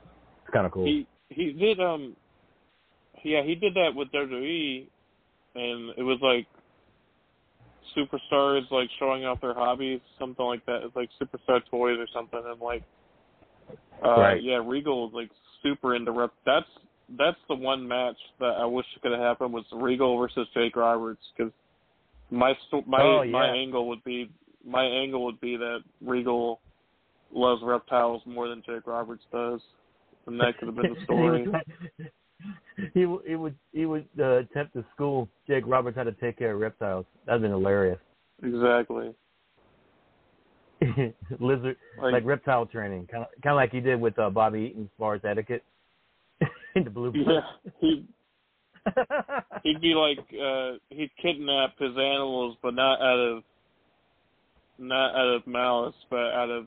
[0.42, 0.84] it's kind of cool.
[0.86, 2.16] He he did um
[3.24, 4.86] yeah, he did that with WWE
[5.54, 6.46] and it was like
[7.96, 10.82] superstars like showing off their hobbies, something like that.
[10.82, 12.82] It's like superstar toys or something and like
[14.04, 14.42] uh Right.
[14.42, 15.30] yeah, Regal was like
[15.62, 16.66] super into rep that's
[17.18, 21.20] that's the one match that I wish could have happened was Regal versus Jake Roberts
[21.36, 21.52] because
[22.30, 22.54] My
[22.86, 24.30] my Oh, my angle would be
[24.64, 26.60] my angle would be that Regal
[27.32, 29.60] loves reptiles more than Jake Roberts does,
[30.26, 31.46] and that could have been the story.
[32.94, 36.38] he would he would he would uh, attempt to school Jake Roberts how to take
[36.38, 37.04] care of reptiles.
[37.26, 37.98] That'd been hilarious.
[38.42, 39.14] exactly.
[41.38, 44.68] Lizard Like- like, reptile training, kind of kind of like he did with uh, Bobby
[44.70, 45.62] Eaton as far as etiquette
[46.74, 47.12] in the blue.
[47.14, 47.40] Yeah,
[47.80, 48.04] he
[49.62, 53.42] he'd be like uh he'd kidnap his animals, but not out of
[54.78, 56.66] not out of malice, but out of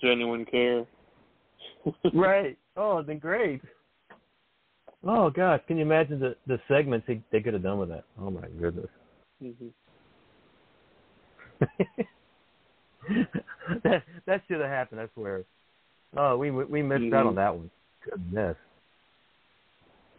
[0.00, 0.84] genuine care.
[2.12, 2.58] right.
[2.76, 3.60] Oh, it'd been great.
[5.06, 8.04] Oh gosh, can you imagine the the segments they, they could have done with that?
[8.20, 8.88] Oh my goodness.
[9.42, 9.72] Mhm.
[13.84, 15.00] that that should have happened.
[15.00, 15.44] I swear.
[16.16, 17.36] Oh, we we missed out on Mhm.
[17.36, 17.70] that one.
[18.04, 18.56] Goodness.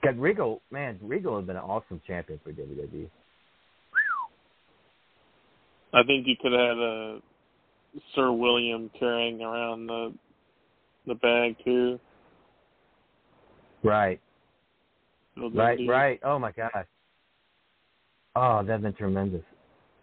[0.04, 2.52] God, Regal, man, Regal has been an awesome champion for.
[2.52, 3.10] WWE.
[5.94, 7.22] I think you could have had a
[8.14, 10.14] Sir William carrying around the
[11.08, 12.00] the bag too.
[13.84, 14.20] Right,
[15.38, 16.20] right, right.
[16.24, 16.86] Oh my gosh.
[18.36, 19.44] Oh, that's been tremendous.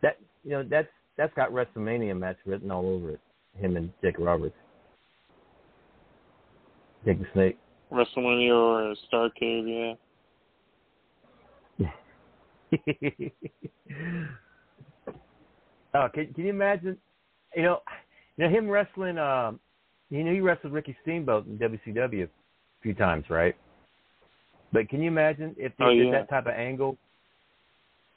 [0.02, 3.20] That you know that's that's got WrestleMania match written all over it.
[3.58, 4.54] Him and Jake Roberts.
[7.04, 7.58] Jake the Snake.
[7.92, 9.96] WrestleMania or Starcade,
[11.78, 11.88] yeah.
[15.94, 16.96] oh, can can you imagine?
[17.54, 17.82] You know,
[18.36, 19.18] you know him wrestling.
[19.18, 19.60] Um,
[20.08, 22.28] you know he wrestled Ricky Steamboat in WCW a
[22.82, 23.54] few times, right?
[24.72, 26.12] But can you imagine if they Oh, did yeah.
[26.12, 26.96] that type of angle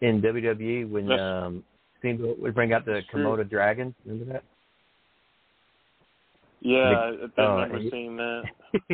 [0.02, 1.64] in WWE when That's- um,
[2.00, 3.24] Steamboat would bring out the true.
[3.24, 3.94] Komodo dragon?
[4.06, 4.44] Remember that?
[6.62, 8.44] Yeah, I, I Big- do oh, remember seeing that.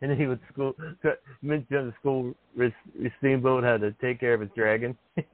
[0.00, 0.74] and then he would school
[1.42, 2.34] mention the school
[3.18, 4.96] Steamboat had to take care of his dragon.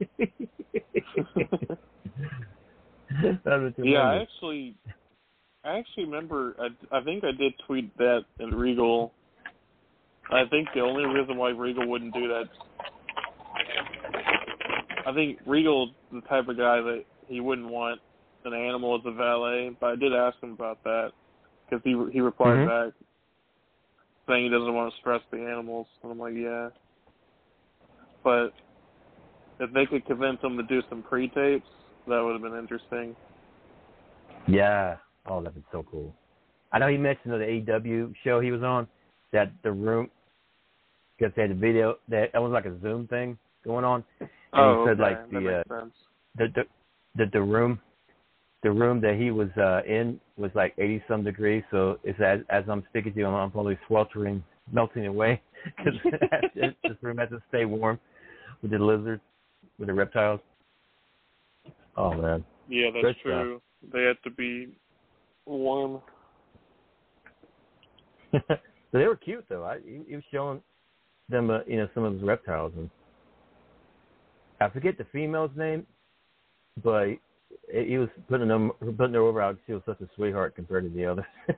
[3.77, 4.75] Yeah, I actually,
[5.63, 6.55] I actually remember.
[6.59, 9.13] I, I think I did tweet that in Regal.
[10.31, 12.49] I think the only reason why Regal wouldn't do that,
[15.05, 18.01] I think Regal's the type of guy that he wouldn't want
[18.43, 19.75] an animal as a valet.
[19.79, 21.11] But I did ask him about that
[21.69, 22.65] because he he replied Mhm.
[22.65, 22.93] back
[24.27, 26.69] saying he doesn't want to stress the animals, and I'm like, yeah.
[28.23, 28.53] But
[29.59, 31.67] if they could convince him to do some pre-tapes,
[32.07, 33.15] that would have been interesting.
[34.47, 34.97] Yeah.
[35.25, 36.13] Oh, that'd been so cool.
[36.71, 38.87] I know he mentioned on the AEW show he was on
[39.31, 40.09] that the room
[41.17, 44.29] because they had a video that it was like a Zoom thing going on, and
[44.53, 45.15] oh, he said okay.
[45.15, 45.85] like the uh,
[46.37, 46.63] the the
[47.15, 47.79] the, the room
[48.63, 52.39] the room that he was uh in was like 80 some degrees so it's as
[52.49, 55.41] as i'm speaking to you i'm, I'm probably sweltering melting away
[55.77, 55.93] because
[56.55, 57.99] this room has to stay warm
[58.61, 59.21] with the lizards
[59.79, 60.39] with the reptiles
[61.95, 63.23] oh man Yeah, that's Good stuff.
[63.23, 63.61] true.
[63.93, 64.75] They have to be
[65.45, 66.01] warm.
[68.33, 68.57] so
[68.91, 70.61] they were cute though i he, he was showing
[71.29, 72.89] them uh, you know some of his reptiles and
[74.61, 75.85] i forget the female's name
[76.83, 77.19] but he
[77.85, 80.89] he was putting them putting her over out she was such a sweetheart compared to
[80.89, 81.25] the others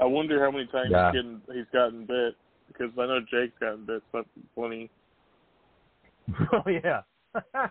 [0.00, 1.12] I wonder how many times Yeah.
[1.12, 2.34] he's, getting, he's gotten bit
[2.68, 4.24] because I know Jake's gotten bit so
[4.54, 4.90] plenty.
[6.52, 7.02] Oh yeah.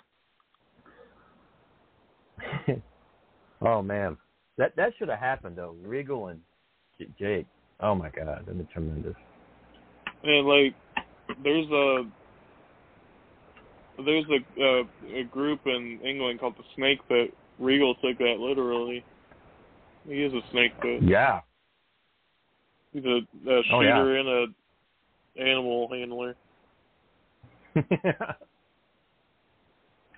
[3.62, 4.18] oh man,
[4.58, 5.76] that that should have happened though.
[5.84, 6.40] Regal and
[7.00, 7.48] J- Jake.
[7.84, 9.14] Oh my God, that'd be tremendous.
[10.24, 10.74] And like,
[11.44, 12.04] there's a
[14.06, 14.84] there's a uh,
[15.20, 17.34] a group in England called the Snake Pit.
[17.60, 19.04] Regal took that literally.
[20.08, 21.02] He is a snake pit.
[21.04, 21.42] Yeah.
[22.94, 23.20] He's a,
[23.50, 24.20] a shooter Oh, yeah.
[24.20, 24.46] and a
[25.42, 26.36] animal handler.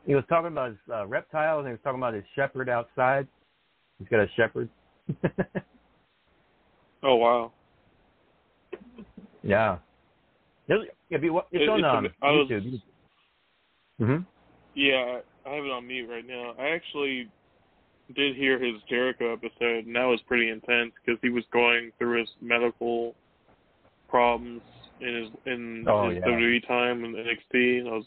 [0.05, 3.27] he was talking about his uh, reptiles and he was talking about his shepherd outside.
[3.99, 4.69] He's got a shepherd.
[7.05, 7.51] Oh wow.
[9.45, 9.77] Yeah.
[10.67, 12.81] There's- If you, it's It- on it's a- um, I was- YouTube.
[14.01, 14.23] Mm-hmm.
[14.73, 16.53] Yeah, I have it on mute right now.
[16.59, 17.29] I actually
[18.15, 22.19] did hear his Jericho episode, and that was pretty intense because he was going through
[22.21, 23.15] his medical
[24.09, 24.61] problems
[24.99, 26.25] in his in Oh, his yeah.
[26.25, 27.79] WWE time in NXT.
[27.79, 28.05] And I was,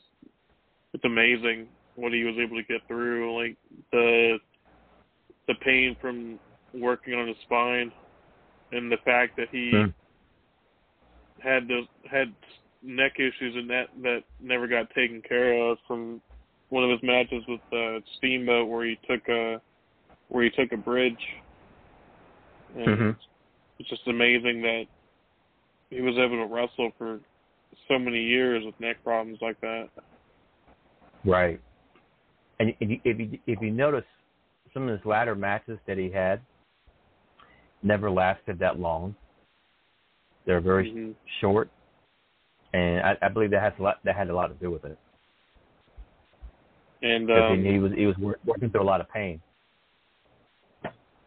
[0.94, 3.56] it's amazing what he was able to get through, like
[3.92, 4.38] the
[5.46, 6.38] the pain from
[6.74, 7.90] working on his spine,
[8.72, 9.94] and the fact that he Mm.
[11.42, 12.32] Had those had
[12.82, 16.20] neck issues and that that never got taken care of from
[16.70, 19.60] one of his matches with uh, Steamboat where he took a
[20.28, 21.26] where he took a bridge.
[22.76, 23.16] And Mhm.
[23.78, 24.86] It's just amazing that
[25.88, 27.20] he was able to wrestle for
[27.86, 29.88] so many years with neck problems like that.
[31.24, 31.60] Right.
[32.58, 34.04] And if you, if you if you notice,
[34.74, 36.40] some of his latter matches that he had
[37.82, 39.14] never lasted that long.
[40.48, 41.14] They're very Mhm.
[41.42, 41.68] short,
[42.72, 44.82] and I, I believe that has a lot that had a lot to do with
[44.86, 44.98] it.
[47.02, 49.42] And um, he, he was he was wor- working through a lot of pain.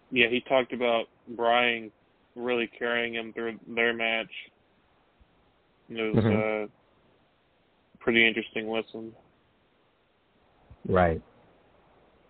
[0.09, 1.91] yeah, he talked about Bryan
[2.35, 4.31] really carrying him through their match.
[5.87, 6.65] It was Mhm.
[6.65, 6.67] uh,
[7.99, 9.13] pretty interesting listen.
[10.89, 11.21] Right.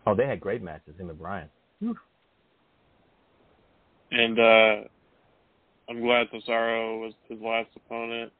[0.05, 1.49] Oh, they had great matches, him and Bryan.
[4.11, 4.89] And uh,
[5.91, 8.31] I'm glad Cesaro was his last opponent,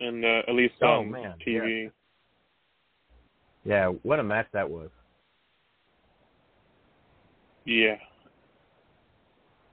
[0.00, 1.90] and uh, at least Oh, on man, TV.
[3.64, 4.88] Yeah, what a match that was.
[7.66, 7.96] Yeah.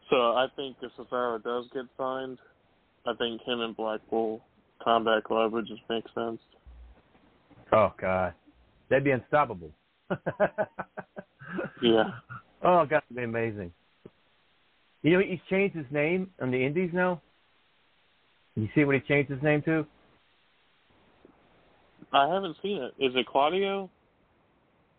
[0.09, 2.39] So I think if Cesaro does get signed,
[3.05, 4.41] I think him and Blackpool
[4.84, 6.41] Combat Club would just make sense.
[7.72, 8.34] Oh God,
[8.89, 9.72] they'd be unstoppable.
[11.81, 12.11] Yeah.
[12.63, 13.73] Oh God, it'd be amazing.
[15.03, 17.22] You know, he's changed his name on the Indies now.
[18.56, 19.86] You see what he changed his name to?
[22.14, 22.94] I haven't seen it.
[23.03, 23.90] Is it Claudio?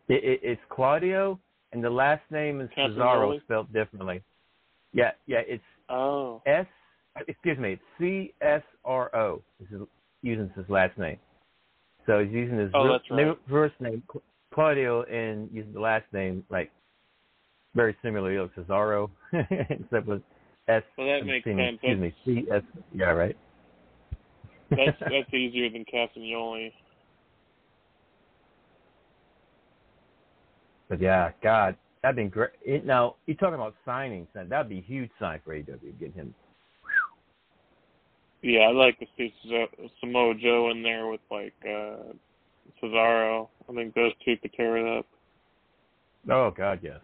[0.08, 1.38] It, it, it's Claudio,
[1.72, 3.40] and the last name is Cesaro Castagnoli?
[3.42, 4.22] spelled differently.
[4.92, 6.40] Yeah, yeah, it's Oh.
[6.46, 6.66] S.
[7.28, 9.42] Excuse me, it's C S R O.
[9.60, 9.68] Is
[10.22, 11.18] using his last name.
[12.06, 13.10] So he's using his Oh, real- right.
[13.26, 14.02] name- first name
[14.54, 16.70] Claudio and using the last name like
[17.74, 20.22] very similarly to Cesaro, except with
[20.68, 20.82] S.
[20.96, 21.78] Well, that makes excuse sense.
[21.82, 22.62] Excuse me, C S.
[22.94, 23.36] Yeah, right.
[24.70, 26.72] That's that's easier than Castagnoli.
[30.88, 32.50] But yeah, God, that'd been great.
[32.64, 34.26] It, now you're talking about signings.
[34.34, 36.34] Now, that'd be a huge sign for AEW getting him.
[38.42, 39.32] Yeah, I'd like to see
[40.00, 42.12] Samoa Joe in there with like uh
[42.82, 43.48] Cesaro.
[43.68, 45.06] I think those two could tear it up.
[46.30, 47.00] Oh God, yes,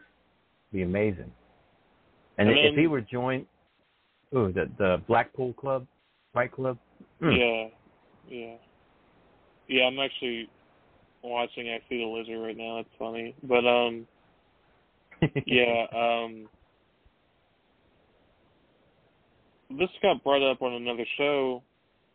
[0.73, 1.31] be amazing.
[2.39, 3.47] And, And if then- he were joined,
[4.37, 5.87] ooh, the the Blackpool Club,
[6.33, 6.79] Fight Club.
[7.21, 7.31] Hmm.
[7.31, 7.69] Yeah,
[8.29, 8.55] yeah,
[9.67, 9.85] yeah.
[9.85, 10.49] I'm actually
[11.23, 11.69] watching.
[11.69, 12.79] I see the lizard right now.
[12.79, 14.07] It's funny, but um,
[15.47, 15.87] yeah.
[15.95, 16.49] Um,
[19.71, 21.63] this got brought up on another show,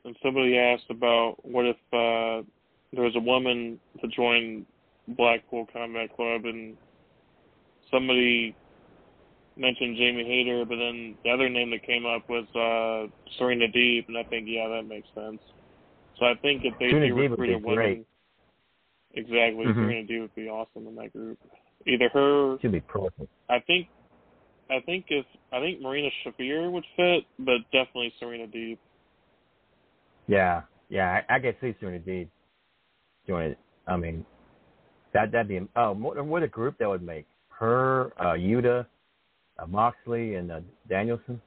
[0.05, 2.45] and somebody asked about what if uh
[2.93, 4.65] there was a woman to join
[5.09, 6.75] Blackpool Combat Club, and
[7.93, 8.55] somebody
[9.55, 13.07] mentioned Jamie Hayter, but then the other name that came up was uh
[13.37, 15.39] Serena Deeb, and I think yeah, that makes sense.
[16.19, 18.07] So I think if they Serena do recruit be a woman, great.
[19.13, 19.75] exactly, Mhm.
[19.75, 21.37] Serena Deeb would be awesome in that group.
[21.85, 23.29] Either her, Should be perfect.
[23.49, 23.87] I think,
[24.69, 28.77] I think if I think Marina Shafir would fit, but definitely Serena Deeb.
[30.27, 32.29] Yeah, yeah, I, I could see Serena Deeb
[33.27, 33.59] join it.
[33.85, 34.25] I mean,
[35.13, 37.25] that that'd be oh, what, what a group that would make.
[37.59, 38.85] Her, uh, Yuta,
[39.59, 40.59] uh, Moxley, and uh,
[40.89, 41.41] Danielson.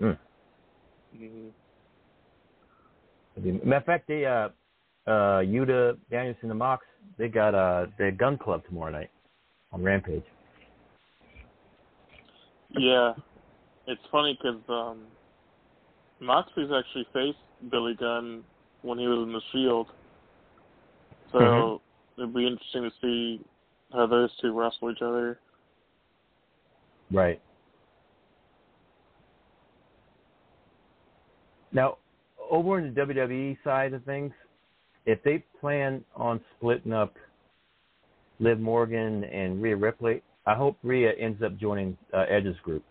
[0.00, 0.18] Mm.
[1.16, 1.48] hmm
[3.36, 4.48] Matter of fact, they uh,
[5.06, 6.84] uh, Yuta, Danielson, and Mox,
[7.18, 9.10] they got uh, their Gunn Club tomorrow night
[9.72, 10.22] on Rampage.
[12.70, 13.14] Yeah,
[13.86, 15.02] it's funny because um,
[16.20, 17.38] Moxley's actually faced
[17.70, 18.44] Billy Gunn
[18.82, 19.88] when he was in the Shield,
[21.32, 21.80] so Mhm.
[22.18, 23.40] it'd be interesting to see
[23.92, 25.38] how those two wrestle each other.
[27.10, 27.40] Right.
[31.72, 31.98] Now,
[32.50, 34.32] over in the WWE side of things,
[35.06, 37.14] if they plan on splitting up
[38.40, 42.82] Liv Morgan and Rhea Ripley, I hope Rhea ends up joining uh, Edge's group.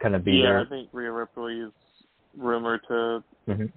[0.00, 0.60] Kind of be yeah, there.
[0.60, 1.72] I think Rhea Ripley is
[2.36, 3.72] rumored to Mhm.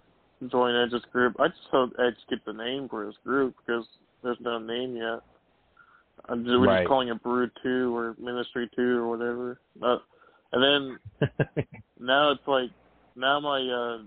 [0.49, 1.35] Join Edge's group.
[1.39, 3.85] I just hope Edge gets a name for his group because
[4.23, 5.19] there's no name yet.
[6.29, 6.79] I'm just, we're Right.
[6.79, 9.59] just calling it Brood Two or Ministry Two or whatever.
[9.81, 9.97] Uh,
[10.53, 11.29] and then
[11.99, 12.69] now it's like
[13.15, 14.03] now my uh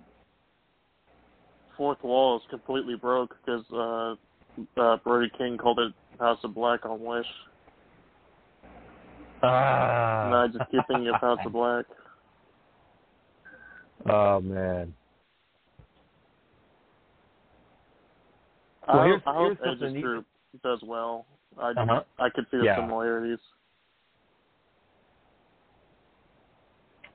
[1.77, 6.85] fourth wall is completely broke because uh, uh Brody King called it House of Black
[6.87, 7.27] on Wish.
[9.43, 10.27] ah.
[10.27, 11.85] And I just keep thinking of House of Black.
[14.07, 14.93] Oh man.
[18.87, 20.27] I, Well, here's- I hope here's something Edge's neat- group
[20.63, 21.27] does well.
[21.59, 22.03] I Uh-huh.
[22.19, 22.77] I could see the Yeah.
[22.77, 23.39] similarities.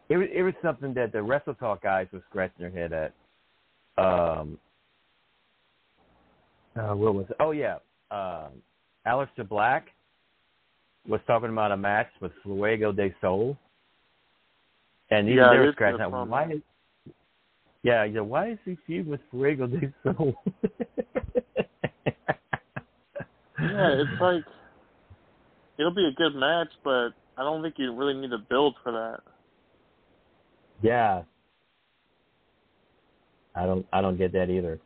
[0.09, 3.13] It was, it was something that the Wrestle Talk guys were scratching their head at.
[4.03, 4.59] Um,
[6.75, 7.35] uh, what was it?
[7.39, 7.75] Oh yeah,
[8.09, 8.61] um,
[9.05, 9.93] Aleister Black
[11.07, 13.57] was talking about a match with Fuego del Sol,
[15.11, 16.11] and even Yeah, they were scratching kinda that.
[16.11, 16.29] fun.
[16.29, 16.43] Why?
[16.45, 16.61] Is,
[17.83, 18.21] Yeah, yeah.
[18.21, 20.33] Why is he feud with Fuego del Sol?
[23.59, 24.43] Yeah, it's like
[25.77, 28.91] it'll be a good match, but I don't think you really need to build for
[28.91, 29.19] that.
[30.81, 31.23] yeah.
[33.55, 33.85] I don't.
[33.91, 34.79] I don't get that either.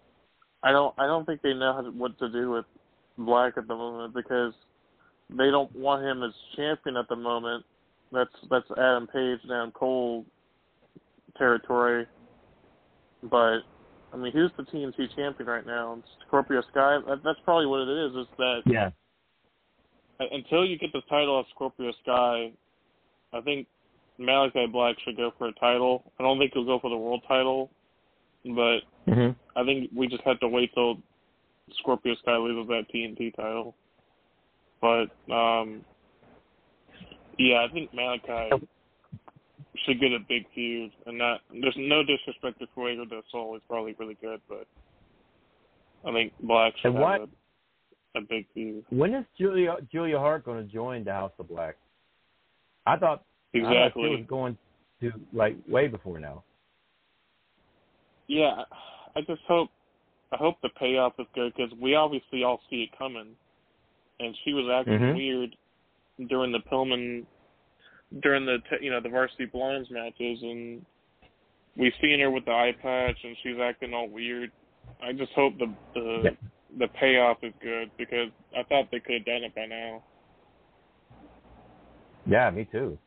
[0.63, 0.93] I don't.
[0.97, 2.65] I don't think they know how to, what to do with
[3.17, 4.53] Black at the moment because
[5.29, 7.65] they don't want him as champion at the moment.
[8.11, 10.25] That's that's Adam Page down Cole
[11.37, 12.07] territory.
[13.29, 13.59] But
[14.13, 15.97] I mean, who's the TNT champion right now?
[15.99, 16.99] It's Scorpio Sky.
[17.23, 18.15] That's probably what it is.
[18.15, 18.91] Is that Yeah.
[20.19, 22.51] until you get the title of Scorpio Sky,
[23.33, 23.67] I think
[24.17, 26.11] Malachi Black should go for a title.
[26.19, 27.71] I don't think he'll go for the world title,
[28.45, 31.01] but hmm I think we just have to wait till
[31.79, 33.75] Scorpio Sky loses that TNT title.
[34.81, 35.83] But um
[37.39, 38.67] yeah, I think Malachi
[39.85, 43.63] should get a big feud and not there's no disrespect to Fuego del Sol, he's
[43.67, 44.67] probably really good, but
[46.07, 47.21] I think Black should And have
[48.15, 48.85] a, a big feud.
[48.89, 51.75] When is Julia Julia Hart going to join the House of Black?
[52.85, 53.23] I thought
[53.55, 54.03] I thought Exactly.
[54.03, 54.57] she was going
[55.01, 56.43] to like way before now.
[58.27, 58.63] Yeah,
[59.15, 59.69] I just hope
[60.31, 63.35] I hope the payoff is good because we obviously all see it coming,
[64.19, 65.15] and she was acting Mhm.
[65.15, 65.55] weird
[66.27, 67.25] during the Pillman
[68.21, 70.85] during the you know the Varsity Blondes matches, and
[71.75, 74.51] we've seen her with the eye patch, and she's acting all weird.
[75.01, 76.31] I just hope the the Yeah.
[76.79, 80.03] the payoff is good because I thought they could have done it by now.
[82.25, 82.97] Yeah, me too.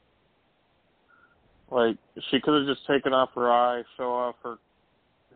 [1.71, 1.97] Like
[2.31, 4.59] she could have just taken off her eye, show off her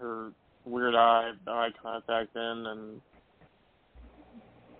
[0.00, 0.32] her
[0.64, 3.00] weird eye eye contact in, and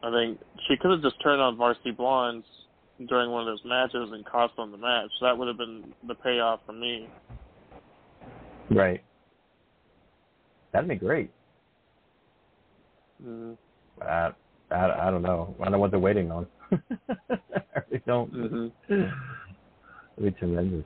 [0.03, 2.47] I think she could have just turned on Varsity Blondes
[3.09, 5.11] during one of those matches and cost them the match.
[5.21, 7.09] That would have been the payoff for me.
[8.71, 9.03] Right.
[10.73, 11.31] That'd be great.
[13.25, 13.57] Mm.
[14.03, 14.31] I,
[14.71, 15.55] I, I don't know.
[15.61, 16.47] I don't know what they're waiting on.
[16.71, 17.37] I
[17.89, 18.33] really don't.
[18.33, 18.93] Mm-hmm.
[18.93, 20.85] It'd be tremendous.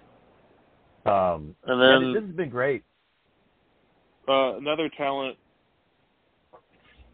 [1.06, 2.82] Um, And yeah, then this has been great.
[4.28, 5.36] uh, another talent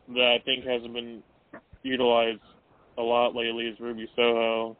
[0.08, 1.22] that I think hasn't been
[1.82, 2.40] utilized
[2.98, 4.76] a lot lately is Ruby Soho.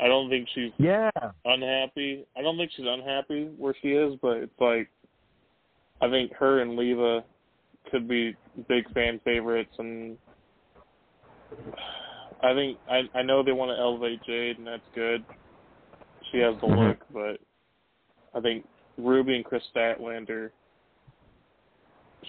[0.00, 1.10] I don't think she's Yeah.
[1.44, 2.26] unhappy.
[2.36, 4.88] I don't think she's unhappy where she is, but it's like
[6.00, 7.24] I think her and Leva
[7.90, 8.36] could be
[8.68, 10.18] big fan favorites, and
[12.42, 15.24] I think I I know they want to elevate Jade, and that's good.
[16.30, 16.88] She has the Mhm.
[16.88, 17.40] look, but
[18.34, 18.66] I think
[18.98, 20.50] Ruby and Kris Statlander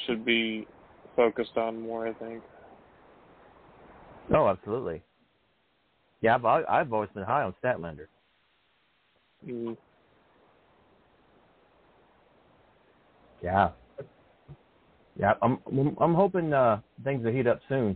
[0.06, 0.68] should be
[1.16, 2.08] focused on more.
[2.08, 2.44] I think.
[4.34, 5.02] Oh, absolutely.
[6.26, 8.08] Yeah, I've, I've always been high on Statlander.
[9.48, 9.78] Mm.
[13.44, 13.70] Yeah.
[15.20, 15.60] Yeah, I'm
[16.02, 17.96] I'm, hoping uh, things will heat up soon.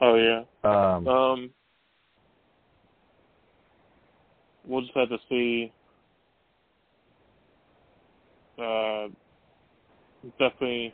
[0.00, 0.42] Oh yeah.
[0.64, 1.50] Um, Um,
[4.66, 5.72] we'll just have to see.
[8.60, 9.06] Uh,
[10.40, 10.92] definitely,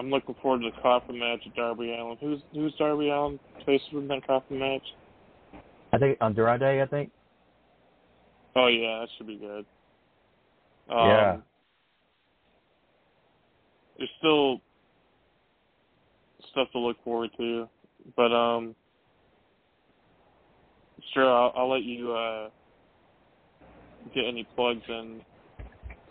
[0.00, 2.16] I'm looking forward to the coffin match with Darby Allin.
[2.22, 4.82] Who's who's Darby Allin faced in that coffin match?
[5.92, 6.62] I think Andrade.
[6.62, 7.10] I think.
[8.56, 9.66] Oh yeah, that should be good.
[10.88, 11.36] Um, Yeah.
[13.98, 14.62] There's still
[16.50, 17.68] stuff to look forward to,
[18.16, 18.74] but um,
[21.12, 22.48] sure, I'll, I'll let you uh
[24.14, 25.20] get any plugs in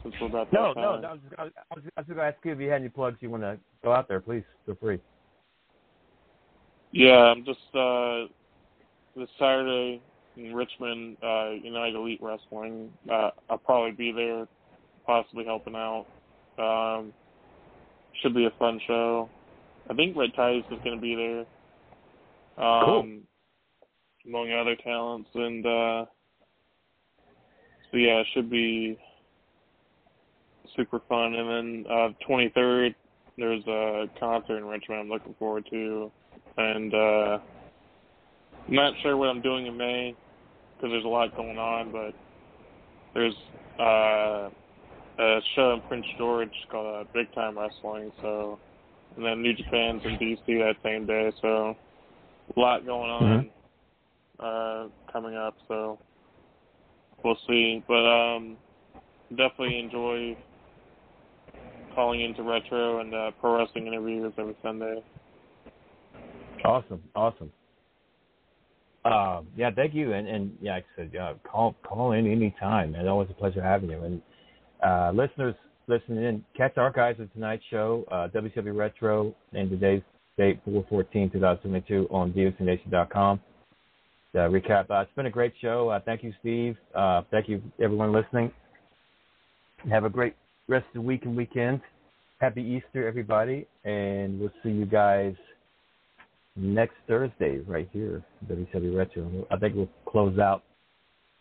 [0.04, 1.08] since we're about No, that no, no.
[1.08, 2.90] I was, I was, I was just going to ask you if you had any
[2.90, 4.20] plugs you want to go out there.
[4.20, 5.00] Please feel free.
[6.92, 8.26] Yeah, I'm just uh
[9.16, 10.02] this Saturday
[10.38, 12.90] in Richmond, uh United Elite Wrestling.
[13.12, 14.48] Uh I'll probably be there,
[15.06, 16.06] possibly helping out.
[16.58, 17.14] Um
[18.22, 19.30] should be a fun show.
[19.90, 21.40] I think Red Titus is gonna be there.
[22.66, 23.10] Um Cool.
[24.26, 26.06] among other talents and uh
[27.92, 28.98] so yeah, it should be
[30.76, 31.50] super fun and
[31.86, 32.96] then uh twenty third
[33.38, 36.12] there's a concert in Richmond I'm looking forward to
[36.58, 37.38] and uh
[38.68, 40.16] I'm not sure what I'm doing in May
[40.76, 42.14] because there's a lot going on, but
[43.14, 43.34] there's
[43.80, 44.50] uh,
[45.20, 48.12] a show in Prince George called uh, Big Time Wrestling.
[48.22, 48.60] So,
[49.16, 51.32] and then New Japan's in DC that same day.
[51.42, 51.76] So,
[52.56, 53.50] a lot going on
[54.40, 55.56] uh, coming up.
[55.68, 55.98] So,
[57.24, 57.84] we'll see.
[57.88, 58.56] But um,
[59.32, 60.38] definitely enjoy
[61.96, 65.04] calling into retro and uh, pro wrestling interviews every Sunday.
[66.64, 67.52] Awesome, awesome.
[69.06, 72.54] Um, yeah, thank you, and and yeah, like I said, uh, call call in any
[72.60, 72.96] time.
[72.96, 74.04] It's always a pleasure having you.
[74.04, 74.22] And
[74.82, 75.56] Uh, listeners
[75.88, 80.02] listening in, catch archives of tonight's show, uh, WCW Retro, and today's
[80.38, 83.42] date, 414 2022, on VOCNation.com.
[84.34, 84.90] Uh, recap.
[84.90, 85.90] Uh, it's been a great show.
[85.90, 86.78] Uh, thank you, Steve.
[86.94, 88.52] Uh, thank you, everyone listening.
[89.90, 90.36] Have a great
[90.70, 91.82] rest of the week and weekend.
[92.40, 95.34] Happy Easter, everybody, and we'll see you guys
[96.56, 99.46] next Thursday right here, WCW Retro.
[99.52, 100.64] I think we'll close out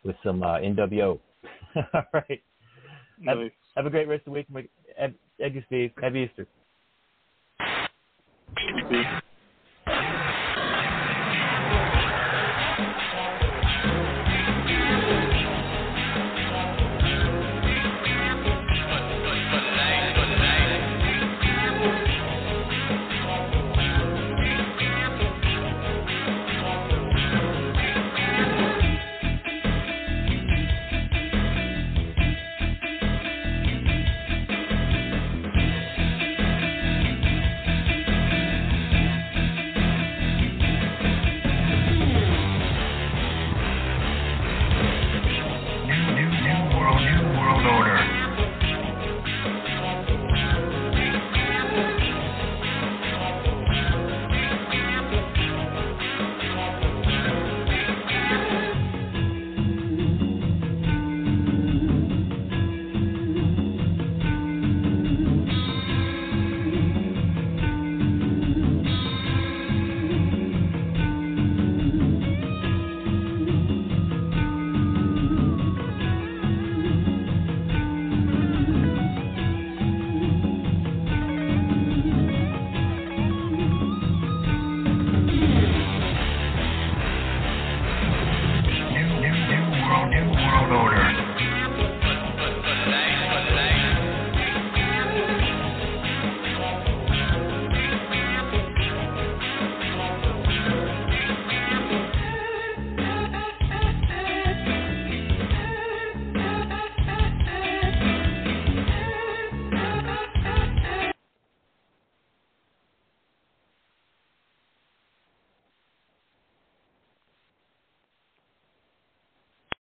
[0.02, 1.20] with some uh, NWO.
[1.76, 2.42] All right.
[3.26, 3.50] Have, Nice.
[3.76, 4.70] have a great rest of the week.
[5.38, 5.92] Thank you, Steve.
[6.00, 6.46] Happy Easter.